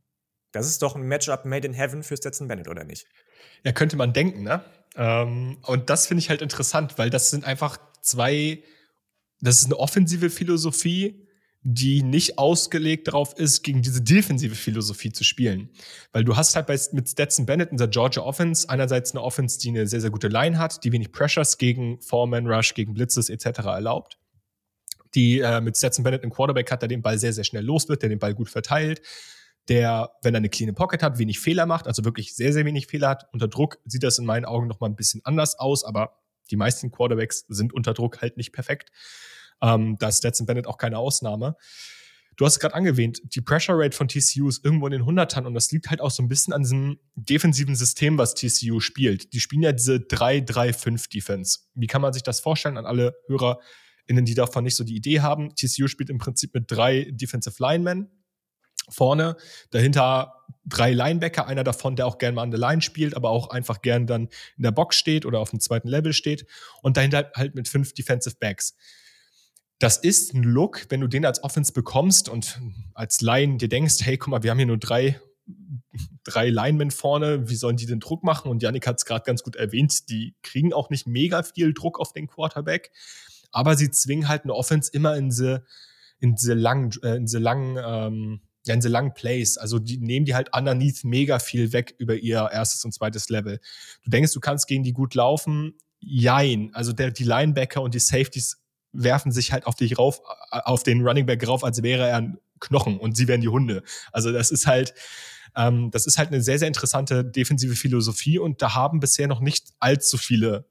Das 0.53 0.67
ist 0.67 0.81
doch 0.83 0.97
ein 0.97 1.03
Matchup 1.03 1.45
made 1.45 1.67
in 1.67 1.75
heaven 1.75 2.03
für 2.03 2.17
Stetson 2.17 2.49
Bennett, 2.49 2.69
oder 2.69 2.85
nicht? 2.85 3.07
Ja, 3.65 3.73
könnte 3.73 3.97
man 3.97 4.13
denken, 4.13 4.43
ne? 4.43 4.65
Ähm, 4.97 5.59
und 5.67 5.91
das 5.91 6.07
finde 6.07 6.21
ich 6.21 6.31
halt 6.31 6.41
interessant, 6.41 6.97
weil 6.97 7.11
das 7.11 7.31
sind 7.31 7.45
einfach 7.45 7.79
zwei, 8.01 8.63
das 9.41 9.61
ist 9.61 9.67
eine 9.67 9.79
offensive 9.79 10.31
Philosophie, 10.31 11.27
die 11.69 12.05
nicht 12.05 12.39
ausgelegt 12.39 13.09
darauf 13.09 13.37
ist, 13.37 13.65
gegen 13.65 13.83
diese 13.83 14.01
defensive 14.01 14.55
Philosophie 14.55 15.11
zu 15.11 15.25
spielen. 15.25 15.71
Weil 16.13 16.23
du 16.23 16.37
hast 16.37 16.55
halt 16.55 16.69
bei, 16.69 16.79
mit 16.93 17.09
Stetson 17.09 17.45
Bennett 17.45 17.73
in 17.73 17.77
der 17.77 17.89
Georgia 17.89 18.23
Offense 18.23 18.69
einerseits 18.69 19.11
eine 19.13 19.23
Offense, 19.23 19.59
die 19.59 19.71
eine 19.71 19.89
sehr, 19.89 20.01
sehr 20.01 20.11
gute 20.11 20.29
Line 20.29 20.59
hat, 20.59 20.85
die 20.85 20.93
wenig 20.93 21.11
Pressures 21.11 21.59
gegen 21.59 22.01
Foreman 22.01 22.47
Rush, 22.47 22.75
gegen 22.75 22.95
Blitzes 22.95 23.29
etc. 23.29 23.59
erlaubt. 23.65 24.17
Die 25.17 25.41
äh, 25.41 25.61
mit 25.61 25.77
Stetson 25.77 26.05
Bennett 26.05 26.23
einen 26.23 26.31
Quarterback 26.31 26.71
hat, 26.71 26.83
der 26.83 26.89
den 26.89 27.03
Ball 27.03 27.19
sehr, 27.19 27.33
sehr 27.33 27.43
schnell 27.43 27.65
los 27.65 27.89
wird, 27.89 28.01
der 28.01 28.11
den 28.11 28.21
Ball 28.21 28.35
gut 28.35 28.49
verteilt, 28.49 29.03
der, 29.69 30.13
wenn 30.23 30.35
er 30.35 30.39
eine 30.39 30.49
clean 30.49 30.73
Pocket 30.73 31.03
hat, 31.03 31.19
wenig 31.19 31.41
Fehler 31.41 31.67
macht, 31.67 31.89
also 31.89 32.05
wirklich 32.05 32.37
sehr, 32.37 32.53
sehr 32.53 32.65
wenig 32.65 32.87
Fehler 32.87 33.09
hat. 33.09 33.27
Unter 33.33 33.49
Druck 33.49 33.79
sieht 33.87 34.05
das 34.05 34.19
in 34.19 34.25
meinen 34.25 34.45
Augen 34.45 34.69
noch 34.69 34.79
mal 34.79 34.87
ein 34.87 34.95
bisschen 34.95 35.21
anders 35.25 35.59
aus, 35.59 35.83
aber 35.83 36.17
die 36.51 36.57
meisten 36.57 36.91
Quarterbacks 36.91 37.45
sind 37.49 37.73
unter 37.73 37.95
Druck 37.95 38.21
halt 38.21 38.37
nicht 38.37 38.53
perfekt. 38.53 38.91
Ähm, 39.63 39.97
da 39.99 40.09
ist 40.09 40.19
Stetson 40.19 40.47
Bennett 40.47 40.67
auch 40.67 40.79
keine 40.79 40.99
Ausnahme. 40.99 41.57
Du 42.37 42.45
hast 42.45 42.55
es 42.55 42.61
gerade 42.61 42.75
angewähnt, 42.75 43.23
die 43.35 43.41
Pressure 43.41 43.79
Rate 43.79 43.97
von 43.97 44.09
TCU 44.09 44.49
ist 44.49 44.63
irgendwo 44.63 44.87
in 44.87 44.93
den 44.93 45.07
Hundertern 45.07 45.47
und 45.47 45.55
das 45.55 45.73
liegt 45.73 45.89
halt 45.89 46.03
auch 46.03 46.11
so 46.11 46.23
ein 46.23 46.29
bisschen 46.29 46.53
an 46.53 46.63
diesem 46.63 46.99
defensiven 47.15 47.75
System, 47.75 48.19
was 48.19 48.35
TCU 48.35 48.81
spielt. 48.81 49.33
Die 49.33 49.41
spielen 49.41 49.63
ja 49.63 49.73
diese 49.73 49.95
3-3-5 49.95 51.11
Defense. 51.11 51.61
Wie 51.75 51.87
kann 51.87 52.03
man 52.03 52.13
sich 52.13 52.23
das 52.23 52.41
vorstellen 52.41 52.77
an 52.77 52.85
alle 52.85 53.17
HörerInnen, 53.29 54.27
die 54.27 54.35
davon 54.35 54.65
nicht 54.65 54.77
so 54.77 54.85
die 54.85 54.97
Idee 54.97 55.21
haben? 55.21 55.55
TCU 55.55 55.89
spielt 55.89 56.11
im 56.11 56.19
Prinzip 56.19 56.53
mit 56.53 56.71
drei 56.71 57.11
Defensive 57.11 57.57
Linemen 57.59 58.11
vorne, 58.89 59.37
dahinter 59.71 60.35
drei 60.67 60.93
Linebacker, 60.93 61.47
einer 61.47 61.65
davon, 61.65 61.97
der 61.97 62.07
auch 62.07 62.19
gerne 62.19 62.35
mal 62.35 62.43
an 62.43 62.51
der 62.51 62.61
Line 62.61 62.83
spielt, 62.83 63.17
aber 63.17 63.31
auch 63.31 63.51
einfach 63.51 63.83
gern 63.83 64.07
dann 64.07 64.29
in 64.57 64.63
der 64.63 64.73
Box 64.73 64.97
steht 64.97 65.25
oder 65.25 65.39
auf 65.41 65.51
dem 65.51 65.61
zweiten 65.61 65.89
Level 65.89 66.13
steht. 66.13 66.47
Und 66.83 66.97
dahinter 66.97 67.31
halt 67.35 67.55
mit 67.55 67.69
fünf 67.69 67.95
Defensive 67.95 68.37
Backs. 68.39 68.75
Das 69.79 69.99
ist 69.99 70.35
ein 70.35 70.43
Look, 70.43 70.87
wenn 70.89 71.01
du 71.01 71.07
den 71.07 71.25
als 71.25 71.43
Offense 71.45 71.73
bekommst 71.73 72.29
und 72.29 72.61
als 72.95 73.21
Line 73.21 73.59
dir 73.59 73.69
denkst, 73.69 73.97
hey, 74.01 74.17
guck 74.17 74.29
mal, 74.29 74.43
wir 74.43 74.51
haben 74.51 74.59
hier 74.59 74.67
nur 74.67 74.79
drei, 74.79 75.21
drei 76.25 76.49
Linemen 76.49 76.91
vorne, 76.91 77.49
wie 77.49 77.57
sollen 77.57 77.77
die 77.77 77.87
den 77.87 78.01
Druck 78.01 78.25
machen? 78.25 78.51
Und 78.51 78.63
Yannick 78.63 78.87
hat 78.87 78.97
es 78.97 79.05
gerade 79.05 79.25
ganz 79.25 79.43
gut 79.43 79.55
erwähnt, 79.55 80.09
die 80.09 80.35
kriegen 80.43 80.73
auch 80.73 80.91
nicht 80.91 81.07
mega 81.07 81.43
viel 81.43 81.75
Druck 81.75 82.01
auf 82.01 82.13
den 82.13 82.27
Quarterback, 82.27 82.91
aber 83.53 83.77
sie 83.77 83.91
zwingen 83.91 84.29
halt 84.29 84.45
eine 84.45 84.55
Offense 84.55 84.91
immer 84.93 85.15
in 85.17 85.29
diese, 85.29 85.65
in 86.21 86.35
diese 86.35 86.55
langen, 86.55 86.91
äh, 87.03 87.17
in 87.17 87.27
diese 87.27 87.39
langen, 87.39 87.79
ähm, 87.85 88.41
ja, 88.67 88.75
in 88.75 88.81
diese 88.81 88.89
langen 88.89 89.15
Plays. 89.15 89.59
Also 89.59 89.79
die 89.79 89.99
nehmen 89.99 90.27
die 90.27 90.35
halt 90.35 90.51
underneath 90.57 91.05
mega 91.05 91.39
viel 91.39 91.73
weg 91.73 91.95
über 91.99 92.15
ihr 92.15 92.49
erstes 92.53 92.85
und 92.85 92.93
zweites 92.93 93.29
Level. 93.29 93.61
Du 94.03 94.11
denkst, 94.11 94.33
du 94.33 94.41
kannst 94.41 94.67
gegen 94.67 94.83
die 94.83 94.93
gut 94.93 95.15
laufen? 95.15 95.75
Jein. 96.01 96.71
Also 96.75 96.93
der, 96.93 97.11
die 97.11 97.25
Linebacker 97.25 97.83
und 97.83 97.95
die 97.95 98.01
Safeties 98.01 98.59
werfen 98.93 99.33
sich 99.33 99.53
halt 99.53 99.67
auf 99.67 99.75
dich 99.75 99.99
rauf, 99.99 100.21
auf 100.51 100.83
den 100.83 101.07
Running 101.07 101.27
Back 101.27 101.47
rauf, 101.47 101.65
als 101.65 101.83
wäre 101.83 102.09
er 102.09 102.17
ein 102.17 102.39
Knochen 102.61 102.99
und 102.99 103.17
sie 103.17 103.29
wären 103.29 103.41
die 103.41 103.49
Hunde. 103.49 103.83
Also 104.13 104.33
das 104.33 104.51
ist 104.51 104.67
halt, 104.67 104.95
ähm, 105.55 105.91
das 105.91 106.07
ist 106.07 106.19
halt 106.19 106.29
eine 106.29 106.43
sehr, 106.43 106.59
sehr 106.59 106.69
interessante 106.69 107.25
defensive 107.25 107.77
Philosophie 107.77 108.39
und 108.39 108.63
da 108.63 108.75
haben 108.75 109.01
bisher 109.01 109.29
noch 109.29 109.41
nicht 109.41 109.73
allzu 109.79 110.17
viele 110.17 110.67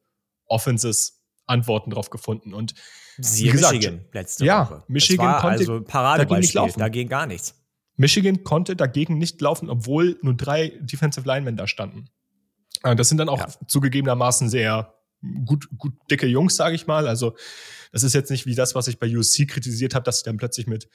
Offenses 0.47 1.21
Antworten 1.47 1.91
drauf 1.91 2.09
gefunden. 2.09 2.53
Und 2.53 2.73
Sie 3.17 3.47
gesagt, 3.49 3.73
Michigan 3.73 4.05
letzte 4.11 4.45
ja, 4.45 4.69
Woche. 4.69 4.83
Michigan 4.87 5.39
konnte 5.39 5.59
also 5.59 5.85
laufen. 6.53 6.79
Dagegen 6.79 7.09
gar 7.09 7.27
nichts. 7.27 7.55
Michigan 7.97 8.43
konnte 8.43 8.75
dagegen 8.75 9.17
nicht 9.17 9.39
laufen, 9.41 9.69
obwohl 9.69 10.17
nur 10.21 10.35
drei 10.35 10.73
Defensive 10.81 11.27
Linemen 11.27 11.55
da 11.55 11.67
standen. 11.67 12.09
Äh, 12.83 12.95
das 12.95 13.09
sind 13.09 13.17
dann 13.17 13.29
auch 13.29 13.39
ja. 13.39 13.67
zugegebenermaßen 13.67 14.49
sehr 14.49 14.93
gut, 15.45 15.67
gut 15.77 15.93
dicke 16.09 16.27
Jungs, 16.27 16.55
sage 16.55 16.75
ich 16.75 16.87
mal. 16.87 17.07
Also 17.07 17.35
das 17.91 18.03
ist 18.03 18.13
jetzt 18.13 18.29
nicht 18.29 18.45
wie 18.45 18.55
das, 18.55 18.75
was 18.75 18.87
ich 18.87 18.99
bei 18.99 19.07
USC 19.07 19.45
kritisiert 19.47 19.95
habe, 19.95 20.03
dass 20.03 20.19
sie 20.19 20.25
dann 20.25 20.37
plötzlich 20.37 20.67
mit 20.67 20.89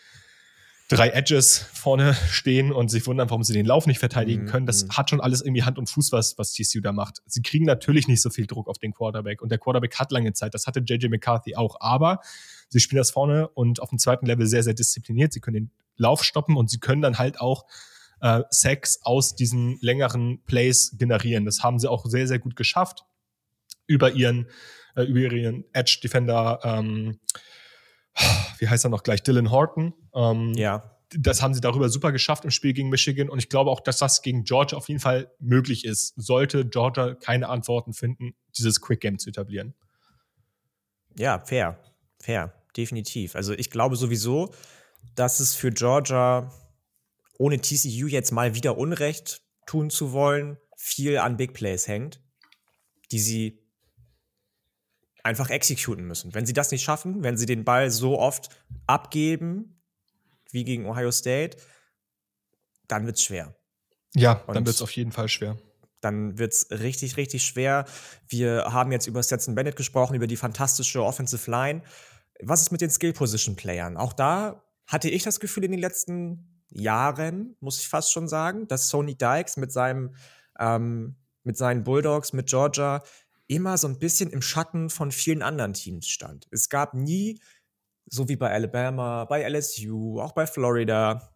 drei 0.90 1.10
Edges 1.10 1.58
vorne 1.72 2.14
stehen 2.30 2.72
und 2.72 2.90
sich 2.90 3.06
wundern, 3.06 3.30
warum 3.30 3.44
sie 3.44 3.52
den 3.52 3.64
Lauf 3.64 3.86
nicht 3.86 4.00
verteidigen 4.00 4.46
können. 4.46 4.66
Das 4.66 4.84
mhm. 4.84 4.90
hat 4.96 5.08
schon 5.08 5.20
alles 5.20 5.40
irgendwie 5.40 5.62
Hand 5.62 5.78
und 5.78 5.88
Fuß, 5.88 6.10
was, 6.10 6.36
was 6.36 6.52
TCU 6.52 6.80
da 6.80 6.92
macht. 6.92 7.22
Sie 7.26 7.42
kriegen 7.42 7.64
natürlich 7.64 8.08
nicht 8.08 8.20
so 8.20 8.28
viel 8.28 8.46
Druck 8.46 8.68
auf 8.68 8.78
den 8.78 8.92
Quarterback 8.92 9.40
und 9.40 9.50
der 9.50 9.58
Quarterback 9.58 9.96
hat 10.00 10.10
lange 10.10 10.32
Zeit. 10.32 10.52
Das 10.52 10.66
hatte 10.66 10.80
JJ 10.80 11.06
McCarthy 11.06 11.54
auch. 11.54 11.76
Aber 11.80 12.20
sie 12.68 12.80
spielen 12.80 12.98
das 12.98 13.12
vorne 13.12 13.48
und 13.48 13.80
auf 13.80 13.90
dem 13.90 13.98
zweiten 13.98 14.26
Level 14.26 14.46
sehr, 14.46 14.64
sehr 14.64 14.74
diszipliniert. 14.74 15.32
Sie 15.32 15.40
können 15.40 15.54
den 15.54 15.70
Lauf 16.00 16.24
stoppen 16.24 16.56
und 16.56 16.70
sie 16.70 16.80
können 16.80 17.02
dann 17.02 17.18
halt 17.18 17.40
auch 17.40 17.66
äh, 18.20 18.42
Sacks 18.50 19.00
aus 19.02 19.36
diesen 19.36 19.78
längeren 19.80 20.42
Plays 20.44 20.96
generieren. 20.98 21.44
Das 21.44 21.62
haben 21.62 21.78
sie 21.78 21.88
auch 21.88 22.06
sehr, 22.06 22.26
sehr 22.26 22.38
gut 22.38 22.56
geschafft 22.56 23.04
über 23.86 24.12
ihren, 24.12 24.48
äh, 24.96 25.02
über 25.02 25.20
ihren 25.20 25.64
Edge 25.72 26.00
Defender, 26.02 26.60
ähm, 26.64 27.18
wie 28.58 28.68
heißt 28.68 28.84
er 28.84 28.90
noch 28.90 29.02
gleich, 29.02 29.22
Dylan 29.22 29.50
Horton. 29.50 29.94
Ähm, 30.14 30.54
ja. 30.54 30.96
Das 31.12 31.42
haben 31.42 31.54
sie 31.54 31.60
darüber 31.60 31.88
super 31.88 32.12
geschafft 32.12 32.44
im 32.44 32.52
Spiel 32.52 32.72
gegen 32.72 32.88
Michigan 32.88 33.28
und 33.28 33.40
ich 33.40 33.48
glaube 33.48 33.70
auch, 33.70 33.80
dass 33.80 33.98
das 33.98 34.22
gegen 34.22 34.44
Georgia 34.44 34.78
auf 34.78 34.88
jeden 34.88 35.00
Fall 35.00 35.32
möglich 35.40 35.84
ist. 35.84 36.14
Sollte 36.16 36.64
Georgia 36.64 37.14
keine 37.14 37.48
Antworten 37.48 37.94
finden, 37.94 38.36
dieses 38.56 38.80
Quick 38.80 39.00
Game 39.00 39.18
zu 39.18 39.30
etablieren. 39.30 39.74
Ja, 41.18 41.40
fair. 41.40 41.80
Fair. 42.20 42.54
Definitiv. 42.76 43.34
Also 43.34 43.52
ich 43.54 43.70
glaube 43.70 43.96
sowieso, 43.96 44.54
dass 45.14 45.40
es 45.40 45.54
für 45.54 45.70
Georgia 45.70 46.52
ohne 47.38 47.60
TCU 47.60 48.06
jetzt 48.06 48.32
mal 48.32 48.54
wieder 48.54 48.76
Unrecht 48.76 49.42
tun 49.66 49.90
zu 49.90 50.12
wollen, 50.12 50.58
viel 50.76 51.18
an 51.18 51.36
Big 51.36 51.54
Plays 51.54 51.88
hängt, 51.88 52.20
die 53.12 53.18
sie 53.18 53.62
einfach 55.22 55.50
exekuten 55.50 56.06
müssen. 56.06 56.34
Wenn 56.34 56.46
sie 56.46 56.52
das 56.52 56.70
nicht 56.70 56.82
schaffen, 56.82 57.22
wenn 57.22 57.36
sie 57.36 57.46
den 57.46 57.64
Ball 57.64 57.90
so 57.90 58.18
oft 58.18 58.48
abgeben, 58.86 59.80
wie 60.50 60.64
gegen 60.64 60.86
Ohio 60.86 61.10
State, 61.12 61.56
dann 62.88 63.06
wird 63.06 63.16
es 63.16 63.22
schwer. 63.22 63.54
Ja, 64.14 64.42
Und 64.46 64.54
dann 64.54 64.66
wird 64.66 64.76
es 64.76 64.82
auf 64.82 64.90
jeden 64.92 65.12
Fall 65.12 65.28
schwer. 65.28 65.56
Dann 66.00 66.38
wird 66.38 66.52
es 66.52 66.70
richtig, 66.70 67.16
richtig 67.16 67.44
schwer. 67.44 67.84
Wir 68.26 68.64
haben 68.72 68.90
jetzt 68.90 69.06
über 69.06 69.22
Stetson 69.22 69.54
Bennett 69.54 69.76
gesprochen, 69.76 70.14
über 70.14 70.26
die 70.26 70.36
fantastische 70.36 71.04
Offensive 71.04 71.50
Line. 71.50 71.82
Was 72.42 72.62
ist 72.62 72.72
mit 72.72 72.80
den 72.80 72.90
Skill-Position-Playern? 72.90 73.96
Auch 73.96 74.14
da 74.14 74.64
hatte 74.90 75.08
ich 75.08 75.22
das 75.22 75.40
Gefühl 75.40 75.64
in 75.64 75.70
den 75.70 75.80
letzten 75.80 76.62
Jahren, 76.68 77.56
muss 77.60 77.80
ich 77.80 77.88
fast 77.88 78.12
schon 78.12 78.28
sagen, 78.28 78.66
dass 78.68 78.88
Sony 78.88 79.16
Dykes 79.16 79.56
mit 79.56 79.72
seinem 79.72 80.14
ähm, 80.58 81.16
mit 81.44 81.56
seinen 81.56 81.84
Bulldogs, 81.84 82.32
mit 82.32 82.48
Georgia 82.48 83.02
immer 83.46 83.78
so 83.78 83.88
ein 83.88 83.98
bisschen 83.98 84.30
im 84.30 84.42
Schatten 84.42 84.90
von 84.90 85.10
vielen 85.10 85.42
anderen 85.42 85.72
Teams 85.72 86.06
stand. 86.08 86.46
Es 86.50 86.68
gab 86.68 86.94
nie, 86.94 87.40
so 88.06 88.28
wie 88.28 88.36
bei 88.36 88.50
Alabama, 88.50 89.24
bei 89.24 89.42
LSU, 89.48 90.20
auch 90.20 90.32
bei 90.32 90.46
Florida, 90.46 91.32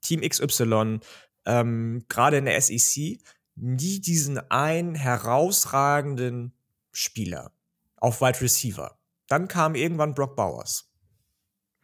Team 0.00 0.22
XY, 0.22 1.00
ähm, 1.44 2.04
gerade 2.08 2.38
in 2.38 2.46
der 2.46 2.60
SEC, 2.60 3.20
nie 3.56 4.00
diesen 4.00 4.38
einen 4.50 4.94
herausragenden 4.94 6.54
Spieler 6.92 7.52
auf 7.96 8.20
Wide 8.20 8.40
Receiver. 8.40 8.98
Dann 9.28 9.48
kam 9.48 9.74
irgendwann 9.74 10.14
Brock 10.14 10.34
Bowers. 10.36 10.91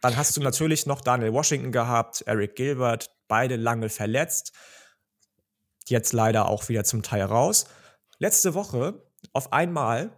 Dann 0.01 0.15
hast 0.15 0.35
du 0.37 0.41
natürlich 0.41 0.85
noch 0.85 1.01
Daniel 1.01 1.33
Washington 1.33 1.71
gehabt, 1.71 2.21
Eric 2.25 2.55
Gilbert, 2.55 3.11
beide 3.27 3.55
lange 3.55 3.89
verletzt. 3.89 4.53
Jetzt 5.87 6.13
leider 6.13 6.47
auch 6.47 6.69
wieder 6.69 6.83
zum 6.83 7.03
Teil 7.03 7.23
raus. 7.23 7.65
Letzte 8.17 8.53
Woche 8.53 9.03
auf 9.33 9.51
einmal 9.51 10.11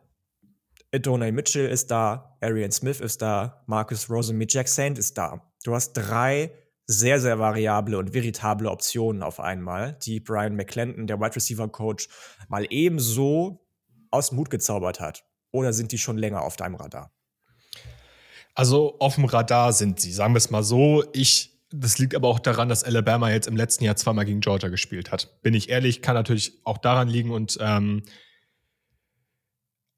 Adonai 0.93 1.31
Mitchell 1.31 1.69
ist 1.69 1.89
da, 1.89 2.37
Arian 2.41 2.71
Smith 2.71 2.99
ist 2.99 3.21
da, 3.21 3.63
Marcus 3.65 4.09
Rosen 4.09 4.43
Jack 4.47 4.67
Sand 4.67 4.99
ist 4.99 5.17
da. 5.17 5.49
Du 5.63 5.73
hast 5.73 5.93
drei 5.93 6.51
sehr, 6.85 7.21
sehr 7.21 7.39
variable 7.39 7.97
und 7.97 8.13
veritable 8.13 8.69
Optionen 8.69 9.23
auf 9.23 9.39
einmal, 9.39 9.97
die 10.03 10.19
Brian 10.19 10.55
McClendon, 10.55 11.07
der 11.07 11.19
Wide 11.21 11.35
Receiver 11.35 11.69
Coach, 11.69 12.09
mal 12.49 12.65
ebenso 12.69 13.65
aus 14.09 14.29
dem 14.29 14.39
Hut 14.39 14.49
gezaubert 14.49 14.99
hat. 14.99 15.23
Oder 15.51 15.71
sind 15.71 15.93
die 15.93 15.97
schon 15.97 16.17
länger 16.17 16.41
auf 16.41 16.57
deinem 16.57 16.75
Radar? 16.75 17.13
Also 18.53 18.97
auf 18.99 19.15
dem 19.15 19.25
Radar 19.25 19.73
sind 19.73 19.99
sie, 19.99 20.11
sagen 20.11 20.33
wir 20.33 20.37
es 20.39 20.49
mal 20.49 20.63
so. 20.63 21.03
Ich, 21.13 21.59
das 21.71 21.97
liegt 21.97 22.15
aber 22.15 22.27
auch 22.27 22.39
daran, 22.39 22.69
dass 22.69 22.83
Alabama 22.83 23.29
jetzt 23.29 23.47
im 23.47 23.55
letzten 23.55 23.83
Jahr 23.83 23.95
zweimal 23.95 24.25
gegen 24.25 24.41
Georgia 24.41 24.69
gespielt 24.69 25.11
hat. 25.11 25.41
Bin 25.41 25.53
ich 25.53 25.69
ehrlich, 25.69 26.01
kann 26.01 26.15
natürlich 26.15 26.59
auch 26.63 26.77
daran 26.77 27.07
liegen 27.07 27.31
und 27.31 27.57
ähm, 27.61 28.03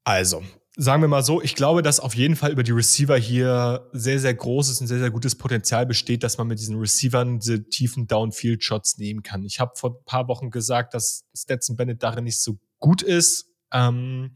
also, 0.04 0.42
sagen 0.76 1.02
wir 1.02 1.08
mal 1.08 1.22
so, 1.22 1.40
ich 1.40 1.54
glaube, 1.54 1.82
dass 1.82 1.98
auf 1.98 2.14
jeden 2.14 2.36
Fall 2.36 2.52
über 2.52 2.62
die 2.62 2.72
Receiver 2.72 3.16
hier 3.16 3.88
sehr, 3.92 4.20
sehr 4.20 4.34
großes 4.34 4.80
und 4.80 4.86
sehr, 4.86 4.98
sehr 4.98 5.10
gutes 5.10 5.34
Potenzial 5.34 5.86
besteht, 5.86 6.22
dass 6.22 6.36
man 6.36 6.46
mit 6.46 6.58
diesen 6.58 6.78
Receivern 6.78 7.38
diese 7.38 7.68
tiefen 7.68 8.06
Downfield-Shots 8.06 8.98
nehmen 8.98 9.22
kann. 9.22 9.44
Ich 9.44 9.60
habe 9.60 9.72
vor 9.76 9.90
ein 9.90 10.04
paar 10.04 10.28
Wochen 10.28 10.50
gesagt, 10.50 10.92
dass 10.92 11.24
Stetson 11.34 11.76
Bennett 11.76 12.02
darin 12.02 12.24
nicht 12.24 12.40
so 12.40 12.58
gut 12.78 13.02
ist. 13.02 13.46
Ähm, 13.72 14.32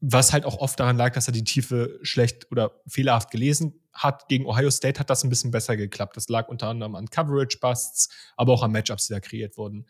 was 0.00 0.32
halt 0.32 0.44
auch 0.44 0.58
oft 0.58 0.78
daran 0.78 0.96
lag, 0.96 1.14
dass 1.14 1.26
er 1.26 1.32
die 1.32 1.44
Tiefe 1.44 1.98
schlecht 2.02 2.50
oder 2.50 2.80
fehlerhaft 2.86 3.30
gelesen 3.30 3.80
hat. 3.92 4.28
Gegen 4.28 4.46
Ohio 4.46 4.70
State 4.70 5.00
hat 5.00 5.10
das 5.10 5.24
ein 5.24 5.30
bisschen 5.30 5.50
besser 5.50 5.76
geklappt. 5.76 6.16
Das 6.16 6.28
lag 6.28 6.48
unter 6.48 6.68
anderem 6.68 6.94
an 6.94 7.08
Coverage-Busts, 7.08 8.10
aber 8.36 8.52
auch 8.52 8.62
an 8.62 8.72
Matchups, 8.72 9.06
die 9.06 9.14
da 9.14 9.20
kreiert 9.20 9.56
wurden. 9.56 9.86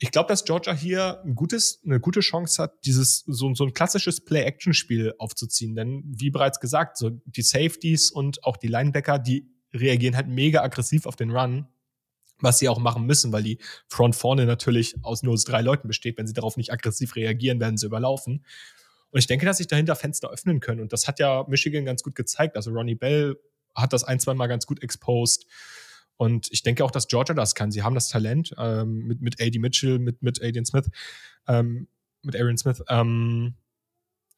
Ich 0.00 0.12
glaube, 0.12 0.28
dass 0.28 0.44
Georgia 0.44 0.72
hier 0.72 1.22
ein 1.24 1.34
gutes, 1.34 1.80
eine 1.84 1.98
gute 1.98 2.20
Chance 2.20 2.62
hat, 2.62 2.84
dieses 2.84 3.24
so, 3.26 3.52
so 3.54 3.64
ein 3.64 3.72
klassisches 3.72 4.24
Play-Action-Spiel 4.24 5.14
aufzuziehen. 5.18 5.74
Denn 5.74 6.04
wie 6.06 6.30
bereits 6.30 6.60
gesagt, 6.60 6.96
so 6.96 7.10
die 7.24 7.42
Safeties 7.42 8.10
und 8.10 8.44
auch 8.44 8.56
die 8.56 8.68
Linebacker, 8.68 9.18
die 9.18 9.50
reagieren 9.72 10.16
halt 10.16 10.28
mega 10.28 10.62
aggressiv 10.62 11.06
auf 11.06 11.16
den 11.16 11.30
Run, 11.30 11.66
was 12.40 12.58
sie 12.60 12.68
auch 12.68 12.78
machen 12.78 13.06
müssen, 13.06 13.32
weil 13.32 13.42
die 13.42 13.58
Front 13.88 14.14
vorne 14.14 14.46
natürlich 14.46 14.94
aus 15.02 15.24
nur 15.24 15.36
drei 15.36 15.62
Leuten 15.62 15.88
besteht. 15.88 16.16
Wenn 16.16 16.28
sie 16.28 16.32
darauf 16.32 16.56
nicht 16.56 16.72
aggressiv 16.72 17.16
reagieren, 17.16 17.58
werden 17.58 17.76
sie 17.76 17.86
überlaufen. 17.86 18.44
Und 19.10 19.18
ich 19.18 19.26
denke, 19.26 19.46
dass 19.46 19.58
sich 19.58 19.66
dahinter 19.66 19.96
Fenster 19.96 20.30
öffnen 20.30 20.60
können. 20.60 20.80
Und 20.80 20.92
das 20.92 21.08
hat 21.08 21.18
ja 21.18 21.44
Michigan 21.48 21.84
ganz 21.84 22.02
gut 22.02 22.14
gezeigt. 22.14 22.56
Also 22.56 22.70
Ronnie 22.70 22.94
Bell 22.94 23.36
hat 23.74 23.92
das 23.92 24.04
ein, 24.04 24.20
zwei 24.20 24.34
Mal 24.34 24.48
ganz 24.48 24.66
gut 24.66 24.82
exposed. 24.82 25.46
Und 26.16 26.48
ich 26.50 26.62
denke 26.62 26.84
auch, 26.84 26.90
dass 26.90 27.06
Georgia 27.08 27.34
das 27.34 27.54
kann. 27.54 27.70
Sie 27.70 27.82
haben 27.82 27.94
das 27.94 28.08
Talent 28.08 28.54
ähm, 28.58 29.06
mit, 29.06 29.22
mit 29.22 29.40
AD 29.40 29.58
Mitchell, 29.58 29.98
mit, 29.98 30.20
mit 30.20 30.42
Aiden 30.42 30.66
Smith, 30.66 30.90
ähm, 31.46 31.88
mit 32.22 32.36
Aaron 32.36 32.58
Smith. 32.58 32.82
Ähm, 32.88 33.54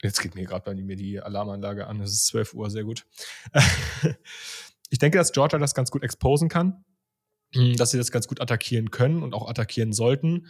jetzt 0.02 0.20
geht 0.20 0.34
mir 0.34 0.44
gerade 0.44 0.64
bei 0.64 0.74
mir 0.74 0.96
die 0.96 1.20
Alarmanlage 1.20 1.86
an. 1.86 2.00
Es 2.00 2.12
ist 2.12 2.26
12 2.26 2.54
Uhr, 2.54 2.70
sehr 2.70 2.84
gut. 2.84 3.06
ich 4.90 4.98
denke, 4.98 5.16
dass 5.16 5.32
Georgia 5.32 5.58
das 5.58 5.74
ganz 5.74 5.90
gut 5.90 6.04
exposen 6.04 6.50
kann, 6.50 6.84
hm, 7.54 7.76
dass 7.76 7.92
sie 7.92 7.98
das 7.98 8.12
ganz 8.12 8.28
gut 8.28 8.42
attackieren 8.42 8.90
können 8.90 9.22
und 9.22 9.32
auch 9.32 9.48
attackieren 9.48 9.94
sollten. 9.94 10.48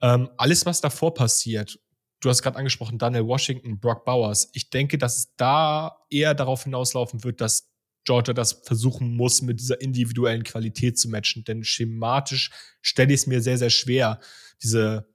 Ähm, 0.00 0.30
alles, 0.36 0.66
was 0.66 0.80
davor 0.80 1.14
passiert, 1.14 1.78
du 2.22 2.30
hast 2.30 2.42
gerade 2.42 2.56
angesprochen, 2.56 2.98
Daniel 2.98 3.26
Washington, 3.26 3.78
Brock 3.78 4.04
Bowers. 4.04 4.48
Ich 4.52 4.70
denke, 4.70 4.96
dass 4.96 5.18
es 5.18 5.34
da 5.36 5.98
eher 6.08 6.34
darauf 6.34 6.64
hinauslaufen 6.64 7.24
wird, 7.24 7.40
dass 7.40 7.68
Georgia 8.04 8.32
das 8.32 8.62
versuchen 8.64 9.16
muss, 9.16 9.42
mit 9.42 9.60
dieser 9.60 9.80
individuellen 9.80 10.44
Qualität 10.44 10.98
zu 10.98 11.08
matchen. 11.08 11.44
Denn 11.44 11.64
schematisch 11.64 12.50
stelle 12.80 13.12
ich 13.12 13.20
es 13.20 13.26
mir 13.26 13.42
sehr, 13.42 13.58
sehr 13.58 13.70
schwer, 13.70 14.20
diese, 14.62 15.08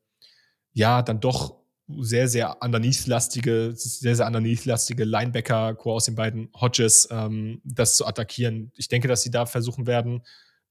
ja, 0.73 1.01
dann 1.01 1.19
doch 1.19 1.55
sehr, 1.99 2.27
sehr 2.27 2.61
underneath-lastige, 2.61 3.71
sehr, 3.75 4.15
sehr 4.15 4.27
underneath-lastige 4.27 5.05
Linebacker-Core 5.05 5.95
aus 5.95 6.05
den 6.05 6.15
beiden 6.15 6.49
Hodges, 6.53 7.07
ähm, 7.11 7.61
das 7.63 7.95
zu 7.95 8.05
attackieren. 8.05 8.71
Ich 8.75 8.89
denke, 8.89 9.07
dass 9.07 9.21
sie 9.21 9.31
da 9.31 9.45
versuchen 9.45 9.87
werden, 9.87 10.21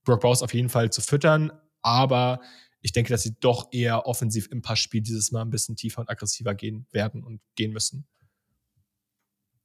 Brock 0.05 0.21
Bowers 0.21 0.43
auf 0.43 0.53
jeden 0.53 0.69
Fall 0.69 0.91
zu 0.91 1.01
füttern, 1.01 1.51
aber 1.81 2.41
ich 2.87 2.93
denke, 2.93 3.13
dass 3.13 3.23
sie 3.23 3.35
doch 3.41 3.69
eher 3.73 4.07
offensiv 4.07 4.49
im 4.51 4.63
Passspiel 4.63 5.03
dieses 5.03 5.33
Mal 5.33 5.43
ein 5.43 5.51
bisschen 5.51 5.77
tiefer 5.77 6.01
und 6.01 6.09
aggressiver 6.09 6.55
gehen 6.55 6.87
werden 6.93 7.23
und 7.23 7.41
gehen 7.57 7.73
müssen 7.73 8.07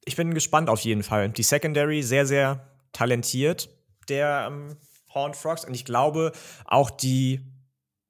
ich 0.04 0.16
bin 0.16 0.34
gespannt 0.34 0.68
auf 0.68 0.80
jeden 0.80 1.02
Fall. 1.02 1.30
Die 1.30 1.42
Secondary 1.42 2.02
sehr, 2.02 2.26
sehr 2.26 2.68
talentiert, 2.92 3.68
der 4.08 4.48
ähm, 4.50 4.76
Horned 5.14 5.36
Frogs. 5.36 5.64
Und 5.64 5.74
ich 5.74 5.84
glaube, 5.84 6.32
auch 6.64 6.90
die 6.90 7.40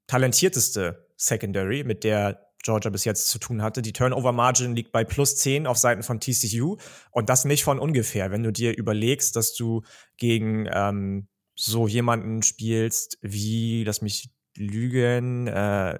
talentierteste 0.07 1.07
Secondary, 1.15 1.83
mit 1.83 2.03
der 2.03 2.47
Georgia 2.63 2.89
bis 2.89 3.03
jetzt 3.03 3.27
zu 3.27 3.39
tun 3.39 3.61
hatte. 3.61 3.81
Die 3.81 3.93
Turnover-Margin 3.93 4.75
liegt 4.75 4.91
bei 4.91 5.03
plus 5.03 5.35
10 5.35 5.67
auf 5.67 5.77
Seiten 5.77 6.01
von 6.01 6.19
TCU. 6.19 6.77
Und 7.11 7.29
das 7.29 7.45
nicht 7.45 7.63
von 7.63 7.77
ungefähr. 7.77 8.31
Wenn 8.31 8.43
du 8.43 8.51
dir 8.51 8.75
überlegst, 8.75 9.35
dass 9.35 9.53
du 9.53 9.83
gegen 10.17 10.67
ähm, 10.71 11.27
so 11.55 11.87
jemanden 11.87 12.41
spielst 12.41 13.19
wie, 13.21 13.83
lass 13.83 14.01
mich 14.01 14.31
lügen, 14.55 15.47
äh, 15.47 15.99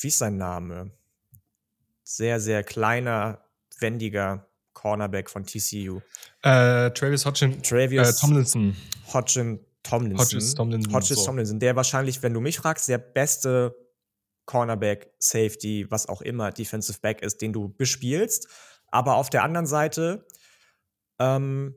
wie 0.00 0.08
ist 0.08 0.18
sein 0.18 0.36
Name? 0.36 0.90
Sehr, 2.02 2.40
sehr 2.40 2.62
kleiner 2.62 3.44
wendiger 3.78 4.46
Cornerback 4.72 5.30
von 5.30 5.44
TCU. 5.44 6.00
Äh, 6.42 6.90
Travis 6.90 7.24
Hodgin, 7.24 7.62
Travis 7.62 8.08
äh, 8.08 8.20
Tomlinson. 8.20 8.76
Hodgin 9.12 9.60
Tomlinson. 9.82 10.18
Hodges 10.18 10.54
Tomlinson. 10.54 10.92
Hodges 10.92 11.18
so. 11.18 11.24
Tomlinson, 11.24 11.58
der 11.58 11.76
wahrscheinlich, 11.76 12.22
wenn 12.22 12.34
du 12.34 12.40
mich 12.40 12.58
fragst, 12.58 12.88
der 12.88 12.98
beste 12.98 13.74
Cornerback, 14.44 15.10
Safety, 15.18 15.86
was 15.90 16.08
auch 16.08 16.22
immer, 16.22 16.52
Defensive 16.52 16.98
Back 17.00 17.22
ist, 17.22 17.42
den 17.42 17.52
du 17.52 17.68
bespielst. 17.68 18.48
Aber 18.90 19.16
auf 19.16 19.30
der 19.30 19.42
anderen 19.42 19.66
Seite 19.66 20.26
ähm, 21.18 21.74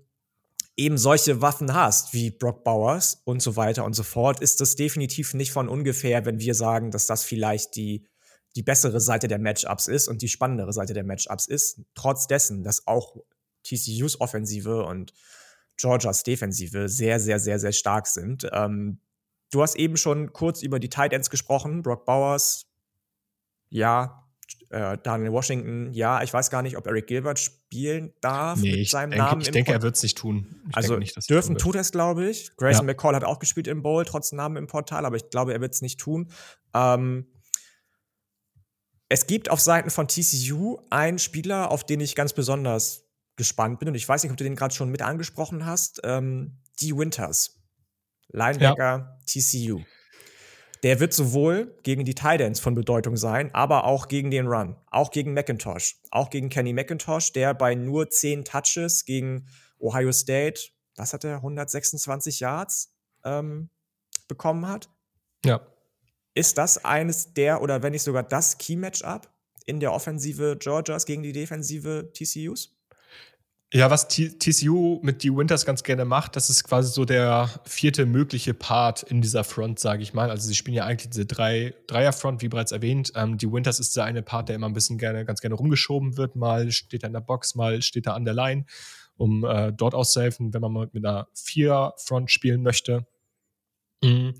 eben 0.79 0.97
solche 0.97 1.41
Waffen 1.41 1.73
hast, 1.73 2.13
wie 2.13 2.31
Brock 2.31 2.63
Bowers 2.63 3.21
und 3.25 3.41
so 3.41 3.55
weiter 3.55 3.85
und 3.85 3.93
so 3.93 4.03
fort, 4.03 4.41
ist 4.41 4.61
das 4.61 4.75
definitiv 4.75 5.33
nicht 5.33 5.51
von 5.51 5.69
ungefähr, 5.69 6.25
wenn 6.25 6.39
wir 6.39 6.55
sagen, 6.55 6.91
dass 6.91 7.05
das 7.05 7.23
vielleicht 7.23 7.75
die 7.75 8.07
die 8.55 8.63
bessere 8.63 8.99
Seite 8.99 9.27
der 9.27 9.39
Matchups 9.39 9.87
ist 9.87 10.07
und 10.07 10.21
die 10.21 10.27
spannendere 10.27 10.73
Seite 10.73 10.93
der 10.93 11.03
Matchups 11.03 11.45
ist, 11.45 11.81
trotz 11.93 12.27
dessen, 12.27 12.63
dass 12.63 12.87
auch 12.87 13.17
TCUs 13.63 14.19
Offensive 14.19 14.85
und 14.85 15.13
Georgias 15.77 16.23
Defensive 16.23 16.89
sehr, 16.89 17.19
sehr, 17.19 17.39
sehr, 17.39 17.59
sehr 17.59 17.71
stark 17.71 18.07
sind. 18.07 18.47
Ähm, 18.51 18.99
du 19.51 19.61
hast 19.61 19.75
eben 19.75 19.97
schon 19.97 20.33
kurz 20.33 20.61
über 20.61 20.79
die 20.79 20.89
Tight 20.89 21.13
Ends 21.13 21.29
gesprochen, 21.29 21.83
Brock 21.83 22.05
Bowers, 22.05 22.65
ja, 23.69 24.28
äh, 24.69 24.97
Daniel 25.01 25.31
Washington, 25.31 25.91
ja, 25.93 26.21
ich 26.21 26.33
weiß 26.33 26.49
gar 26.49 26.61
nicht, 26.61 26.77
ob 26.77 26.85
Eric 26.87 27.07
Gilbert 27.07 27.39
spielen 27.39 28.13
darf 28.21 28.59
nee, 28.59 28.77
mit 28.77 28.89
seinem 28.89 29.11
denke, 29.11 29.25
Namen. 29.25 29.41
Ich 29.41 29.51
denke, 29.51 29.71
er 29.71 29.81
wird 29.81 29.95
es 29.95 30.03
nicht 30.03 30.17
tun. 30.17 30.61
Ich 30.69 30.77
also 30.77 30.97
nicht, 30.97 31.29
dürfen 31.29 31.57
tut 31.57 31.75
es, 31.75 31.91
glaube 31.91 32.29
ich. 32.29 32.55
Grayson 32.57 32.87
ja. 32.87 32.93
McCall 32.93 33.15
hat 33.15 33.23
auch 33.23 33.39
gespielt 33.39 33.67
im 33.67 33.81
Bowl, 33.81 34.05
trotz 34.05 34.31
Namen 34.31 34.57
im 34.57 34.67
Portal, 34.67 35.05
aber 35.05 35.15
ich 35.15 35.29
glaube, 35.29 35.53
er 35.53 35.61
wird 35.61 35.73
es 35.73 35.81
nicht 35.81 35.99
tun. 35.99 36.31
Ähm, 36.73 37.25
es 39.09 39.25
gibt 39.25 39.49
auf 39.49 39.59
Seiten 39.59 39.89
von 39.89 40.07
TCU 40.07 40.77
einen 40.91 41.17
Spieler, 41.17 41.71
auf 41.71 41.83
den 41.83 41.99
ich 41.99 42.15
ganz 42.15 42.33
besonders 42.33 43.09
gespannt 43.35 43.79
bin. 43.79 43.89
Und 43.89 43.95
ich 43.95 44.07
weiß 44.07 44.21
nicht, 44.21 44.31
ob 44.31 44.37
du 44.37 44.43
den 44.43 44.55
gerade 44.55 44.73
schon 44.73 44.89
mit 44.89 45.01
angesprochen 45.01 45.65
hast. 45.65 45.99
Ähm, 46.03 46.59
die 46.79 46.95
Winters. 46.95 47.59
Linebacker 48.31 48.83
ja. 48.83 49.19
TCU. 49.25 49.81
Der 50.83 50.99
wird 50.99 51.13
sowohl 51.13 51.75
gegen 51.83 52.05
die 52.05 52.15
Titans 52.15 52.59
von 52.59 52.73
Bedeutung 52.73 53.17
sein, 53.17 53.53
aber 53.53 53.83
auch 53.83 54.07
gegen 54.07 54.31
den 54.31 54.47
Run. 54.47 54.77
Auch 54.89 55.11
gegen 55.11 55.33
McIntosh. 55.33 55.97
Auch 56.11 56.29
gegen 56.29 56.49
Kenny 56.49 56.73
McIntosh, 56.73 57.33
der 57.33 57.53
bei 57.53 57.75
nur 57.75 58.09
10 58.09 58.45
Touches 58.45 59.03
gegen 59.03 59.47
Ohio 59.77 60.11
State, 60.11 60.69
was 60.95 61.13
hat 61.13 61.25
er, 61.25 61.37
126 61.37 62.39
Yards 62.39 62.93
ähm, 63.25 63.69
bekommen 64.27 64.67
hat. 64.67 64.89
Ja. 65.43 65.61
Ist 66.33 66.57
das 66.57 66.85
eines 66.85 67.33
der 67.33 67.61
oder 67.61 67.83
wenn 67.83 67.91
nicht 67.91 68.03
sogar 68.03 68.23
das 68.23 68.57
Key-Matchup 68.57 69.29
in 69.65 69.79
der 69.79 69.91
Offensive 69.91 70.57
Georgias 70.57 71.05
gegen 71.05 71.23
die 71.23 71.33
Defensive 71.33 72.11
TCUs? 72.13 72.78
Ja, 73.71 73.91
was 73.91 74.07
TCU 74.07 74.99
mit 75.03 75.21
die 75.21 75.35
Winters 75.35 75.63
ganz 75.63 75.83
gerne 75.83 76.03
macht, 76.03 76.35
das 76.35 76.49
ist 76.49 76.63
quasi 76.63 76.91
so 76.91 77.05
der 77.05 77.51
vierte 77.65 78.07
mögliche 78.07 78.55
Part 78.55 79.03
in 79.03 79.21
dieser 79.21 79.43
Front, 79.43 79.77
sage 79.77 80.01
ich 80.01 80.11
mal. 80.15 80.31
Also 80.31 80.47
sie 80.47 80.55
spielen 80.55 80.73
ja 80.73 80.85
eigentlich 80.85 81.11
diese 81.11 81.27
drei 81.27 81.75
Dreier-Front, 81.85 82.41
wie 82.41 82.47
bereits 82.47 82.71
erwähnt. 82.71 83.11
Ähm, 83.15 83.37
die 83.37 83.51
Winters 83.51 83.79
ist 83.79 83.95
der 83.95 84.05
eine 84.05 84.23
Part, 84.23 84.49
der 84.49 84.55
immer 84.55 84.67
ein 84.67 84.73
bisschen 84.73 84.97
gerne, 84.97 85.23
ganz 85.23 85.39
gerne 85.39 85.53
rumgeschoben 85.53 86.17
wird. 86.17 86.35
Mal 86.35 86.71
steht 86.71 87.03
er 87.03 87.07
in 87.07 87.13
der 87.13 87.19
Box, 87.19 87.53
mal 87.53 87.83
steht 87.83 88.07
er 88.07 88.15
an 88.15 88.25
der 88.25 88.33
Line, 88.33 88.65
um 89.17 89.45
äh, 89.45 89.71
dort 89.71 89.93
auszuhelfen, 89.93 90.51
wenn 90.51 90.61
man 90.61 90.73
mal 90.73 90.89
mit 90.91 91.05
einer 91.05 91.27
Vier-Front 91.35 92.31
spielen 92.31 92.63
möchte. 92.63 93.05
Mhm 94.03 94.33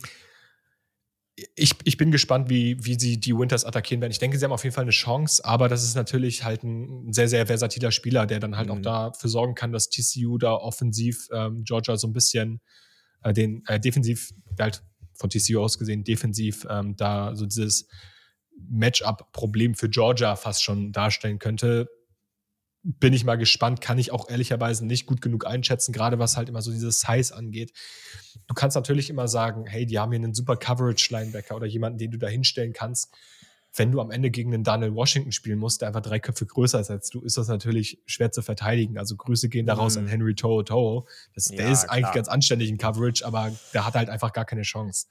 ich, 1.56 1.76
ich 1.84 1.98
bin 1.98 2.12
gespannt, 2.12 2.50
wie, 2.50 2.84
wie 2.84 3.00
sie 3.00 3.20
die 3.20 3.38
Winters 3.38 3.66
attackieren 3.66 4.02
werden. 4.02 4.12
Ich 4.12 4.20
denke, 4.20 4.38
sie 4.38 4.46
haben 4.46 4.52
auf 4.52 4.64
jeden 4.64 4.74
Fall 4.74 4.84
eine 4.84 4.92
Chance, 4.92 5.44
aber 5.46 5.68
das 5.70 5.84
ist 5.84 5.96
natürlich 5.96 6.44
halt 6.44 6.64
ein 6.64 7.14
sehr, 7.14 7.28
sehr 7.28 7.48
versatiler 7.48 7.92
Spieler, 7.92 8.26
der 8.26 8.40
dann 8.40 8.58
halt 8.58 8.68
mhm. 8.68 8.74
auch 8.74 8.82
dafür 8.82 9.30
sorgen 9.30 9.56
kann, 9.56 9.72
dass 9.72 9.90
TCU 9.90 10.38
da 10.38 10.54
offensiv 10.54 11.28
ähm, 11.32 11.64
Georgia 11.64 11.98
so 11.98 12.08
ein 12.08 12.14
bisschen 12.14 12.62
äh, 13.24 13.34
den 13.34 13.64
äh, 13.68 13.80
defensiv, 13.80 14.32
halt 14.60 14.84
von 15.14 15.30
TCU 15.30 15.62
aus 15.62 15.78
gesehen, 15.78 16.04
defensiv 16.04 16.66
ähm, 16.70 16.96
da 16.96 17.36
so 17.36 17.46
dieses 17.46 17.88
Matchup-Problem 18.70 19.76
für 19.76 19.90
Georgia 19.90 20.36
fast 20.36 20.64
schon 20.64 20.92
darstellen 20.92 21.40
könnte 21.40 21.90
bin 22.84 23.14
ich 23.14 23.26
mal 23.26 23.36
gespannt, 23.36 23.82
kann 23.82 23.98
ich 23.98 24.12
auch 24.12 24.30
ehrlicherweise 24.30 24.86
nicht 24.86 25.06
gut 25.06 25.22
genug 25.22 25.46
einschätzen, 25.46 25.92
gerade 25.92 26.18
was 26.18 26.38
halt 26.38 26.48
immer 26.48 26.62
so 26.62 26.72
dieses 26.72 27.02
Size 27.02 27.36
angeht. 27.36 27.74
Du 28.48 28.54
kannst 28.54 28.76
natürlich 28.76 29.10
immer 29.10 29.28
sagen, 29.28 29.66
hey, 29.66 29.86
die 29.86 30.00
haben 30.00 30.12
hier 30.12 30.24
einen 30.24 30.34
super 30.34 30.56
Coverage-Linebacker 30.56 31.56
oder 31.56 31.66
jemanden, 31.66 31.98
den 31.98 32.12
du 32.12 32.18
da 32.18 32.28
hinstellen 32.28 32.74
kannst. 32.74 33.14
wenn 33.76 33.92
du 33.92 34.02
am 34.02 34.12
Ende 34.12 34.32
gegen 34.32 34.54
einen 34.54 34.64
Daniel 34.64 34.96
Washington 34.96 35.32
spielen 35.32 35.60
musst, 35.60 35.82
der 35.82 35.90
einfach 35.90 36.02
drei 36.02 36.20
Köpfe 36.20 36.46
größer 36.46 36.80
ist 36.80 36.90
als 36.90 37.10
du, 37.10 37.22
ist 37.22 37.38
das 37.38 37.48
natürlich 37.48 38.02
schwer 38.06 38.32
zu 38.32 38.42
verteidigen. 38.42 38.98
Also 38.98 39.16
Grüße 39.16 39.50
gehen 39.50 39.68
daraus 39.68 39.96
mhm. 39.96 40.04
an 40.04 40.08
Henry 40.08 40.36
Toho 40.36 40.64
Toho. 40.64 41.08
Das, 41.36 41.50
ja, 41.50 41.58
der 41.58 41.72
ist 41.72 41.84
klar. 41.84 41.96
eigentlich 41.96 42.14
ganz 42.14 42.28
anständig 42.28 42.70
in 42.70 42.78
Coverage, 42.78 43.26
aber 43.26 43.52
der 43.74 43.86
hat 43.86 43.94
halt 43.94 44.10
einfach 44.10 44.34
gar 44.34 44.46
keine 44.46 44.64
Chance. 44.64 45.08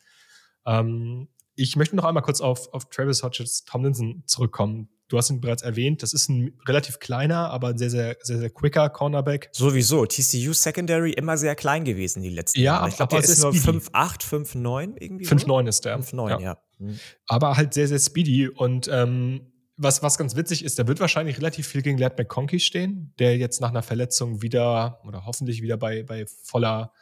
Ähm, 0.67 1.29
ich 1.55 1.77
möchte 1.77 1.97
noch 1.97 2.05
einmal 2.05 2.23
kurz 2.23 2.41
auf, 2.41 2.73
auf 2.73 2.89
Travis 2.89 3.23
Hodges 3.23 3.65
Tomlinson 3.65 4.23
zurückkommen. 4.27 4.89
Du 5.09 5.17
hast 5.17 5.31
ihn 5.31 5.41
bereits 5.41 5.63
erwähnt, 5.63 6.03
das 6.03 6.13
ist 6.13 6.29
ein 6.29 6.59
relativ 6.67 6.99
kleiner, 6.99 7.51
aber 7.51 7.77
sehr, 7.79 7.89
sehr, 7.89 8.17
sehr, 8.21 8.39
sehr 8.39 8.51
quicker 8.51 8.91
Cornerback. 8.91 9.49
Sowieso. 9.53 10.05
TCU 10.05 10.53
Secondary 10.53 11.13
immer 11.13 11.39
sehr 11.39 11.55
klein 11.55 11.85
gewesen 11.85 12.23
die 12.23 12.29
letzten 12.29 12.61
ja, 12.61 12.75
Jahre. 12.75 12.89
Ich 12.91 12.97
glaube, 12.97 13.17
der 13.17 13.25
ist 13.25 13.43
nur 13.43 13.53
5'8, 13.53 13.91
5'9 14.23 14.97
irgendwie. 15.01 15.27
5'9 15.27 15.69
ist 15.69 15.85
der. 15.87 15.99
5'9, 15.99 16.31
ja. 16.31 16.41
ja. 16.41 16.59
Mhm. 16.79 16.99
Aber 17.27 17.57
halt 17.57 17.73
sehr, 17.73 17.89
sehr 17.89 17.99
speedy 17.99 18.49
und 18.49 18.89
ähm, 18.93 19.53
was, 19.79 20.03
was 20.03 20.19
ganz 20.19 20.37
witzig 20.37 20.65
ist, 20.65 20.77
der 20.79 20.89
wird 20.89 21.01
wahrscheinlich 21.01 21.39
relativ 21.39 21.69
viel 21.69 21.83
gegen 21.83 21.99
Ladd 21.99 22.19
McConkey 22.19 22.59
stehen, 22.61 23.15
der 23.19 23.39
jetzt 23.39 23.61
nach 23.61 23.71
einer 23.71 23.83
Verletzung 23.83 24.43
wieder 24.43 25.01
oder 25.07 25.25
hoffentlich 25.25 25.63
wieder 25.63 25.77
bei, 25.77 26.03
bei 26.03 26.27
voller 26.27 26.93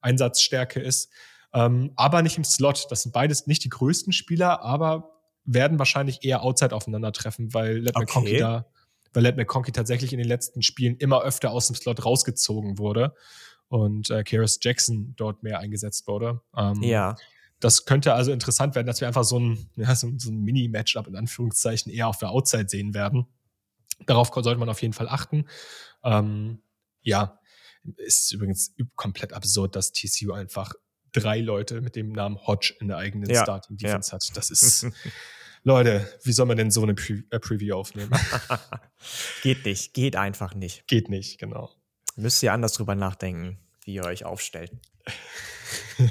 Einsatzstärke 0.00 0.80
ist. 0.80 1.10
Ähm, 1.54 1.92
aber 1.94 2.22
nicht 2.22 2.36
im 2.36 2.44
Slot. 2.44 2.86
Das 2.90 3.02
sind 3.02 3.12
beides 3.12 3.46
nicht 3.46 3.62
die 3.64 3.68
größten 3.68 4.12
Spieler, 4.12 4.62
aber 4.62 5.13
werden 5.44 5.78
wahrscheinlich 5.78 6.24
eher 6.24 6.42
outside 6.42 6.74
aufeinandertreffen, 6.74 7.52
weil 7.54 7.78
Let 7.78 7.96
okay. 7.96 8.04
McConkey 8.04 8.38
da, 8.38 8.66
weil 9.12 9.22
Let 9.22 9.36
McConkey 9.36 9.72
tatsächlich 9.72 10.12
in 10.12 10.18
den 10.18 10.28
letzten 10.28 10.62
Spielen 10.62 10.96
immer 10.96 11.22
öfter 11.22 11.50
aus 11.50 11.66
dem 11.66 11.76
Slot 11.76 12.04
rausgezogen 12.04 12.78
wurde 12.78 13.14
und 13.68 14.10
äh, 14.10 14.22
Keras 14.24 14.58
Jackson 14.60 15.14
dort 15.16 15.42
mehr 15.42 15.58
eingesetzt 15.58 16.06
wurde. 16.06 16.40
Ähm, 16.56 16.82
ja. 16.82 17.16
Das 17.60 17.84
könnte 17.86 18.14
also 18.14 18.32
interessant 18.32 18.74
werden, 18.74 18.86
dass 18.86 19.00
wir 19.00 19.08
einfach 19.08 19.24
so 19.24 19.38
ein, 19.38 19.70
ja, 19.76 19.94
so, 19.94 20.10
so 20.18 20.30
ein 20.30 20.42
Mini-Matchup 20.42 21.06
in 21.06 21.16
Anführungszeichen 21.16 21.90
eher 21.90 22.08
auf 22.08 22.18
der 22.18 22.30
Outside 22.30 22.68
sehen 22.68 22.94
werden. 22.94 23.26
Darauf 24.06 24.30
sollte 24.34 24.58
man 24.58 24.68
auf 24.68 24.82
jeden 24.82 24.92
Fall 24.92 25.08
achten. 25.08 25.46
Ähm, 26.02 26.60
ja, 27.02 27.38
ist 27.96 28.32
übrigens 28.32 28.74
komplett 28.96 29.32
absurd, 29.32 29.76
dass 29.76 29.92
TCU 29.92 30.32
einfach 30.32 30.74
drei 31.14 31.40
Leute 31.40 31.80
mit 31.80 31.96
dem 31.96 32.12
Namen 32.12 32.38
Hodge 32.46 32.74
in 32.80 32.88
der 32.88 32.98
eigenen 32.98 33.30
ja, 33.30 33.42
Starting 33.42 33.78
Defense 33.78 34.10
ja. 34.10 34.14
hat. 34.14 34.36
Das 34.36 34.50
ist, 34.50 34.86
Leute, 35.62 36.06
wie 36.24 36.32
soll 36.32 36.46
man 36.46 36.58
denn 36.58 36.70
so 36.70 36.82
eine 36.82 36.94
Pre 36.94 37.22
äh, 37.30 37.38
Preview 37.38 37.74
aufnehmen? 37.74 38.10
geht 39.42 39.64
nicht, 39.64 39.94
geht 39.94 40.16
einfach 40.16 40.54
nicht. 40.54 40.86
Geht 40.86 41.08
nicht, 41.08 41.38
genau. 41.38 41.70
Müsst 42.16 42.42
ihr 42.42 42.52
anders 42.52 42.74
drüber 42.74 42.94
nachdenken, 42.94 43.58
wie 43.84 43.94
ihr 43.94 44.04
euch 44.04 44.24
aufstellt. 44.24 44.72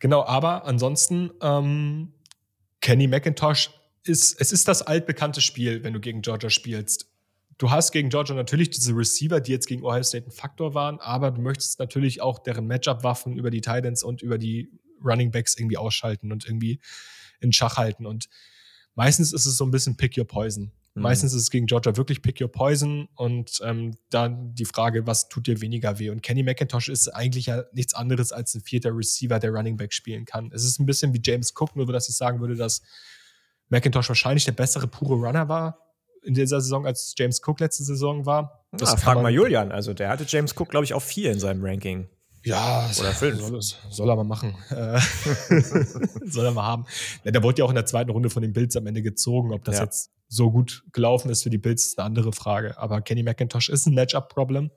genau, 0.00 0.24
aber 0.24 0.64
ansonsten, 0.64 1.30
ähm, 1.42 2.12
Kenny 2.80 3.06
McIntosh 3.06 3.70
ist, 4.04 4.40
es 4.40 4.52
ist 4.52 4.66
das 4.66 4.82
altbekannte 4.82 5.40
Spiel, 5.40 5.82
wenn 5.84 5.92
du 5.92 6.00
gegen 6.00 6.22
Georgia 6.22 6.50
spielst 6.50 7.06
du 7.58 7.70
hast 7.70 7.92
gegen 7.92 8.08
Georgia 8.08 8.34
natürlich 8.34 8.70
diese 8.70 8.96
Receiver, 8.96 9.40
die 9.40 9.52
jetzt 9.52 9.66
gegen 9.66 9.84
Ohio 9.84 10.02
State 10.02 10.26
ein 10.28 10.32
Faktor 10.32 10.74
waren, 10.74 10.98
aber 11.00 11.32
du 11.32 11.42
möchtest 11.42 11.78
natürlich 11.78 12.22
auch 12.22 12.38
deren 12.38 12.66
Matchup-Waffen 12.66 13.36
über 13.36 13.50
die 13.50 13.60
Titans 13.60 14.02
und 14.02 14.22
über 14.22 14.38
die 14.38 14.70
Running 15.04 15.30
Backs 15.30 15.56
irgendwie 15.56 15.76
ausschalten 15.76 16.32
und 16.32 16.46
irgendwie 16.46 16.80
in 17.40 17.52
Schach 17.52 17.76
halten. 17.76 18.06
Und 18.06 18.28
meistens 18.94 19.32
ist 19.32 19.46
es 19.46 19.56
so 19.56 19.64
ein 19.64 19.70
bisschen 19.70 19.96
Pick 19.96 20.16
Your 20.16 20.26
Poison. 20.26 20.72
Mhm. 20.94 21.02
Meistens 21.02 21.34
ist 21.34 21.42
es 21.42 21.50
gegen 21.50 21.66
Georgia 21.66 21.96
wirklich 21.96 22.22
Pick 22.22 22.40
Your 22.40 22.50
Poison 22.50 23.08
und 23.14 23.60
ähm, 23.64 23.96
dann 24.10 24.54
die 24.54 24.64
Frage, 24.64 25.06
was 25.06 25.28
tut 25.28 25.46
dir 25.46 25.60
weniger 25.60 25.98
weh? 25.98 26.10
Und 26.10 26.22
Kenny 26.22 26.42
McIntosh 26.42 26.88
ist 26.88 27.08
eigentlich 27.08 27.46
ja 27.46 27.64
nichts 27.72 27.94
anderes 27.94 28.32
als 28.32 28.54
ein 28.54 28.60
vierter 28.60 28.96
Receiver, 28.96 29.38
der 29.38 29.50
Running 29.50 29.76
Back 29.76 29.92
spielen 29.92 30.24
kann. 30.24 30.50
Es 30.52 30.64
ist 30.64 30.78
ein 30.78 30.86
bisschen 30.86 31.12
wie 31.12 31.20
James 31.22 31.52
Cook, 31.56 31.76
nur 31.76 31.86
dass 31.86 32.08
ich 32.08 32.16
sagen 32.16 32.40
würde, 32.40 32.56
dass 32.56 32.82
McIntosh 33.68 34.08
wahrscheinlich 34.08 34.44
der 34.44 34.52
bessere 34.52 34.86
pure 34.86 35.14
Runner 35.14 35.48
war 35.48 35.87
in 36.22 36.34
dieser 36.34 36.60
Saison, 36.60 36.86
als 36.86 37.14
James 37.16 37.40
Cook 37.44 37.60
letzte 37.60 37.84
Saison 37.84 38.26
war. 38.26 38.64
Das 38.72 38.94
ah, 38.94 38.96
frag 38.96 39.22
mal 39.22 39.32
Julian. 39.32 39.72
Also 39.72 39.94
der 39.94 40.08
hatte 40.08 40.24
James 40.26 40.54
Cook, 40.56 40.70
glaube 40.70 40.84
ich, 40.84 40.94
auf 40.94 41.04
vier 41.04 41.32
in 41.32 41.40
seinem 41.40 41.64
Ranking. 41.64 42.08
Ja, 42.44 42.88
oder 42.98 43.12
fünf. 43.12 43.40
Soll, 43.40 43.60
soll 43.90 44.08
er 44.08 44.16
mal 44.16 44.24
machen. 44.24 44.54
Äh, 44.70 45.00
soll 46.24 46.46
er 46.46 46.52
mal 46.52 46.64
haben. 46.64 46.86
Ja, 47.24 47.30
der 47.30 47.42
wurde 47.42 47.58
ja 47.58 47.64
auch 47.64 47.70
in 47.70 47.74
der 47.74 47.86
zweiten 47.86 48.10
Runde 48.10 48.30
von 48.30 48.42
den 48.42 48.52
Bills 48.52 48.76
am 48.76 48.86
Ende 48.86 49.02
gezogen. 49.02 49.52
Ob 49.52 49.64
das 49.64 49.76
ja. 49.76 49.84
jetzt 49.84 50.10
so 50.28 50.50
gut 50.50 50.84
gelaufen 50.92 51.30
ist 51.30 51.42
für 51.42 51.50
die 51.50 51.58
Bills, 51.58 51.86
ist 51.86 51.98
eine 51.98 52.06
andere 52.06 52.32
Frage. 52.32 52.78
Aber 52.78 53.00
Kenny 53.00 53.22
McIntosh 53.22 53.68
ist 53.68 53.86
ein 53.86 53.94
Matchup-Problem. 53.94 54.70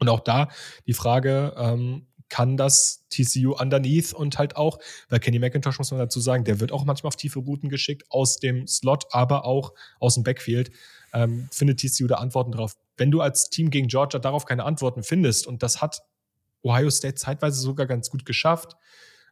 Und 0.00 0.08
auch 0.08 0.20
da 0.20 0.48
die 0.86 0.94
Frage, 0.94 1.54
ähm, 1.56 2.08
kann 2.32 2.56
das 2.56 3.04
TCU 3.10 3.52
underneath 3.52 4.14
und 4.14 4.38
halt 4.38 4.56
auch, 4.56 4.78
weil 5.10 5.20
Kenny 5.20 5.38
McIntosh 5.38 5.78
muss 5.78 5.90
man 5.90 6.00
dazu 6.00 6.18
sagen, 6.18 6.44
der 6.44 6.60
wird 6.60 6.72
auch 6.72 6.86
manchmal 6.86 7.08
auf 7.08 7.16
tiefe 7.16 7.40
Routen 7.40 7.68
geschickt 7.68 8.04
aus 8.08 8.38
dem 8.38 8.66
Slot, 8.66 9.04
aber 9.10 9.44
auch 9.44 9.74
aus 10.00 10.14
dem 10.14 10.22
Backfield. 10.22 10.70
Ähm, 11.12 11.50
findet 11.52 11.80
TCU 11.80 12.06
da 12.06 12.14
Antworten 12.14 12.52
drauf. 12.52 12.74
Wenn 12.96 13.10
du 13.10 13.20
als 13.20 13.50
Team 13.50 13.68
gegen 13.68 13.86
Georgia 13.86 14.18
darauf 14.18 14.46
keine 14.46 14.64
Antworten 14.64 15.02
findest, 15.02 15.46
und 15.46 15.62
das 15.62 15.82
hat 15.82 16.00
Ohio 16.62 16.88
State 16.88 17.16
zeitweise 17.16 17.60
sogar 17.60 17.84
ganz 17.84 18.08
gut 18.08 18.24
geschafft, 18.24 18.76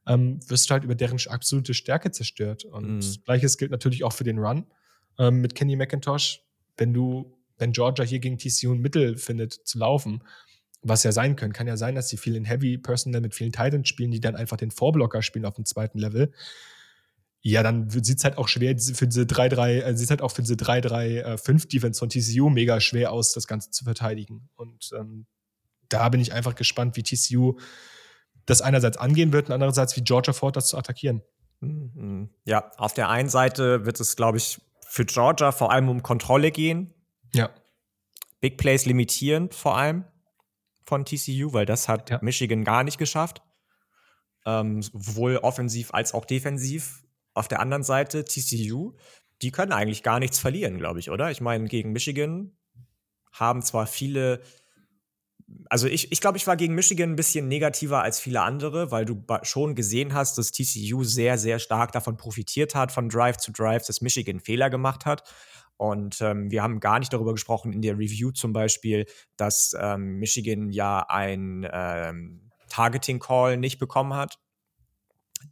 ähm, 0.07 0.39
wirst 0.47 0.69
du 0.69 0.75
halt 0.75 0.85
über 0.85 0.95
deren 0.95 1.19
absolute 1.27 1.73
Stärke 1.73 2.11
zerstört. 2.11 2.67
Und 2.67 2.99
mhm. 2.99 3.17
gleiches 3.25 3.57
gilt 3.57 3.71
natürlich 3.71 4.05
auch 4.05 4.13
für 4.13 4.25
den 4.25 4.39
Run 4.39 4.67
ähm, 5.19 5.41
mit 5.41 5.55
Kenny 5.55 5.75
McIntosh. 5.75 6.43
Wenn 6.77 6.93
du, 6.93 7.35
wenn 7.57 7.73
Georgia 7.73 8.05
hier 8.05 8.19
gegen 8.19 8.37
TCU 8.37 8.75
ein 8.75 8.81
Mittel 8.81 9.17
findet 9.17 9.55
zu 9.55 9.79
laufen, 9.79 10.23
was 10.83 11.03
ja 11.03 11.13
sein 11.13 11.37
können. 11.37 11.53
Kann 11.53 11.67
ja 11.67 11.77
sein, 11.77 11.95
dass 11.95 12.09
sie 12.09 12.17
viel 12.17 12.37
in 12.37 12.45
Heavy 12.45 12.79
Personal 12.79 13.21
mit 13.21 13.35
vielen 13.35 13.53
Titans 13.53 13.89
spielen, 13.89 14.11
die 14.11 14.21
dann 14.21 14.37
einfach 14.37 14.57
den 14.57 14.71
Vorblocker 14.71 15.23
spielen 15.23 15.45
auf 15.45 15.55
dem 15.55 15.65
zweiten 15.65 15.99
Level. 15.99 16.33
Ja, 17.43 17.63
dann 17.63 17.89
sieht 17.89 18.19
es 18.19 18.25
halt 18.25 18.37
auch 18.37 18.49
schwer 18.49 18.77
für 18.79 19.07
diese 19.07 19.23
3-3, 19.23 19.81
äh, 19.81 19.97
sieht 19.97 20.11
halt 20.11 20.21
auch 20.21 20.31
für 20.33 20.43
diese 20.43 20.55
3-3-5 20.55 21.65
äh, 21.65 21.69
Defense 21.69 21.99
von 21.99 22.11
TCU 22.11 22.51
mega 22.51 22.81
schwer 22.81 23.13
aus, 23.13 23.33
das 23.33 23.47
Ganze 23.47 23.71
zu 23.71 23.85
verteidigen. 23.85 24.49
Und 24.57 24.91
ähm, 24.99 25.27
da 25.89 26.09
bin 26.11 26.21
ich 26.21 26.33
einfach 26.33 26.55
gespannt, 26.55 26.97
wie 26.97 27.03
TCU 27.03 27.59
das 28.45 28.61
einerseits 28.61 28.99
angehen 28.99 29.33
wird 29.33 29.49
und 29.49 29.55
andererseits 29.55 29.97
wie 29.97 30.03
Georgia 30.03 30.33
fort 30.33 30.57
das 30.57 30.69
zu 30.69 30.77
attackieren. 30.77 31.23
Mhm. 31.61 32.31
Ja, 32.45 32.73
auf 32.77 32.93
der 32.93 33.09
einen 33.09 33.29
Seite 33.29 33.87
wird 33.87 34.01
es, 34.01 34.17
glaube 34.17 34.39
ich, 34.39 34.61
für 34.87 35.05
Georgia 35.05 35.53
vor 35.53 35.73
allem 35.73 35.89
um 35.89 36.03
Kontrolle 36.03 36.51
gehen. 36.51 36.93
Ja. 37.35 37.51
Big 38.41 38.59
Plays 38.59 38.87
limitieren 38.87 39.51
vor 39.51 39.77
allem 39.79 40.05
von 40.91 41.05
TCU, 41.05 41.53
weil 41.53 41.67
das 41.67 41.89
hat 41.89 42.11
ja. 42.11 42.19
Michigan 42.21 42.65
gar 42.65 42.83
nicht 42.83 42.99
geschafft. 42.99 43.43
Ähm, 44.45 44.83
sowohl 44.83 45.37
offensiv 45.37 45.95
als 45.95 46.13
auch 46.15 46.25
defensiv. 46.25 47.05
Auf 47.33 47.47
der 47.47 47.61
anderen 47.61 47.85
Seite 47.85 48.25
TCU, 48.25 48.95
die 49.41 49.53
können 49.53 49.73
eigentlich 49.73 50.03
gar 50.03 50.19
nichts 50.19 50.41
verlieren, 50.41 50.79
glaube 50.79 50.99
ich, 50.99 51.11
oder? 51.11 51.31
Ich 51.31 51.41
meine, 51.41 51.69
gegen 51.69 51.93
Michigan 51.93 52.57
haben 53.33 53.63
zwar 53.63 53.87
viele, 53.87 54.41
also 55.69 55.87
ich, 55.87 56.11
ich 56.11 56.21
glaube, 56.21 56.39
ich 56.39 56.47
war 56.49 56.57
gegen 56.57 56.75
Michigan 56.75 57.11
ein 57.11 57.17
bisschen 57.17 57.47
negativer 57.47 58.03
als 58.03 58.19
viele 58.19 58.43
andere, 58.43 58.91
weil 58.91 59.05
du 59.05 59.25
schon 59.43 59.77
gesehen 59.77 60.13
hast, 60.13 60.39
dass 60.39 60.51
TCU 60.51 61.05
sehr, 61.05 61.39
sehr 61.39 61.61
stark 61.61 61.93
davon 61.93 62.17
profitiert 62.17 62.75
hat, 62.75 62.91
von 62.91 63.09
Drive 63.09 63.37
zu 63.37 63.53
Drive, 63.53 63.87
dass 63.87 64.01
Michigan 64.01 64.41
Fehler 64.41 64.71
gemacht 64.71 65.07
hat. 65.07 65.23
Und 65.81 66.21
ähm, 66.21 66.51
wir 66.51 66.63
haben 66.63 66.79
gar 66.79 66.99
nicht 66.99 67.11
darüber 67.11 67.33
gesprochen 67.33 67.73
in 67.73 67.81
der 67.81 67.95
Review 67.95 68.33
zum 68.33 68.53
Beispiel, 68.53 69.07
dass 69.39 69.75
ähm, 69.81 70.19
Michigan 70.19 70.69
ja 70.69 71.07
ein 71.09 71.67
ähm, 71.73 72.51
Targeting 72.69 73.19
Call 73.19 73.57
nicht 73.57 73.79
bekommen 73.79 74.13
hat, 74.13 74.39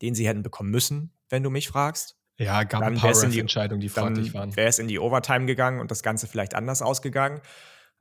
den 0.02 0.14
sie 0.14 0.28
hätten 0.28 0.42
bekommen 0.42 0.70
müssen, 0.70 1.14
wenn 1.30 1.42
du 1.42 1.48
mich 1.48 1.68
fragst. 1.68 2.18
Ja, 2.36 2.64
gab 2.64 2.82
dann 2.82 2.96
ein 2.96 3.00
paar 3.00 3.14
die 3.14 3.40
Entscheidungen, 3.40 3.80
die 3.80 3.88
fraglich 3.88 4.34
waren. 4.34 4.54
Wäre 4.54 4.68
es 4.68 4.78
in 4.78 4.86
die 4.86 4.98
Overtime 4.98 5.46
gegangen 5.46 5.80
und 5.80 5.90
das 5.90 6.02
Ganze 6.02 6.26
vielleicht 6.26 6.54
anders 6.54 6.82
ausgegangen. 6.82 7.40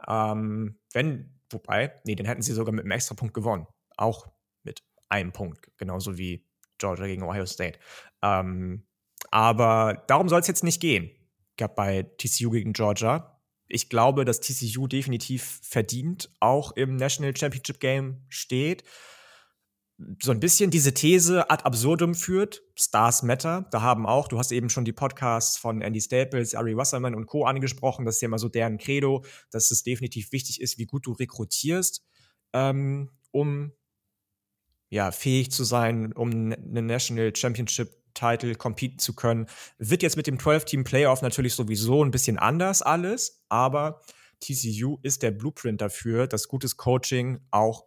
Ähm, 0.05 0.77
wenn, 0.91 1.39
wobei, 1.49 1.93
nee, 2.03 2.15
den 2.15 2.25
hätten 2.25 2.41
sie 2.41 2.51
sogar 2.51 2.73
mit 2.73 2.83
einem 2.83 2.91
Extrapunkt 2.91 3.33
gewonnen. 3.33 3.67
Auch 3.95 4.27
mit 4.63 4.83
einem 5.07 5.31
Punkt, 5.31 5.71
genauso 5.77 6.17
wie 6.17 6.45
Georgia 6.77 7.05
gegen 7.05 7.23
Ohio 7.23 7.45
State. 7.45 7.79
Ähm, 8.21 8.85
aber 9.31 10.03
darum 10.07 10.27
soll 10.27 10.41
es 10.41 10.47
jetzt 10.47 10.65
nicht 10.65 10.81
gehen 10.81 11.09
gab 11.57 11.75
bei 11.75 12.03
TCU 12.17 12.51
gegen 12.51 12.73
Georgia. 12.73 13.39
Ich 13.67 13.89
glaube, 13.89 14.23
dass 14.23 14.39
TCU 14.39 14.87
definitiv 14.87 15.59
verdient 15.61 16.31
auch 16.39 16.71
im 16.73 16.95
National 16.95 17.35
Championship 17.35 17.79
Game 17.79 18.23
steht. 18.29 18.83
So 20.21 20.31
ein 20.31 20.39
bisschen 20.39 20.69
diese 20.69 20.93
These 20.93 21.49
ad 21.49 21.63
absurdum 21.63 22.13
führt. 22.13 22.61
Stars 22.75 23.23
matter. 23.23 23.67
Da 23.71 23.81
haben 23.81 24.05
auch, 24.05 24.27
du 24.27 24.37
hast 24.37 24.51
eben 24.51 24.69
schon 24.69 24.85
die 24.85 24.93
Podcasts 24.93 25.57
von 25.57 25.81
Andy 25.81 25.99
Staples, 25.99 26.53
Ari 26.53 26.77
Wasserman 26.77 27.15
und 27.15 27.25
Co. 27.25 27.45
angesprochen. 27.45 28.05
Das 28.05 28.15
ist 28.15 28.21
ja 28.21 28.27
immer 28.27 28.39
so 28.39 28.47
deren 28.47 28.77
Credo, 28.77 29.25
dass 29.51 29.71
es 29.71 29.83
definitiv 29.83 30.31
wichtig 30.31 30.61
ist, 30.61 30.77
wie 30.77 30.85
gut 30.85 31.07
du 31.07 31.13
rekrutierst, 31.13 32.05
ähm, 32.53 33.09
um 33.31 33.73
ja, 34.89 35.11
fähig 35.11 35.51
zu 35.51 35.63
sein, 35.63 36.13
um 36.13 36.29
eine 36.29 36.81
National 36.81 37.35
Championship 37.35 37.91
Title 38.17 38.55
competen 38.55 38.99
zu 38.99 39.15
können. 39.15 39.47
Wird 39.77 40.03
jetzt 40.03 40.17
mit 40.17 40.27
dem 40.27 40.37
12-Team-Playoff 40.37 41.21
natürlich 41.21 41.53
sowieso 41.53 42.03
ein 42.03 42.11
bisschen 42.11 42.37
anders 42.37 42.81
alles, 42.81 43.43
aber 43.49 44.01
TCU 44.39 44.97
ist 45.03 45.23
der 45.23 45.31
Blueprint 45.31 45.81
dafür, 45.81 46.27
dass 46.27 46.47
gutes 46.47 46.77
Coaching 46.77 47.39
auch 47.51 47.85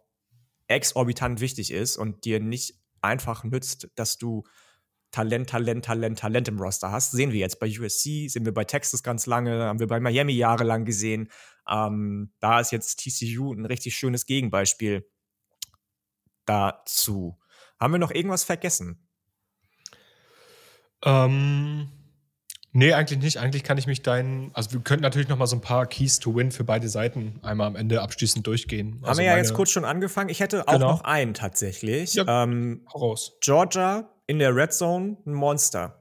exorbitant 0.67 1.41
wichtig 1.41 1.71
ist 1.71 1.97
und 1.97 2.25
dir 2.25 2.39
nicht 2.39 2.75
einfach 3.01 3.43
nützt, 3.43 3.89
dass 3.95 4.17
du 4.17 4.43
Talent, 5.11 5.49
Talent, 5.49 5.83
Talent, 5.83 6.19
Talent 6.19 6.47
im 6.47 6.59
Roster 6.59 6.91
hast. 6.91 7.11
Sehen 7.11 7.33
wir 7.33 7.39
jetzt 7.39 7.59
bei 7.59 7.67
USC, 7.67 8.29
sehen 8.29 8.45
wir 8.45 8.53
bei 8.53 8.63
Texas 8.63 9.03
ganz 9.03 9.25
lange, 9.25 9.63
haben 9.65 9.79
wir 9.79 9.87
bei 9.87 9.99
Miami 9.99 10.31
jahrelang 10.33 10.85
gesehen. 10.85 11.29
Ähm, 11.69 12.33
da 12.39 12.61
ist 12.61 12.71
jetzt 12.71 12.99
TCU 12.99 13.53
ein 13.53 13.65
richtig 13.65 13.95
schönes 13.95 14.25
Gegenbeispiel 14.25 15.05
dazu. 16.45 17.37
Haben 17.79 17.93
wir 17.93 17.99
noch 17.99 18.11
irgendwas 18.11 18.45
vergessen? 18.45 19.07
Ähm, 21.03 21.89
nee, 22.71 22.93
eigentlich 22.93 23.19
nicht. 23.19 23.37
Eigentlich 23.37 23.63
kann 23.63 23.77
ich 23.77 23.87
mich 23.87 24.01
deinen, 24.01 24.51
also 24.53 24.73
wir 24.73 24.81
könnten 24.81 25.03
natürlich 25.03 25.27
noch 25.27 25.37
mal 25.37 25.47
so 25.47 25.55
ein 25.55 25.61
paar 25.61 25.85
Keys 25.85 26.19
to 26.19 26.35
Win 26.35 26.51
für 26.51 26.63
beide 26.63 26.89
Seiten 26.89 27.39
einmal 27.41 27.67
am 27.67 27.75
Ende 27.75 28.01
abschließend 28.01 28.45
durchgehen. 28.45 28.95
Haben 28.95 29.05
also 29.05 29.19
wir 29.19 29.27
ja 29.27 29.37
jetzt 29.37 29.53
kurz 29.53 29.71
schon 29.71 29.85
angefangen. 29.85 30.29
Ich 30.29 30.39
hätte 30.39 30.67
auch 30.67 30.73
genau. 30.73 30.91
noch 30.91 31.03
einen 31.03 31.33
tatsächlich. 31.33 32.13
Ja, 32.13 32.43
ähm, 32.43 32.85
raus. 32.93 33.33
Georgia 33.41 34.09
in 34.27 34.39
der 34.39 34.55
Red 34.55 34.73
Zone 34.73 35.17
ein 35.25 35.33
Monster. 35.33 35.97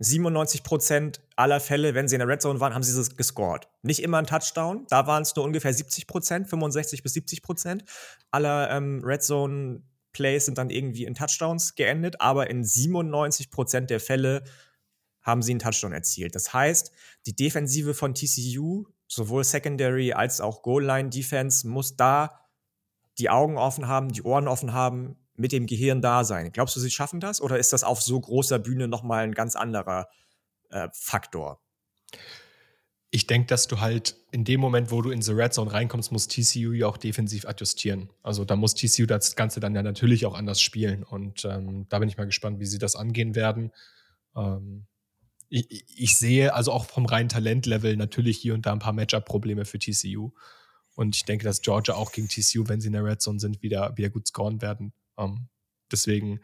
97% 0.00 1.20
aller 1.36 1.60
Fälle, 1.60 1.94
wenn 1.94 2.08
sie 2.08 2.16
in 2.16 2.18
der 2.18 2.28
Red 2.28 2.42
Zone 2.42 2.60
waren, 2.60 2.74
haben 2.74 2.82
sie 2.82 2.98
es 2.98 3.16
gescored. 3.16 3.68
Nicht 3.82 4.02
immer 4.02 4.18
ein 4.18 4.26
Touchdown, 4.26 4.86
da 4.88 5.06
waren 5.06 5.22
es 5.22 5.34
nur 5.36 5.44
ungefähr 5.44 5.72
70%, 5.72 6.46
65 6.46 7.02
bis 7.02 7.14
70% 7.14 7.82
aller 8.30 8.70
ähm, 8.70 9.02
Red 9.04 9.22
Zone 9.22 9.82
Plays 10.14 10.46
sind 10.46 10.56
dann 10.56 10.70
irgendwie 10.70 11.04
in 11.04 11.14
Touchdowns 11.14 11.74
geendet, 11.74 12.22
aber 12.22 12.48
in 12.48 12.64
97% 12.64 13.80
der 13.82 14.00
Fälle 14.00 14.44
haben 15.20 15.42
sie 15.42 15.52
einen 15.52 15.58
Touchdown 15.58 15.92
erzielt. 15.92 16.34
Das 16.34 16.54
heißt, 16.54 16.92
die 17.26 17.36
Defensive 17.36 17.92
von 17.92 18.14
TCU, 18.14 18.86
sowohl 19.08 19.44
Secondary 19.44 20.14
als 20.14 20.40
auch 20.40 20.62
Goal-Line 20.62 21.10
Defense, 21.10 21.68
muss 21.68 21.96
da 21.96 22.40
die 23.18 23.30
Augen 23.30 23.58
offen 23.58 23.88
haben, 23.88 24.10
die 24.10 24.22
Ohren 24.22 24.48
offen 24.48 24.72
haben, 24.72 25.16
mit 25.36 25.52
dem 25.52 25.66
Gehirn 25.66 26.00
da 26.00 26.24
sein. 26.24 26.52
Glaubst 26.52 26.76
du, 26.76 26.80
sie 26.80 26.90
schaffen 26.90 27.20
das 27.20 27.40
oder 27.40 27.58
ist 27.58 27.72
das 27.72 27.84
auf 27.84 28.00
so 28.00 28.20
großer 28.20 28.58
Bühne 28.58 28.88
nochmal 28.88 29.24
ein 29.24 29.34
ganz 29.34 29.56
anderer 29.56 30.08
äh, 30.70 30.88
Faktor? 30.92 31.60
Ich 33.14 33.28
denke, 33.28 33.46
dass 33.46 33.68
du 33.68 33.78
halt 33.78 34.16
in 34.32 34.42
dem 34.42 34.58
Moment, 34.58 34.90
wo 34.90 35.00
du 35.00 35.12
in 35.12 35.22
the 35.22 35.30
Red 35.30 35.54
Zone 35.54 35.72
reinkommst, 35.72 36.10
muss 36.10 36.26
TCU 36.26 36.72
ja 36.72 36.88
auch 36.88 36.96
defensiv 36.96 37.44
adjustieren. 37.44 38.10
Also 38.24 38.44
da 38.44 38.56
muss 38.56 38.74
TCU 38.74 39.06
das 39.06 39.36
Ganze 39.36 39.60
dann 39.60 39.72
ja 39.72 39.84
natürlich 39.84 40.26
auch 40.26 40.34
anders 40.34 40.60
spielen. 40.60 41.04
Und 41.04 41.44
ähm, 41.44 41.86
da 41.88 42.00
bin 42.00 42.08
ich 42.08 42.16
mal 42.16 42.24
gespannt, 42.24 42.58
wie 42.58 42.66
sie 42.66 42.78
das 42.78 42.96
angehen 42.96 43.36
werden. 43.36 43.70
Ähm, 44.34 44.88
ich, 45.48 45.84
ich, 45.96 46.18
sehe 46.18 46.54
also 46.54 46.72
auch 46.72 46.86
vom 46.86 47.06
reinen 47.06 47.28
Talentlevel 47.28 47.96
natürlich 47.96 48.38
hier 48.38 48.52
und 48.52 48.66
da 48.66 48.72
ein 48.72 48.80
paar 48.80 48.92
Matchup-Probleme 48.92 49.64
für 49.64 49.78
TCU. 49.78 50.32
Und 50.96 51.14
ich 51.14 51.24
denke, 51.24 51.44
dass 51.44 51.62
Georgia 51.62 51.94
auch 51.94 52.10
gegen 52.10 52.26
TCU, 52.26 52.66
wenn 52.66 52.80
sie 52.80 52.88
in 52.88 52.94
der 52.94 53.04
Red 53.04 53.22
Zone 53.22 53.38
sind, 53.38 53.62
wieder, 53.62 53.96
wieder 53.96 54.10
gut 54.10 54.26
scoren 54.26 54.60
werden. 54.60 54.92
Ähm, 55.16 55.46
deswegen 55.92 56.40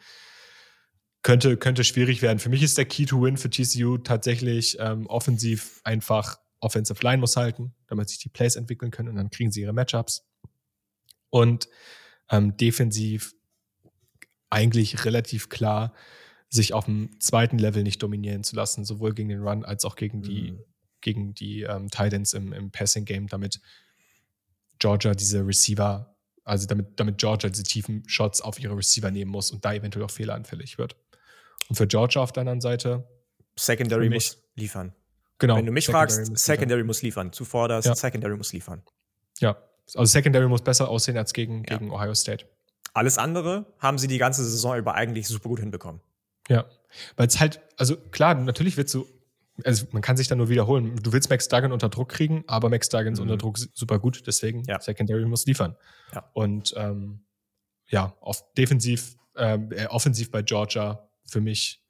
könnte, 1.22 1.56
könnte 1.56 1.82
schwierig 1.82 2.22
werden. 2.22 2.38
Für 2.38 2.48
mich 2.48 2.62
ist 2.62 2.78
der 2.78 2.84
Key 2.84 3.06
to 3.06 3.20
Win 3.20 3.38
für 3.38 3.50
TCU 3.50 3.98
tatsächlich 3.98 4.76
ähm, 4.78 5.08
offensiv 5.08 5.80
einfach 5.82 6.38
Offensive 6.60 7.02
Line 7.02 7.18
muss 7.18 7.36
halten, 7.36 7.74
damit 7.86 8.08
sich 8.08 8.18
die 8.18 8.28
Plays 8.28 8.56
entwickeln 8.56 8.90
können 8.90 9.08
und 9.08 9.16
dann 9.16 9.30
kriegen 9.30 9.50
sie 9.50 9.62
ihre 9.62 9.72
Matchups. 9.72 10.26
Und 11.30 11.68
ähm, 12.30 12.56
defensiv 12.56 13.34
eigentlich 14.50 15.04
relativ 15.04 15.48
klar, 15.48 15.94
sich 16.48 16.72
auf 16.72 16.86
dem 16.86 17.20
zweiten 17.20 17.58
Level 17.58 17.82
nicht 17.82 18.02
dominieren 18.02 18.42
zu 18.42 18.56
lassen, 18.56 18.84
sowohl 18.84 19.14
gegen 19.14 19.28
den 19.28 19.42
Run 19.42 19.64
als 19.64 19.84
auch 19.84 19.94
gegen 19.94 20.22
die, 20.22 20.52
mhm. 20.52 20.64
gegen 21.00 21.34
die 21.34 21.62
ähm, 21.62 21.88
Titans 21.90 22.32
im, 22.32 22.52
im 22.52 22.70
Passing 22.72 23.04
Game, 23.04 23.28
damit 23.28 23.60
Georgia 24.78 25.14
diese 25.14 25.46
Receiver 25.46 26.10
also 26.50 26.66
damit, 26.66 26.98
damit 26.98 27.18
Georgia 27.18 27.48
diese 27.48 27.62
tiefen 27.62 28.02
Shots 28.08 28.40
auf 28.40 28.58
ihre 28.58 28.76
Receiver 28.76 29.10
nehmen 29.10 29.30
muss 29.30 29.52
und 29.52 29.64
da 29.64 29.72
eventuell 29.72 30.04
auch 30.04 30.10
fehleranfällig 30.10 30.78
wird. 30.78 30.96
Und 31.68 31.76
für 31.76 31.86
Georgia 31.86 32.22
auf 32.22 32.32
der 32.32 32.42
anderen 32.42 32.60
Seite. 32.60 33.08
Secondary 33.56 34.10
muss 34.10 34.42
liefern. 34.56 34.92
Genau. 35.40 35.56
Wenn 35.56 35.66
du 35.66 35.72
mich 35.72 35.86
Secondary 35.86 36.12
fragst, 36.12 36.30
muss 36.30 36.44
Secondary 36.44 36.84
muss 36.84 37.02
liefern. 37.02 37.32
Zuvor 37.32 37.68
das 37.68 37.84
ja. 37.84 37.94
Secondary 37.94 38.36
muss 38.36 38.52
liefern. 38.52 38.82
Ja, 39.40 39.56
also 39.94 40.04
Secondary 40.04 40.46
muss 40.48 40.62
besser 40.62 40.88
aussehen 40.88 41.16
als 41.16 41.32
gegen, 41.32 41.64
ja. 41.64 41.78
gegen 41.78 41.90
Ohio 41.90 42.14
State. 42.14 42.46
Alles 42.92 43.18
andere 43.18 43.66
haben 43.78 43.98
sie 43.98 44.06
die 44.06 44.18
ganze 44.18 44.44
Saison 44.44 44.76
über 44.76 44.94
eigentlich 44.94 45.26
super 45.26 45.48
gut 45.48 45.60
hinbekommen. 45.60 46.00
Ja, 46.48 46.66
weil 47.16 47.26
es 47.26 47.40
halt, 47.40 47.60
also 47.76 47.96
klar, 47.96 48.34
natürlich 48.34 48.76
wird 48.76 48.88
so 48.88 49.06
also 49.64 49.86
man 49.92 50.02
kann 50.02 50.16
sich 50.16 50.28
da 50.28 50.34
nur 50.34 50.48
wiederholen. 50.48 50.96
Du 51.02 51.12
willst 51.12 51.28
Max 51.30 51.48
Duggan 51.48 51.72
unter 51.72 51.88
Druck 51.88 52.08
kriegen, 52.08 52.44
aber 52.46 52.70
Max 52.70 52.88
Duggan 52.88 53.12
ist 53.12 53.18
mhm. 53.18 53.24
unter 53.24 53.36
Druck 53.36 53.58
super 53.58 53.98
gut, 53.98 54.26
deswegen 54.26 54.64
ja. 54.66 54.80
Secondary 54.80 55.24
muss 55.26 55.46
liefern. 55.46 55.76
Ja. 56.14 56.30
Und 56.32 56.74
ähm, 56.76 57.24
ja, 57.88 58.16
auf 58.20 58.52
defensiv, 58.54 59.16
ähm, 59.36 59.70
äh, 59.72 59.86
offensiv 59.86 60.30
bei 60.30 60.42
Georgia 60.42 61.08
für 61.26 61.40
mich 61.40 61.82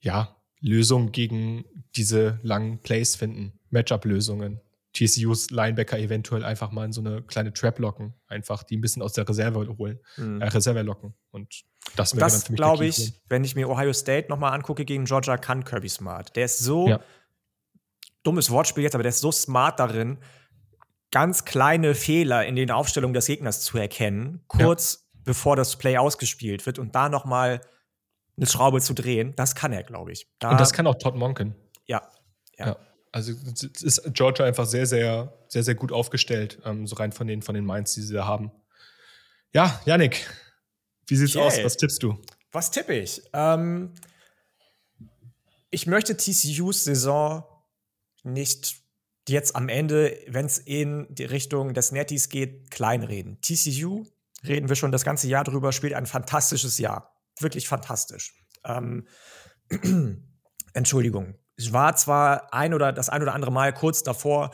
ja 0.00 0.35
Lösungen 0.66 1.12
gegen 1.12 1.64
diese 1.94 2.40
langen 2.42 2.78
Plays 2.80 3.16
finden, 3.16 3.58
Matchup-Lösungen. 3.70 4.60
TCUs 4.92 5.50
Linebacker 5.50 5.98
eventuell 5.98 6.42
einfach 6.42 6.72
mal 6.72 6.86
in 6.86 6.92
so 6.92 7.02
eine 7.02 7.22
kleine 7.22 7.52
Trap 7.52 7.78
locken, 7.78 8.14
einfach 8.28 8.62
die 8.62 8.78
ein 8.78 8.80
bisschen 8.80 9.02
aus 9.02 9.12
der 9.12 9.28
Reserve 9.28 9.76
holen, 9.76 10.00
mhm. 10.16 10.40
äh, 10.40 10.46
Reserve 10.46 10.80
locken. 10.80 11.14
Und 11.30 11.64
das, 11.96 12.16
wäre 12.16 12.24
das 12.24 12.46
glaube 12.46 12.86
ich, 12.86 13.12
wenn 13.28 13.44
ich 13.44 13.54
mir 13.54 13.68
Ohio 13.68 13.92
State 13.92 14.28
nochmal 14.30 14.54
angucke 14.54 14.86
gegen 14.86 15.04
Georgia, 15.04 15.36
kann 15.36 15.64
Kirby 15.64 15.90
Smart. 15.90 16.34
Der 16.34 16.46
ist 16.46 16.60
so, 16.60 16.88
ja. 16.88 17.00
dummes 18.22 18.50
Wortspiel 18.50 18.84
jetzt, 18.84 18.94
aber 18.94 19.02
der 19.02 19.10
ist 19.10 19.20
so 19.20 19.30
smart 19.30 19.78
darin, 19.78 20.16
ganz 21.12 21.44
kleine 21.44 21.94
Fehler 21.94 22.46
in 22.46 22.56
den 22.56 22.70
Aufstellungen 22.70 23.14
des 23.14 23.26
Gegners 23.26 23.60
zu 23.60 23.76
erkennen, 23.76 24.44
kurz 24.48 25.10
ja. 25.14 25.20
bevor 25.24 25.56
das 25.56 25.76
Play 25.76 25.98
ausgespielt 25.98 26.64
wird 26.64 26.78
und 26.78 26.94
da 26.94 27.10
nochmal 27.10 27.60
eine 28.36 28.46
Schraube 28.46 28.80
zu 28.80 28.94
drehen. 28.94 29.34
Das 29.36 29.54
kann 29.54 29.72
er, 29.72 29.82
glaube 29.82 30.12
ich. 30.12 30.28
Da, 30.38 30.50
und 30.50 30.60
das 30.60 30.72
kann 30.72 30.86
auch 30.86 30.96
Todd 30.96 31.16
Monken. 31.16 31.54
Ja. 31.86 32.02
ja. 32.58 32.66
ja. 32.66 32.76
Also 33.12 33.32
ist 33.82 34.02
Georgia 34.12 34.44
einfach 34.44 34.66
sehr, 34.66 34.86
sehr, 34.86 35.32
sehr, 35.48 35.62
sehr 35.62 35.74
gut 35.74 35.90
aufgestellt, 35.90 36.60
ähm, 36.64 36.86
so 36.86 36.96
rein 36.96 37.12
von 37.12 37.26
den, 37.26 37.40
von 37.40 37.54
den 37.54 37.64
Minds, 37.64 37.94
die 37.94 38.02
sie 38.02 38.12
da 38.12 38.26
haben. 38.26 38.50
Ja, 39.54 39.80
Yannick, 39.86 40.28
wie 41.06 41.16
sieht's 41.16 41.34
okay. 41.34 41.46
aus? 41.46 41.64
Was 41.64 41.76
tippst 41.78 42.02
du? 42.02 42.18
Was 42.52 42.70
tippe 42.70 42.94
ich? 42.94 43.22
Ähm, 43.32 43.94
ich 45.70 45.86
möchte 45.86 46.16
TCUs 46.16 46.84
Saison 46.84 47.44
nicht 48.22 48.76
jetzt 49.28 49.56
am 49.56 49.68
Ende, 49.68 50.18
wenn 50.28 50.46
es 50.46 50.58
in 50.58 51.06
die 51.08 51.24
Richtung 51.24 51.74
des 51.74 51.92
Netties 51.92 52.28
geht, 52.28 52.70
kleinreden. 52.70 53.40
TCU, 53.40 54.04
reden 54.46 54.68
wir 54.68 54.76
schon 54.76 54.92
das 54.92 55.04
ganze 55.04 55.28
Jahr 55.28 55.44
drüber, 55.44 55.72
spielt 55.72 55.94
ein 55.94 56.06
fantastisches 56.06 56.78
Jahr. 56.78 57.15
Wirklich 57.40 57.68
fantastisch. 57.68 58.34
Ähm, 58.64 59.06
Entschuldigung, 60.72 61.38
ich 61.56 61.72
war 61.72 61.96
zwar 61.96 62.52
ein 62.52 62.74
oder 62.74 62.92
das 62.92 63.08
ein 63.08 63.22
oder 63.22 63.34
andere 63.34 63.52
Mal 63.52 63.72
kurz 63.72 64.02
davor, 64.02 64.50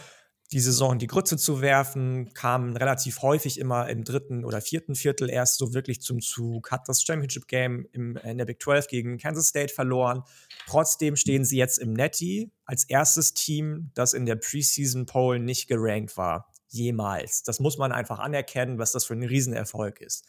die 0.53 0.61
Saison 0.61 0.93
in 0.93 0.99
die 0.99 1.07
Grütze 1.07 1.39
zu 1.39 1.63
werfen, 1.63 2.35
kam 2.35 2.77
relativ 2.77 3.23
häufig 3.23 3.59
immer 3.59 3.89
im 3.89 4.05
dritten 4.05 4.45
oder 4.45 4.61
vierten 4.61 4.95
Viertel 4.95 5.31
erst 5.31 5.57
so 5.57 5.73
wirklich 5.73 6.03
zum 6.03 6.21
Zug, 6.21 6.71
hat 6.71 6.89
das 6.89 7.03
Championship 7.03 7.49
Game 7.49 7.89
im, 7.93 8.17
in 8.19 8.37
der 8.37 8.45
Big 8.45 8.63
12 8.63 8.87
gegen 8.89 9.19
Kansas 9.19 9.49
State 9.49 9.73
verloren. 9.73 10.23
Trotzdem 10.67 11.17
stehen 11.17 11.47
sie 11.47 11.57
jetzt 11.57 11.79
im 11.79 11.95
Netty 11.95 12.53
als 12.67 12.85
erstes 12.85 13.33
Team, 13.33 13.91
das 13.95 14.13
in 14.13 14.27
der 14.27 14.37
Preseason 14.37 15.07
Poll 15.07 15.39
nicht 15.39 15.69
gerankt 15.69 16.19
war. 16.19 16.53
Jemals. 16.69 17.43
Das 17.43 17.59
muss 17.59 17.79
man 17.79 17.93
einfach 17.93 18.19
anerkennen, 18.19 18.79
was 18.79 18.93
das 18.93 19.07
für 19.07 19.15
ein 19.15 19.23
Riesenerfolg 19.23 20.01
ist. 20.01 20.27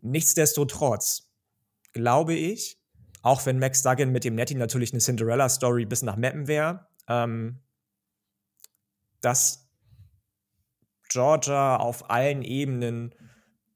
Nichtsdestotrotz 0.00 1.27
glaube 1.92 2.34
ich, 2.34 2.80
auch 3.22 3.44
wenn 3.46 3.58
Max 3.58 3.82
Duggan 3.82 4.12
mit 4.12 4.24
dem 4.24 4.34
Netty 4.34 4.54
natürlich 4.54 4.92
eine 4.92 5.00
Cinderella-Story 5.00 5.84
bis 5.84 6.02
nach 6.02 6.16
Mappen 6.16 6.46
wäre, 6.46 6.86
ähm, 7.08 7.60
dass 9.20 9.68
Georgia 11.08 11.76
auf 11.76 12.10
allen 12.10 12.42
Ebenen 12.42 13.14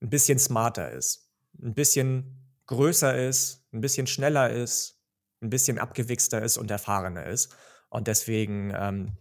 ein 0.00 0.10
bisschen 0.10 0.38
smarter 0.38 0.90
ist, 0.90 1.30
ein 1.60 1.74
bisschen 1.74 2.42
größer 2.66 3.16
ist, 3.16 3.66
ein 3.72 3.80
bisschen 3.80 4.06
schneller 4.06 4.50
ist, 4.50 5.00
ein 5.40 5.50
bisschen 5.50 5.78
abgewichster 5.78 6.42
ist 6.42 6.56
und 6.56 6.70
erfahrener 6.70 7.26
ist. 7.26 7.54
Und 7.90 8.06
deswegen 8.06 8.72
ähm, 8.74 9.16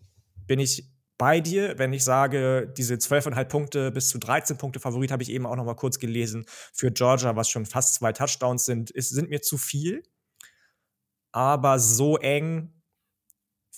bin 0.45 0.59
ich 0.59 0.90
bei 1.21 1.39
dir, 1.39 1.77
wenn 1.77 1.93
ich 1.93 2.03
sage, 2.03 2.73
diese 2.75 2.95
12,5 2.95 3.45
Punkte 3.45 3.91
bis 3.91 4.09
zu 4.09 4.17
13 4.17 4.57
Punkte 4.57 4.79
Favorit 4.79 5.11
habe 5.11 5.21
ich 5.21 5.29
eben 5.29 5.45
auch 5.45 5.55
noch 5.55 5.65
mal 5.65 5.75
kurz 5.75 5.99
gelesen 5.99 6.45
für 6.73 6.91
Georgia, 6.91 7.35
was 7.35 7.47
schon 7.47 7.67
fast 7.67 7.93
zwei 7.93 8.11
Touchdowns 8.11 8.65
sind, 8.65 8.89
ist, 8.89 9.09
sind 9.09 9.29
mir 9.29 9.43
zu 9.43 9.59
viel. 9.59 10.01
Aber 11.31 11.77
so 11.77 12.17
eng 12.17 12.73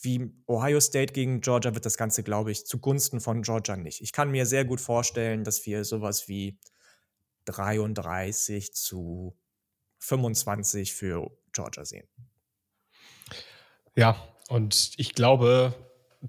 wie 0.02 0.32
Ohio 0.48 0.80
State 0.80 1.12
gegen 1.12 1.42
Georgia 1.42 1.76
wird 1.76 1.86
das 1.86 1.98
Ganze, 1.98 2.24
glaube 2.24 2.50
ich, 2.50 2.66
zugunsten 2.66 3.20
von 3.20 3.42
Georgia 3.42 3.76
nicht. 3.76 4.00
Ich 4.00 4.14
kann 4.14 4.32
mir 4.32 4.46
sehr 4.46 4.64
gut 4.64 4.80
vorstellen, 4.80 5.44
dass 5.44 5.66
wir 5.66 5.84
sowas 5.84 6.30
wie 6.30 6.62
33 7.44 8.74
zu 8.74 9.38
25 10.00 10.94
für 10.94 11.30
Georgia 11.52 11.84
sehen. 11.84 12.08
Ja, 13.98 14.16
und 14.48 14.94
ich 14.96 15.14
glaube, 15.14 15.76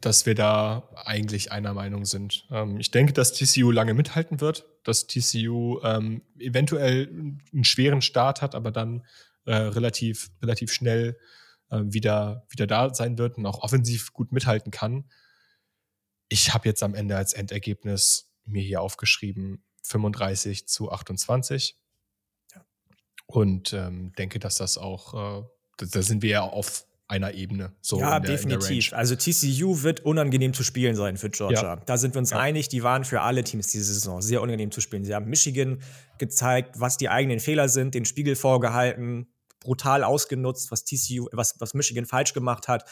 dass 0.01 0.27
wir 0.27 0.35
da 0.35 0.89
eigentlich 1.05 1.53
einer 1.53 1.73
Meinung 1.73 2.05
sind. 2.05 2.47
Ähm, 2.51 2.79
ich 2.81 2.91
denke, 2.91 3.13
dass 3.13 3.33
TCU 3.33 3.71
lange 3.71 3.95
mithalten 3.95 4.41
wird, 4.41 4.67
dass 4.83 5.07
TCU 5.07 5.81
ähm, 5.85 6.23
eventuell 6.39 7.09
einen 7.53 7.65
schweren 7.65 8.03
Start 8.03 8.43
hat, 8.43 8.57
aber 8.57 8.73
dann 8.73 9.07
äh, 9.45 9.55
relativ, 9.55 10.31
relativ 10.43 10.73
schnell 10.73 11.17
äh, 11.71 11.81
wieder, 11.85 12.45
wieder 12.51 12.67
da 12.67 12.93
sein 12.93 13.19
wird 13.19 13.39
und 13.39 13.47
auch 13.47 13.61
offensiv 13.61 14.13
gut 14.13 14.33
mithalten 14.33 14.73
kann. 14.73 15.05
Ich 16.29 16.53
habe 16.53 16.69
jetzt 16.69 16.83
am 16.83 16.95
Ende 16.95 17.17
als 17.17 17.33
Endergebnis 17.33 18.33
mir 18.45 18.63
hier 18.63 18.81
aufgeschrieben 18.81 19.63
35 19.85 20.67
zu 20.67 20.91
28. 20.91 21.79
Ja. 22.53 22.65
Und 23.27 23.73
ähm, 23.73 24.13
denke, 24.19 24.41
dass 24.41 24.57
das 24.57 24.77
auch, 24.77 25.15
äh, 25.15 25.47
da, 25.77 25.87
da 25.87 26.03
sind 26.03 26.23
wir 26.23 26.31
ja 26.31 26.41
auf 26.43 26.85
einer 27.07 27.35
Ebene. 27.35 27.73
So 27.81 28.01
ja, 28.01 28.19
der, 28.19 28.33
definitiv. 28.33 28.93
Also 28.93 29.15
TCU 29.15 29.83
wird 29.83 30.01
unangenehm 30.01 30.55
zu 30.55 30.63
spielen 30.63 30.97
sein 30.97 31.17
für 31.17 31.31
Georgia. 31.31 31.63
Ja. 31.63 31.77
Da 31.77 31.99
sind 31.99 32.15
wir 32.15 32.19
uns 32.19 32.31
ja. 32.31 32.39
einig, 32.39 32.69
die 32.69 32.83
waren 32.83 33.05
für 33.05 33.21
alle 33.21 33.45
Teams 33.45 33.67
diese 33.69 33.93
Saison 33.93 34.23
sehr 34.23 34.41
unangenehm 34.41 34.71
zu 34.71 34.81
spielen. 34.81 35.05
Sie 35.05 35.15
haben 35.15 35.27
Michigan 35.27 35.83
gezeigt, 36.19 36.81
was 36.81 36.97
die 36.97 37.11
eigenen 37.11 37.41
Fehler 37.41 37.69
sind, 37.69 37.95
den 37.95 38.07
Spiegel 38.07 38.37
vorgehalten, 38.37 39.27
brutal 39.61 40.03
ausgenutzt, 40.03 40.71
was 40.71 40.85
TCU, 40.85 41.29
was, 41.33 41.61
was 41.61 41.75
Michigan 41.75 42.07
falsch 42.07 42.33
gemacht 42.33 42.69
hat. 42.69 42.85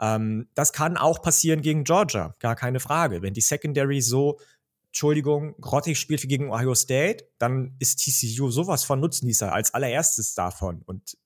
Ähm, 0.00 0.48
das 0.54 0.72
kann 0.72 0.96
auch 0.96 1.20
passieren 1.20 1.60
gegen 1.60 1.84
Georgia, 1.84 2.34
gar 2.38 2.56
keine 2.56 2.80
Frage. 2.80 3.20
Wenn 3.20 3.34
die 3.34 3.42
Secondary 3.42 4.00
so 4.00 4.38
Entschuldigung, 4.86 5.54
grottig 5.60 6.00
spielt 6.00 6.22
wie 6.22 6.28
gegen 6.28 6.50
Ohio 6.50 6.74
State, 6.74 7.28
dann 7.38 7.76
ist 7.78 8.02
TCU 8.02 8.50
sowas 8.50 8.84
von 8.84 8.98
Nutznießer 9.00 9.52
als 9.52 9.72
allererstes 9.72 10.34
davon 10.34 10.82
und 10.82 11.16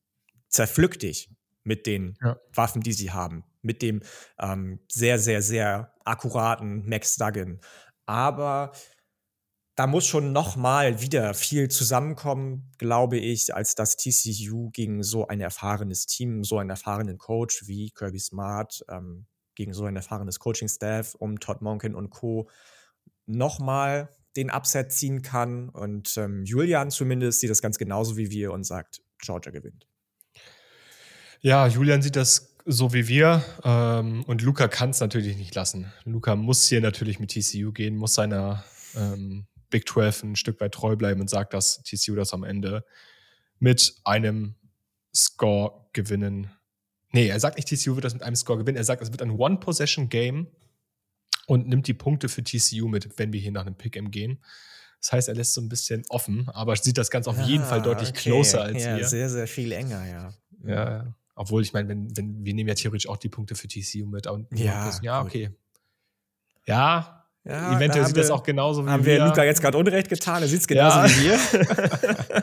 zerpflückt 0.49 1.03
dich 1.03 1.31
mit 1.65 1.87
den 1.87 2.17
ja. 2.23 2.39
Waffen, 2.53 2.83
die 2.83 2.93
sie 2.93 3.11
haben, 3.11 3.45
mit 3.63 3.83
dem 3.83 4.03
ähm, 4.39 4.81
sehr, 4.91 5.19
sehr, 5.19 5.43
sehr 5.43 5.93
akkuraten 6.05 6.89
Max 6.89 7.17
Duggan. 7.17 7.61
Aber 8.07 8.73
da 9.77 9.87
muss 9.87 10.07
schon 10.07 10.33
noch 10.33 10.57
mal 10.57 11.01
wieder 11.01 11.35
viel 11.35 11.69
zusammenkommen, 11.69 12.71
glaube 12.79 13.19
ich, 13.19 13.55
als 13.55 13.75
dass 13.75 13.97
TCU 13.97 14.71
gegen 14.71 15.03
so 15.03 15.27
ein 15.27 15.41
erfahrenes 15.41 16.07
Team, 16.07 16.45
so 16.45 16.59
einen 16.59 16.71
erfahrenen 16.71 17.19
Coach 17.19 17.67
wie 17.67 17.91
Kirby 17.91 18.21
Smart, 18.21 18.85
ähm, 18.89 19.27
gegen 19.57 19.73
so 19.73 19.85
ein 19.85 19.97
erfahrenes 19.97 20.39
Coaching-Staff 20.39 21.15
um 21.15 21.41
Todd 21.41 21.63
Monken 21.63 21.95
und 21.95 22.11
Co 22.11 22.49
nochmal 23.27 24.11
den 24.37 24.51
Upset 24.51 24.93
ziehen 24.93 25.23
kann. 25.23 25.69
Und 25.69 26.17
ähm, 26.17 26.45
Julian 26.45 26.91
zumindest 26.91 27.41
sieht 27.41 27.51
das 27.51 27.63
ganz 27.63 27.79
genauso 27.79 28.17
wie 28.17 28.31
wir 28.31 28.53
und 28.53 28.65
sagt, 28.65 29.03
Georgia 29.19 29.53
gewinnt. 29.53 29.87
Ja, 31.45 31.67
Julian 31.67 32.01
sieht 32.01 32.17
das 32.17 32.57
so 32.65 32.95
wie 32.95 33.07
wir. 33.07 33.45
Ähm, 33.65 34.25
und 34.25 34.41
Luca 34.41 34.67
kann 34.67 34.89
es 34.91 35.01
natürlich 35.01 35.37
nicht 35.37 35.55
lassen. 35.55 35.93
Luca 36.05 36.37
muss 36.37 36.67
hier 36.67 36.81
natürlich 36.81 37.21
mit 37.21 37.33
TCU 37.33 37.71
gehen, 37.71 37.97
muss 37.97 38.15
seiner 38.15 38.65
ähm, 38.97 39.47
Big 39.69 39.87
12 39.87 40.23
ein 40.23 40.37
Stück 40.37 40.59
weit 40.63 40.73
treu 40.73 40.97
bleiben 40.97 41.21
und 41.21 41.29
sagt, 41.29 41.53
dass 41.53 41.83
TCU 41.83 42.15
das 42.15 42.33
am 42.33 42.45
Ende 42.45 42.83
mit 43.59 43.95
einem 44.05 44.55
Score 45.15 45.87
gewinnen. 45.93 46.51
Nee, 47.13 47.29
er 47.29 47.39
sagt 47.39 47.59
nicht, 47.59 47.69
TCU 47.69 47.95
wird 47.95 48.07
das 48.07 48.15
mit 48.15 48.23
einem 48.23 48.37
Score 48.37 48.59
gewinnen. 48.59 48.79
Er 48.79 48.85
sagt, 48.85 49.03
es 49.03 49.11
wird 49.11 49.21
ein 49.21 49.33
One-Possession-Game 49.33 50.47
und 51.47 51.69
nimmt 51.69 51.87
die 51.89 51.93
Punkte 51.93 52.31
für 52.31 52.43
TCU 52.43 52.89
mit, 52.89 53.19
wenn 53.19 53.35
wir 53.35 53.41
hier 53.41 53.53
nach 53.53 53.67
einem 53.67 53.75
Pick'em 53.75 54.09
gehen. 54.09 54.43
Das 54.99 55.13
heißt, 55.13 55.29
er 55.29 55.35
lässt 55.35 55.53
so 55.53 55.61
ein 55.61 55.69
bisschen 55.69 56.05
offen, 56.09 56.49
aber 56.49 56.75
sieht 56.77 56.97
das 56.97 57.11
Ganze 57.11 57.29
auf 57.29 57.39
ah, 57.39 57.45
jeden 57.45 57.65
Fall 57.65 57.83
deutlich 57.83 58.09
okay. 58.09 58.31
closer 58.31 58.63
als 58.63 58.83
ja, 58.83 58.97
wir. 58.97 59.07
Sehr, 59.07 59.29
sehr 59.29 59.47
viel 59.47 59.73
enger, 59.73 60.07
ja. 60.07 60.33
Ja, 60.67 61.15
obwohl 61.35 61.63
ich 61.63 61.73
meine, 61.73 61.89
wenn, 61.89 62.17
wenn, 62.17 62.45
wir 62.45 62.55
nehmen 62.55 62.69
ja 62.69 62.75
theoretisch 62.75 63.09
auch 63.09 63.17
die 63.17 63.29
Punkte 63.29 63.55
für 63.55 63.69
TCU 63.69 64.07
mit. 64.07 64.27
Und 64.27 64.47
ja, 64.53 64.93
ja, 65.03 65.23
okay. 65.23 65.51
Ja, 66.67 67.25
ja, 67.47 67.77
Eventuell 67.77 68.07
sieht 68.07 68.17
wir, 68.17 68.23
das 68.23 68.31
auch 68.31 68.43
genauso 68.43 68.87
wie 68.87 68.89
haben 68.89 69.05
wir. 69.05 69.15
Haben 69.15 69.25
wir 69.25 69.29
Luca 69.29 69.45
jetzt 69.45 69.61
gerade 69.61 69.77
Unrecht 69.77 70.09
getan? 70.09 70.41
Er 70.41 70.49
sieht 70.49 70.61
es 70.61 70.67
genauso 70.67 71.01
ja. 71.01 71.09
wie 71.09 71.25
wir. 71.25 72.43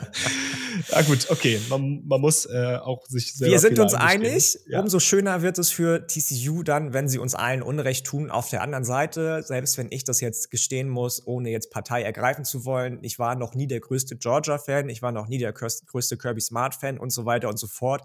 ja, 0.92 1.02
gut, 1.02 1.28
okay. 1.28 1.60
Man, 1.68 2.06
man 2.06 2.20
muss 2.20 2.46
äh, 2.46 2.76
auch 2.80 3.04
sich 3.08 3.34
selber 3.34 3.50
Wir 3.50 3.58
sind 3.58 3.80
uns 3.80 3.94
einig. 3.94 4.60
Ja. 4.68 4.78
Umso 4.78 5.00
schöner 5.00 5.42
wird 5.42 5.58
es 5.58 5.70
für 5.70 6.06
TCU 6.06 6.62
dann, 6.62 6.92
wenn 6.92 7.08
sie 7.08 7.18
uns 7.18 7.34
allen 7.34 7.62
Unrecht 7.62 8.06
tun. 8.06 8.30
Auf 8.30 8.48
der 8.48 8.62
anderen 8.62 8.84
Seite, 8.84 9.42
selbst 9.42 9.76
wenn 9.76 9.88
ich 9.90 10.04
das 10.04 10.20
jetzt 10.20 10.52
gestehen 10.52 10.88
muss, 10.88 11.26
ohne 11.26 11.50
jetzt 11.50 11.72
Partei 11.72 12.02
ergreifen 12.02 12.44
zu 12.44 12.64
wollen, 12.64 13.00
ich 13.02 13.18
war 13.18 13.34
noch 13.34 13.56
nie 13.56 13.66
der 13.66 13.80
größte 13.80 14.16
Georgia-Fan, 14.16 14.88
ich 14.88 15.02
war 15.02 15.10
noch 15.10 15.26
nie 15.26 15.38
der 15.38 15.52
größte 15.52 16.16
Kirby 16.16 16.40
Smart-Fan 16.40 16.98
und 16.98 17.10
so 17.10 17.24
weiter 17.24 17.48
und 17.48 17.58
so 17.58 17.66
fort. 17.66 18.02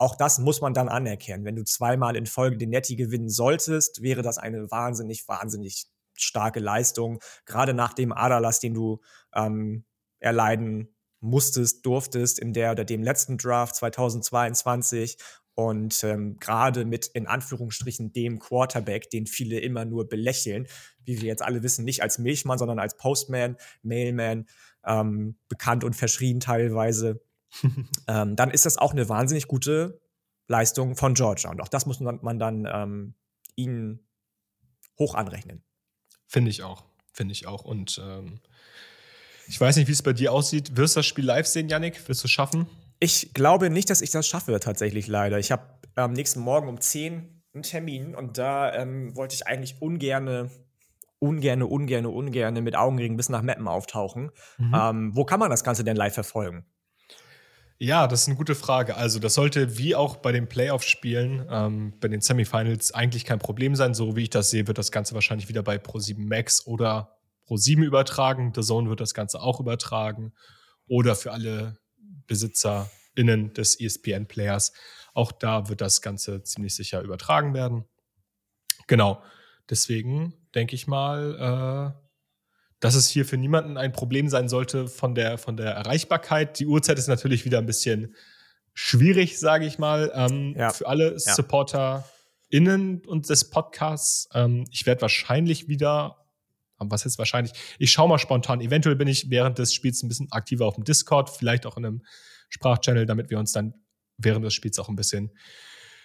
Auch 0.00 0.16
das 0.16 0.38
muss 0.38 0.62
man 0.62 0.72
dann 0.72 0.88
anerkennen. 0.88 1.44
Wenn 1.44 1.56
du 1.56 1.64
zweimal 1.64 2.16
in 2.16 2.24
Folge 2.24 2.56
den 2.56 2.70
Netty 2.70 2.96
gewinnen 2.96 3.28
solltest, 3.28 4.00
wäre 4.00 4.22
das 4.22 4.38
eine 4.38 4.70
wahnsinnig, 4.70 5.28
wahnsinnig 5.28 5.88
starke 6.14 6.58
Leistung, 6.58 7.20
gerade 7.44 7.74
nach 7.74 7.92
dem 7.92 8.10
Aderlass, 8.10 8.60
den 8.60 8.72
du 8.72 9.02
ähm, 9.34 9.84
erleiden 10.18 10.96
musstest, 11.20 11.84
durftest 11.84 12.38
in 12.38 12.54
der 12.54 12.72
oder 12.72 12.86
dem 12.86 13.02
letzten 13.02 13.36
Draft 13.36 13.74
2022 13.76 15.18
und 15.54 16.02
ähm, 16.02 16.38
gerade 16.38 16.86
mit 16.86 17.08
in 17.08 17.26
Anführungsstrichen 17.26 18.14
dem 18.14 18.38
Quarterback, 18.38 19.10
den 19.10 19.26
viele 19.26 19.60
immer 19.60 19.84
nur 19.84 20.08
belächeln, 20.08 20.66
wie 21.04 21.20
wir 21.20 21.28
jetzt 21.28 21.42
alle 21.42 21.62
wissen, 21.62 21.84
nicht 21.84 22.02
als 22.02 22.18
Milchmann, 22.18 22.56
sondern 22.56 22.78
als 22.78 22.96
Postman, 22.96 23.58
Mailman, 23.82 24.46
ähm, 24.86 25.36
bekannt 25.50 25.84
und 25.84 25.94
verschrien 25.94 26.40
teilweise, 26.40 27.20
ähm, 28.08 28.36
dann 28.36 28.50
ist 28.50 28.66
das 28.66 28.78
auch 28.78 28.92
eine 28.92 29.08
wahnsinnig 29.08 29.48
gute 29.48 30.00
Leistung 30.46 30.96
von 30.96 31.14
Georgia. 31.14 31.50
Und 31.50 31.60
auch 31.60 31.68
das 31.68 31.86
muss 31.86 32.00
man, 32.00 32.38
dann 32.38 32.68
ähm, 32.70 33.14
ihnen 33.54 34.06
hoch 34.98 35.14
anrechnen. 35.14 35.62
Finde 36.26 36.50
ich 36.50 36.62
auch. 36.62 36.84
Finde 37.12 37.32
ich 37.32 37.46
auch. 37.46 37.64
Und 37.64 38.00
ähm, 38.04 38.40
ich 39.48 39.60
weiß 39.60 39.76
nicht, 39.76 39.88
wie 39.88 39.92
es 39.92 40.02
bei 40.02 40.12
dir 40.12 40.32
aussieht. 40.32 40.76
Wirst 40.76 40.96
du 40.96 41.00
das 41.00 41.06
Spiel 41.06 41.24
live 41.24 41.46
sehen, 41.46 41.68
Yannick? 41.68 42.08
Wirst 42.08 42.22
du 42.22 42.26
es 42.26 42.30
schaffen? 42.30 42.66
Ich 43.00 43.32
glaube 43.32 43.70
nicht, 43.70 43.90
dass 43.90 44.02
ich 44.02 44.10
das 44.10 44.26
schaffe, 44.26 44.58
tatsächlich 44.60 45.06
leider. 45.06 45.38
Ich 45.38 45.50
habe 45.50 45.62
am 45.94 46.12
nächsten 46.12 46.40
Morgen 46.40 46.68
um 46.68 46.80
10 46.80 47.42
einen 47.52 47.62
Termin 47.62 48.14
und 48.14 48.38
da 48.38 48.72
ähm, 48.74 49.16
wollte 49.16 49.34
ich 49.34 49.46
eigentlich 49.46 49.80
ungerne, 49.80 50.50
ungerne, 51.18 51.66
ungerne, 51.66 52.08
ungerne 52.08 52.60
mit 52.60 52.76
Augenringen 52.76 53.16
bis 53.16 53.28
nach 53.28 53.42
Mappen 53.42 53.68
auftauchen. 53.68 54.30
Mhm. 54.58 54.74
Ähm, 54.74 55.16
wo 55.16 55.24
kann 55.24 55.40
man 55.40 55.50
das 55.50 55.64
Ganze 55.64 55.82
denn 55.82 55.96
live 55.96 56.14
verfolgen? 56.14 56.64
Ja, 57.82 58.06
das 58.06 58.22
ist 58.22 58.28
eine 58.28 58.36
gute 58.36 58.54
Frage. 58.54 58.96
Also, 58.96 59.18
das 59.18 59.32
sollte 59.32 59.78
wie 59.78 59.94
auch 59.94 60.16
bei 60.16 60.32
den 60.32 60.50
Playoff-Spielen, 60.50 61.46
ähm, 61.50 61.94
bei 61.98 62.08
den 62.08 62.20
Semifinals 62.20 62.92
eigentlich 62.92 63.24
kein 63.24 63.38
Problem 63.38 63.74
sein. 63.74 63.94
So 63.94 64.16
wie 64.16 64.24
ich 64.24 64.28
das 64.30 64.50
sehe, 64.50 64.66
wird 64.66 64.76
das 64.76 64.92
Ganze 64.92 65.14
wahrscheinlich 65.14 65.48
wieder 65.48 65.62
bei 65.62 65.76
Pro7 65.76 66.18
Max 66.18 66.66
oder 66.66 67.16
Pro7 67.48 67.82
übertragen. 67.82 68.52
The 68.54 68.60
Zone 68.60 68.90
wird 68.90 69.00
das 69.00 69.14
Ganze 69.14 69.40
auch 69.40 69.60
übertragen. 69.60 70.34
Oder 70.88 71.16
für 71.16 71.32
alle 71.32 71.78
BesitzerInnen 72.26 73.54
des 73.54 73.80
ESPN-Players. 73.80 74.74
Auch 75.14 75.32
da 75.32 75.70
wird 75.70 75.80
das 75.80 76.02
Ganze 76.02 76.42
ziemlich 76.42 76.74
sicher 76.74 77.00
übertragen 77.00 77.54
werden. 77.54 77.86
Genau. 78.88 79.22
Deswegen 79.70 80.34
denke 80.54 80.74
ich 80.74 80.86
mal, 80.86 81.94
äh, 81.96 82.09
dass 82.80 82.94
es 82.94 83.08
hier 83.08 83.26
für 83.26 83.36
niemanden 83.36 83.76
ein 83.76 83.92
Problem 83.92 84.28
sein 84.28 84.48
sollte 84.48 84.88
von 84.88 85.14
der, 85.14 85.38
von 85.38 85.56
der 85.56 85.72
Erreichbarkeit. 85.72 86.58
Die 86.58 86.66
Uhrzeit 86.66 86.98
ist 86.98 87.08
natürlich 87.08 87.44
wieder 87.44 87.58
ein 87.58 87.66
bisschen 87.66 88.14
schwierig, 88.72 89.38
sage 89.38 89.66
ich 89.66 89.78
mal, 89.78 90.10
ähm, 90.14 90.54
ja. 90.56 90.70
für 90.70 90.88
alle 90.88 91.12
ja. 91.12 91.18
SupporterInnen 91.18 93.02
und 93.06 93.28
des 93.28 93.50
Podcasts. 93.50 94.28
Ähm, 94.32 94.64
ich 94.70 94.86
werde 94.86 95.02
wahrscheinlich 95.02 95.68
wieder, 95.68 96.16
was 96.78 97.04
jetzt 97.04 97.18
wahrscheinlich, 97.18 97.52
ich 97.78 97.92
schaue 97.92 98.08
mal 98.08 98.18
spontan, 98.18 98.62
eventuell 98.62 98.96
bin 98.96 99.08
ich 99.08 99.28
während 99.28 99.58
des 99.58 99.74
Spiels 99.74 100.02
ein 100.02 100.08
bisschen 100.08 100.32
aktiver 100.32 100.64
auf 100.66 100.76
dem 100.76 100.84
Discord, 100.84 101.28
vielleicht 101.28 101.66
auch 101.66 101.76
in 101.76 101.84
einem 101.84 102.02
Sprachchannel, 102.48 103.04
damit 103.04 103.28
wir 103.28 103.38
uns 103.38 103.52
dann 103.52 103.74
während 104.16 104.44
des 104.44 104.54
Spiels 104.54 104.78
auch 104.78 104.88
ein 104.88 104.96
bisschen 104.96 105.30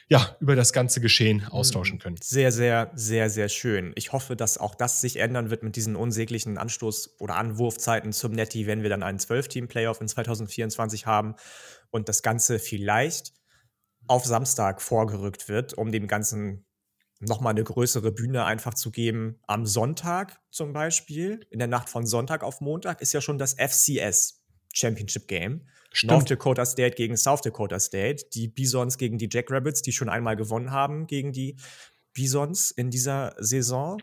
ja, 0.08 0.36
über 0.40 0.56
das 0.56 0.72
ganze 0.72 1.02
Geschehen 1.02 1.38
mhm. 1.38 1.48
austauschen 1.48 2.00
können. 2.00 2.18
Sehr, 2.22 2.52
sehr, 2.52 2.92
sehr, 2.96 3.30
sehr 3.30 3.50
schön. 3.50 3.92
Ich 3.96 4.12
hoffe, 4.12 4.36
dass 4.36 4.58
auch 4.58 4.76
das 4.76 5.02
sich 5.02 5.18
ändern 5.18 5.50
wird 5.50 5.64
mit 5.64 5.76
diesen 5.76 5.96
unsäglichen 5.96 6.58
Anstoß- 6.58 7.18
oder 7.20 7.36
Anwurfzeiten 7.36 8.14
zum 8.14 8.32
Netty, 8.32 8.68
wenn 8.68 8.84
wir 8.84 8.90
dann 8.90 9.04
einen 9.04 9.20
12-Team-Playoff 9.20 10.02
in 10.02 10.08
2024 10.08 11.06
haben 11.06 11.36
und 11.90 12.08
das 12.08 12.22
Ganze 12.22 12.60
vielleicht 12.60 13.34
auf 14.08 14.26
Samstag 14.26 14.82
vorgerückt 14.82 15.50
wird, 15.50 15.74
um 15.74 15.92
dem 15.92 16.08
Ganzen 16.08 16.66
nochmal 17.20 17.52
eine 17.52 17.64
größere 17.64 18.12
Bühne 18.12 18.46
einfach 18.46 18.76
zu 18.76 18.92
geben. 18.92 19.40
Am 19.48 19.66
Sonntag 19.66 20.40
zum 20.52 20.74
Beispiel, 20.74 21.48
in 21.50 21.60
der 21.60 21.68
Nacht 21.68 21.90
von 21.90 22.06
Sonntag 22.06 22.44
auf 22.44 22.62
Montag, 22.62 23.02
ist 23.02 23.14
ja 23.14 23.22
schon 23.22 23.40
das 23.40 23.54
FCS 23.54 24.44
Championship 24.74 25.28
Game. 25.28 25.68
Stimmt. 25.96 26.12
North 26.12 26.30
Dakota 26.30 26.66
State 26.66 26.96
gegen 26.96 27.16
South 27.16 27.42
Dakota 27.42 27.80
State, 27.80 28.26
die 28.34 28.50
Bisons 28.50 28.98
gegen 28.98 29.18
die 29.18 29.30
Jackrabbits, 29.32 29.82
die 29.82 29.94
schon 29.94 30.10
einmal 30.10 30.36
gewonnen 30.36 30.72
haben 30.72 31.08
gegen 31.08 31.32
die 31.32 31.56
Bisons 32.14 32.72
in 32.72 32.90
dieser 32.90 33.34
Saison. 33.38 34.02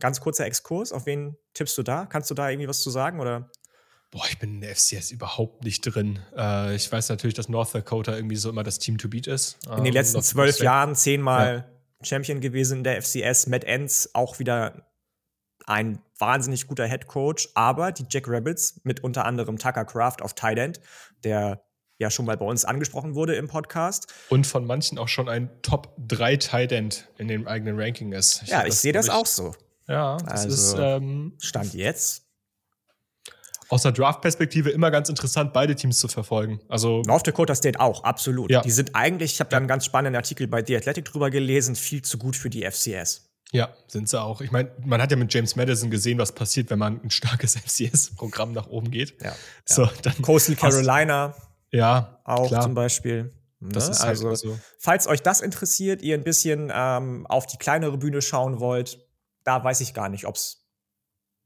Ganz 0.00 0.20
kurzer 0.20 0.46
Exkurs, 0.46 0.92
auf 0.92 1.06
wen 1.06 1.36
tippst 1.54 1.78
du 1.78 1.84
da? 1.84 2.06
Kannst 2.06 2.30
du 2.30 2.34
da 2.34 2.50
irgendwie 2.50 2.68
was 2.68 2.82
zu 2.82 2.90
sagen 2.90 3.20
oder? 3.20 3.48
Boah, 4.10 4.24
ich 4.28 4.38
bin 4.38 4.54
in 4.54 4.60
der 4.60 4.74
FCS 4.74 5.12
überhaupt 5.12 5.62
nicht 5.62 5.82
drin. 5.82 6.18
Äh, 6.36 6.74
ich 6.74 6.90
weiß 6.90 7.10
natürlich, 7.10 7.34
dass 7.34 7.48
North 7.48 7.74
Dakota 7.74 8.16
irgendwie 8.16 8.36
so 8.36 8.48
immer 8.48 8.64
das 8.64 8.78
Team 8.78 8.98
to 8.98 9.08
beat 9.08 9.26
ist. 9.26 9.58
In 9.66 9.76
den 9.76 9.86
ähm, 9.86 9.92
letzten 9.92 10.22
zwölf 10.22 10.58
Jahren 10.60 10.96
zehnmal 10.96 11.68
ja. 11.68 12.06
Champion 12.06 12.40
gewesen 12.40 12.78
in 12.78 12.84
der 12.84 13.02
FCS. 13.02 13.46
Matt 13.46 13.64
Enns 13.64 14.14
auch 14.14 14.38
wieder 14.38 14.87
ein 15.68 16.00
wahnsinnig 16.18 16.66
guter 16.66 16.86
Head 16.86 17.06
Coach, 17.06 17.48
aber 17.54 17.92
die 17.92 18.06
Jack 18.08 18.24
Rabbits 18.26 18.80
mit 18.84 19.04
unter 19.04 19.24
anderem 19.24 19.58
Tucker 19.58 19.84
Craft 19.84 20.22
auf 20.22 20.34
Tight 20.34 20.58
End, 20.58 20.80
der 21.24 21.62
ja 21.98 22.10
schon 22.10 22.26
mal 22.26 22.36
bei 22.36 22.46
uns 22.46 22.64
angesprochen 22.64 23.14
wurde 23.14 23.34
im 23.34 23.48
Podcast. 23.48 24.12
Und 24.30 24.46
von 24.46 24.64
manchen 24.64 24.98
auch 24.98 25.08
schon 25.08 25.28
ein 25.28 25.50
Top 25.62 25.94
3 25.98 26.36
Tight 26.36 26.72
End 26.72 27.08
in 27.18 27.28
dem 27.28 27.46
eigenen 27.46 27.78
Ranking 27.78 28.12
ist. 28.12 28.42
Ich 28.44 28.48
ja, 28.48 28.64
ich 28.64 28.74
sehe 28.74 28.92
das 28.92 29.08
auch 29.10 29.26
so. 29.26 29.54
Ja, 29.88 30.16
das 30.18 30.44
also, 30.44 30.48
ist 30.48 30.76
ähm, 30.78 31.32
Stand 31.40 31.74
jetzt. 31.74 32.24
Aus 33.70 33.82
der 33.82 33.92
Draft-Perspektive 33.92 34.70
immer 34.70 34.90
ganz 34.90 35.10
interessant, 35.10 35.52
beide 35.52 35.74
Teams 35.74 35.98
zu 35.98 36.08
verfolgen. 36.08 36.60
Also 36.68 37.02
North 37.02 37.26
Dakota 37.26 37.54
State 37.54 37.78
auch, 37.78 38.02
absolut. 38.04 38.50
Ja. 38.50 38.62
Die 38.62 38.70
sind 38.70 38.94
eigentlich, 38.94 39.34
ich 39.34 39.40
habe 39.40 39.50
da 39.50 39.58
einen 39.58 39.68
ganz 39.68 39.84
spannenden 39.84 40.16
Artikel 40.16 40.46
bei 40.46 40.64
The 40.64 40.76
Athletic 40.76 41.04
drüber 41.04 41.30
gelesen, 41.30 41.76
viel 41.76 42.00
zu 42.00 42.16
gut 42.16 42.36
für 42.36 42.48
die 42.48 42.62
FCS. 42.62 43.27
Ja, 43.52 43.74
sind 43.86 44.08
sie 44.08 44.20
auch. 44.20 44.40
Ich 44.42 44.50
meine, 44.50 44.70
man 44.84 45.00
hat 45.00 45.10
ja 45.10 45.16
mit 45.16 45.32
James 45.32 45.56
Madison 45.56 45.90
gesehen, 45.90 46.18
was 46.18 46.32
passiert, 46.32 46.68
wenn 46.70 46.78
man 46.78 47.00
ein 47.02 47.10
starkes 47.10 47.56
FCS-Programm 47.66 48.52
nach 48.52 48.66
oben 48.66 48.90
geht. 48.90 49.20
Ja. 49.22 49.34
So, 49.64 49.84
ja. 49.84 49.92
dann 50.02 50.20
Coastal 50.22 50.56
Carolina. 50.56 51.34
Ja, 51.70 52.20
auch 52.24 52.48
klar. 52.48 52.62
zum 52.62 52.74
Beispiel. 52.74 53.32
Das 53.60 53.86
ne? 53.86 53.90
ist 53.92 54.00
halt 54.00 54.10
also, 54.10 54.34
so. 54.34 54.58
falls 54.78 55.06
euch 55.06 55.22
das 55.22 55.40
interessiert, 55.40 56.02
ihr 56.02 56.14
ein 56.14 56.24
bisschen 56.24 56.70
ähm, 56.72 57.26
auf 57.26 57.46
die 57.46 57.56
kleinere 57.56 57.98
Bühne 57.98 58.22
schauen 58.22 58.60
wollt, 58.60 58.98
da 59.44 59.62
weiß 59.64 59.80
ich 59.80 59.94
gar 59.94 60.08
nicht, 60.08 60.26
ob 60.26 60.36
es 60.36 60.66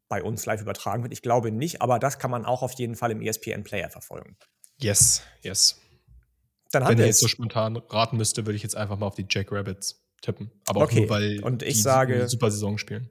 bei 0.09 0.23
uns 0.23 0.45
live 0.45 0.61
übertragen 0.61 1.03
wird. 1.05 1.13
Ich 1.13 1.23
glaube 1.23 1.51
nicht, 1.51 1.81
aber 1.81 1.99
das 1.99 2.19
kann 2.19 2.31
man 2.31 2.45
auch 2.45 2.63
auf 2.63 2.73
jeden 2.73 2.97
Fall 2.97 3.13
im 3.13 3.23
ESPN 3.23 3.63
Player 3.63 3.89
verfolgen. 3.89 4.37
Yes, 4.79 5.23
yes. 5.41 5.81
Dann 6.71 6.87
Wenn 6.87 6.99
ihr 6.99 7.07
jetzt 7.07 7.21
so 7.21 7.29
spontan 7.29 7.77
raten 7.77 8.17
müsste, 8.17 8.45
würde 8.45 8.57
ich 8.57 8.63
jetzt 8.63 8.77
einfach 8.77 8.99
mal 8.99 9.07
auf 9.07 9.15
die 9.15 9.27
Jack 9.29 9.53
Rabbits 9.53 10.02
tippen. 10.23 10.51
Aber 10.67 10.83
okay. 10.83 10.95
auch 10.95 11.01
nur, 11.01 11.11
weil 11.11 11.45
Und 11.45 11.63
ich 11.63 11.75
die 11.75 11.81
sage, 11.81 12.15
eine 12.15 12.29
super 12.29 12.51
Saison 12.51 12.79
spielen. 12.79 13.11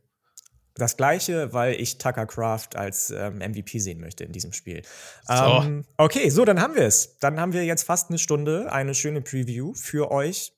Das 0.76 0.96
gleiche, 0.96 1.52
weil 1.54 1.80
ich 1.80 1.98
Tucker 1.98 2.26
Craft 2.26 2.70
als 2.76 3.12
ähm, 3.12 3.40
MVP 3.40 3.78
sehen 3.80 4.00
möchte 4.00 4.24
in 4.24 4.32
diesem 4.32 4.54
Spiel. 4.54 4.82
So. 5.28 5.34
Ähm, 5.34 5.86
okay, 5.98 6.30
so, 6.30 6.46
dann 6.46 6.62
haben 6.62 6.76
wir 6.76 6.84
es. 6.84 7.18
Dann 7.20 7.40
haben 7.40 7.52
wir 7.52 7.66
jetzt 7.66 7.84
fast 7.84 8.10
eine 8.10 8.18
Stunde 8.18 8.72
eine 8.72 8.96
schöne 8.96 9.22
Preview 9.22 9.74
für 9.74 10.12
euch 10.12 10.54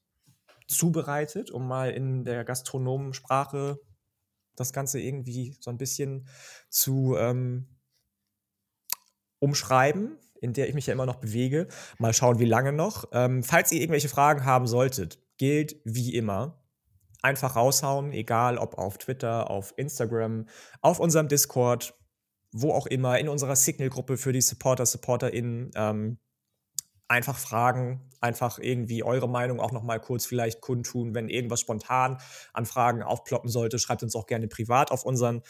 zubereitet, 0.68 1.50
um 1.50 1.68
mal 1.68 1.90
in 1.92 2.24
der 2.26 2.44
Gastronomensprache 2.46 3.80
das 4.56 4.72
Ganze 4.72 5.00
irgendwie 5.00 5.58
so 5.60 5.72
ein 5.72 5.78
bisschen 5.78 6.28
zu 6.70 7.16
ähm, 7.18 7.68
umschreiben, 9.40 10.20
in 10.42 10.54
der 10.54 10.70
ich 10.70 10.76
mich 10.76 10.86
ja 10.86 10.94
immer 10.94 11.08
noch 11.08 11.16
bewege. 11.16 11.68
Mal 11.98 12.14
schauen, 12.14 12.38
wie 12.38 12.46
lange 12.46 12.72
noch. 12.72 13.06
Ähm, 13.14 13.44
falls 13.44 13.72
ihr 13.72 13.82
irgendwelche 13.82 14.10
Fragen 14.10 14.46
haben 14.46 14.68
solltet, 14.68 15.23
gilt 15.38 15.76
wie 15.84 16.16
immer. 16.16 16.64
Einfach 17.22 17.56
raushauen, 17.56 18.12
egal 18.12 18.58
ob 18.58 18.78
auf 18.78 18.98
Twitter, 18.98 19.50
auf 19.50 19.74
Instagram, 19.78 20.48
auf 20.82 21.00
unserem 21.00 21.28
Discord, 21.28 21.94
wo 22.52 22.72
auch 22.72 22.86
immer, 22.86 23.18
in 23.18 23.30
unserer 23.30 23.56
Signal-Gruppe 23.56 24.18
für 24.18 24.34
die 24.34 24.42
Supporter, 24.42 24.86
SupporterInnen. 24.86 25.72
Ähm, 25.76 26.18
einfach 27.08 27.38
fragen, 27.38 28.02
einfach 28.22 28.60
irgendwie 28.60 29.04
eure 29.04 29.30
Meinung 29.30 29.60
auch 29.60 29.72
noch 29.72 29.84
mal 29.84 30.00
kurz 30.00 30.26
vielleicht 30.26 30.62
kundtun, 30.62 31.14
wenn 31.14 31.30
irgendwas 31.30 31.60
spontan 31.60 32.18
an 32.54 32.66
Fragen 32.66 33.04
aufploppen 33.04 33.50
sollte, 33.50 33.78
schreibt 33.80 34.04
uns 34.04 34.16
auch 34.16 34.26
gerne 34.26 34.48
privat 34.48 34.92
auf 34.92 35.04
unseren 35.04 35.42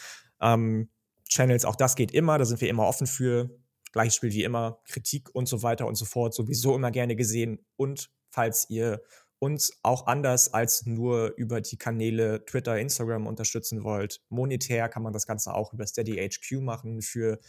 ähm, 0.42 0.90
Channels. 1.30 1.66
Auch 1.66 1.76
das 1.76 1.96
geht 1.96 2.12
immer, 2.12 2.38
da 2.38 2.46
sind 2.46 2.60
wir 2.62 2.70
immer 2.70 2.86
offen 2.86 3.08
für. 3.08 3.50
Gleiches 3.92 4.16
Spiel 4.16 4.32
wie 4.32 4.44
immer, 4.44 4.80
Kritik 4.88 5.30
und 5.34 5.48
so 5.48 5.62
weiter 5.62 5.86
und 5.86 5.96
so 5.96 6.06
fort, 6.06 6.34
sowieso 6.34 6.76
immer 6.76 6.90
gerne 6.90 7.16
gesehen. 7.16 7.64
Und 7.76 8.12
falls 8.30 8.70
ihr 8.70 9.02
uns 9.44 9.78
auch 9.84 10.08
anders 10.08 10.54
als 10.54 10.86
nur 10.86 11.34
über 11.36 11.60
die 11.60 11.76
Kanäle 11.76 12.46
Twitter, 12.46 12.80
Instagram 12.80 13.28
unterstützen 13.28 13.84
wollt, 13.84 14.22
monetär 14.30 14.88
kann 14.88 15.04
man 15.04 15.12
das 15.12 15.28
Ganze 15.28 15.54
auch 15.54 15.74
über 15.74 15.86
Steady 15.86 16.16
HQ 16.16 16.62
machen 16.62 17.02
für 17.02 17.40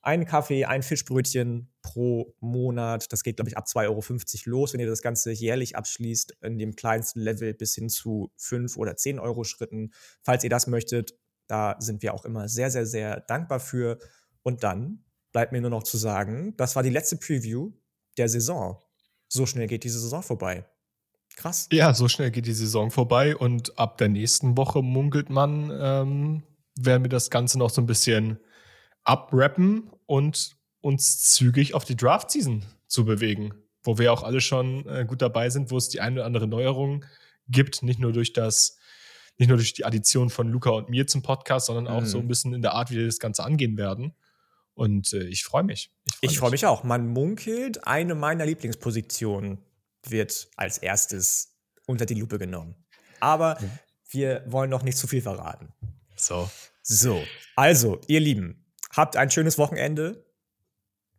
einen 0.00 0.24
Kaffee, 0.24 0.64
ein 0.64 0.82
Fischbrötchen 0.82 1.70
pro 1.82 2.34
Monat. 2.40 3.12
Das 3.12 3.22
geht, 3.22 3.36
glaube 3.36 3.50
ich, 3.50 3.58
ab 3.58 3.66
2,50 3.66 3.84
Euro 3.86 4.56
los, 4.56 4.72
wenn 4.72 4.80
ihr 4.80 4.86
das 4.86 5.02
Ganze 5.02 5.30
jährlich 5.30 5.76
abschließt, 5.76 6.38
in 6.40 6.58
dem 6.58 6.74
kleinsten 6.74 7.20
Level 7.20 7.52
bis 7.52 7.74
hin 7.74 7.90
zu 7.90 8.32
5 8.38 8.78
oder 8.78 8.96
10 8.96 9.18
Euro 9.18 9.44
Schritten. 9.44 9.92
Falls 10.22 10.44
ihr 10.44 10.50
das 10.50 10.66
möchtet, 10.66 11.18
da 11.48 11.76
sind 11.80 12.00
wir 12.02 12.14
auch 12.14 12.24
immer 12.24 12.48
sehr, 12.48 12.70
sehr, 12.70 12.86
sehr 12.86 13.20
dankbar 13.20 13.60
für. 13.60 13.98
Und 14.42 14.64
dann 14.64 15.04
bleibt 15.32 15.52
mir 15.52 15.60
nur 15.60 15.70
noch 15.70 15.82
zu 15.82 15.98
sagen, 15.98 16.54
das 16.56 16.76
war 16.76 16.82
die 16.82 16.88
letzte 16.88 17.18
Preview 17.18 17.72
der 18.16 18.30
Saison. 18.30 18.82
So 19.28 19.44
schnell 19.44 19.66
geht 19.66 19.84
diese 19.84 20.00
Saison 20.00 20.22
vorbei. 20.22 20.66
Krass. 21.36 21.68
Ja, 21.72 21.94
so 21.94 22.08
schnell 22.08 22.30
geht 22.30 22.46
die 22.46 22.52
Saison 22.52 22.90
vorbei 22.90 23.36
und 23.36 23.78
ab 23.78 23.98
der 23.98 24.08
nächsten 24.08 24.56
Woche 24.56 24.82
munkelt 24.82 25.30
man, 25.30 25.70
ähm, 25.72 26.42
werden 26.76 27.04
wir 27.04 27.08
das 27.08 27.30
Ganze 27.30 27.58
noch 27.58 27.70
so 27.70 27.80
ein 27.80 27.86
bisschen 27.86 28.38
abrappen 29.04 29.90
und 30.06 30.56
uns 30.80 31.32
zügig 31.32 31.74
auf 31.74 31.84
die 31.84 31.96
Draft-Season 31.96 32.64
zu 32.86 33.04
bewegen, 33.04 33.54
wo 33.82 33.98
wir 33.98 34.12
auch 34.12 34.22
alle 34.22 34.40
schon 34.40 34.86
äh, 34.88 35.04
gut 35.06 35.22
dabei 35.22 35.50
sind, 35.50 35.70
wo 35.70 35.76
es 35.76 35.88
die 35.88 36.00
eine 36.00 36.16
oder 36.16 36.26
andere 36.26 36.46
Neuerung 36.46 37.04
gibt, 37.48 37.82
nicht 37.82 37.98
nur 37.98 38.12
durch 38.12 38.32
das, 38.32 38.78
nicht 39.38 39.48
nur 39.48 39.56
durch 39.56 39.74
die 39.74 39.84
Addition 39.84 40.30
von 40.30 40.48
Luca 40.48 40.70
und 40.70 40.90
mir 40.90 41.06
zum 41.06 41.22
Podcast, 41.22 41.66
sondern 41.66 41.88
auch 41.88 42.02
mhm. 42.02 42.06
so 42.06 42.18
ein 42.18 42.28
bisschen 42.28 42.52
in 42.52 42.62
der 42.62 42.74
Art, 42.74 42.90
wie 42.90 42.96
wir 42.96 43.06
das 43.06 43.18
Ganze 43.18 43.44
angehen 43.44 43.76
werden. 43.76 44.14
Und 44.74 45.12
äh, 45.12 45.24
ich 45.24 45.44
freue 45.44 45.64
mich. 45.64 45.90
Ich 46.20 46.38
freue 46.38 46.48
freu 46.48 46.50
mich 46.50 46.66
auch. 46.66 46.82
Man 46.82 47.08
munkelt, 47.08 47.86
eine 47.86 48.14
meiner 48.14 48.46
Lieblingspositionen 48.46 49.58
wird 50.08 50.48
als 50.56 50.78
erstes 50.78 51.56
unter 51.86 52.06
die 52.06 52.14
Lupe 52.14 52.38
genommen. 52.38 52.74
Aber 53.20 53.60
mhm. 53.60 53.70
wir 54.10 54.44
wollen 54.46 54.70
noch 54.70 54.82
nicht 54.82 54.98
zu 54.98 55.06
viel 55.06 55.22
verraten. 55.22 55.72
So. 56.16 56.50
So. 56.82 57.22
Also, 57.54 58.00
ihr 58.08 58.20
Lieben, 58.20 58.62
Habt 58.92 59.16
ein 59.16 59.30
schönes 59.30 59.58
Wochenende. 59.58 60.24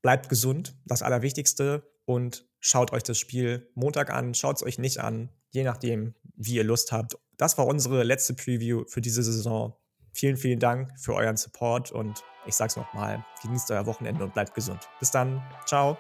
Bleibt 0.02 0.30
gesund, 0.30 0.76
das 0.86 1.02
Allerwichtigste. 1.02 1.90
Und 2.06 2.46
schaut 2.60 2.92
euch 2.92 3.04
das 3.04 3.18
Spiel 3.18 3.72
Montag 3.76 4.12
an, 4.12 4.34
schaut 4.34 4.58
es 4.58 4.64
euch 4.64 4.78
nicht 4.78 5.00
an, 5.00 5.30
je 5.52 5.64
nachdem, 5.64 6.16
wie 6.36 6.56
ihr 6.56 6.64
Lust 6.64 6.92
habt. 6.92 7.18
Das 7.38 7.58
war 7.58 7.66
unsere 7.66 8.04
letzte 8.04 8.34
Preview 8.34 8.84
für 8.88 9.02
diese 9.02 9.24
Saison. 9.24 9.74
Vielen, 10.12 10.38
vielen 10.38 10.60
Dank 10.60 10.92
für 11.00 11.16
euren 11.16 11.38
Support 11.38 11.92
und 11.92 12.22
ich 12.46 12.56
sag's 12.56 12.76
nochmal, 12.76 13.26
genießt 13.42 13.72
euer 13.72 13.86
Wochenende 13.86 14.26
und 14.26 14.34
bleibt 14.34 14.54
gesund. 14.54 14.82
Bis 15.00 15.12
dann. 15.12 15.42
Ciao. 15.66 15.98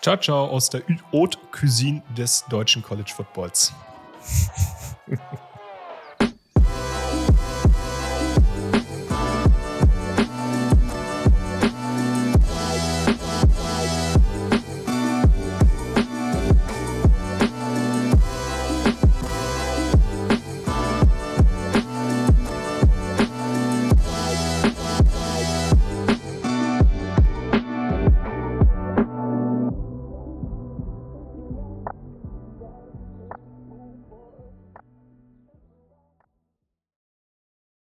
Ciao, 0.00 0.16
ciao 0.16 0.46
aus 0.46 0.68
der 0.70 0.82
Haute 1.12 1.38
Cuisine 1.50 2.02
des 2.16 2.44
deutschen 2.48 2.82
College 2.82 3.12
Footballs. 3.14 3.72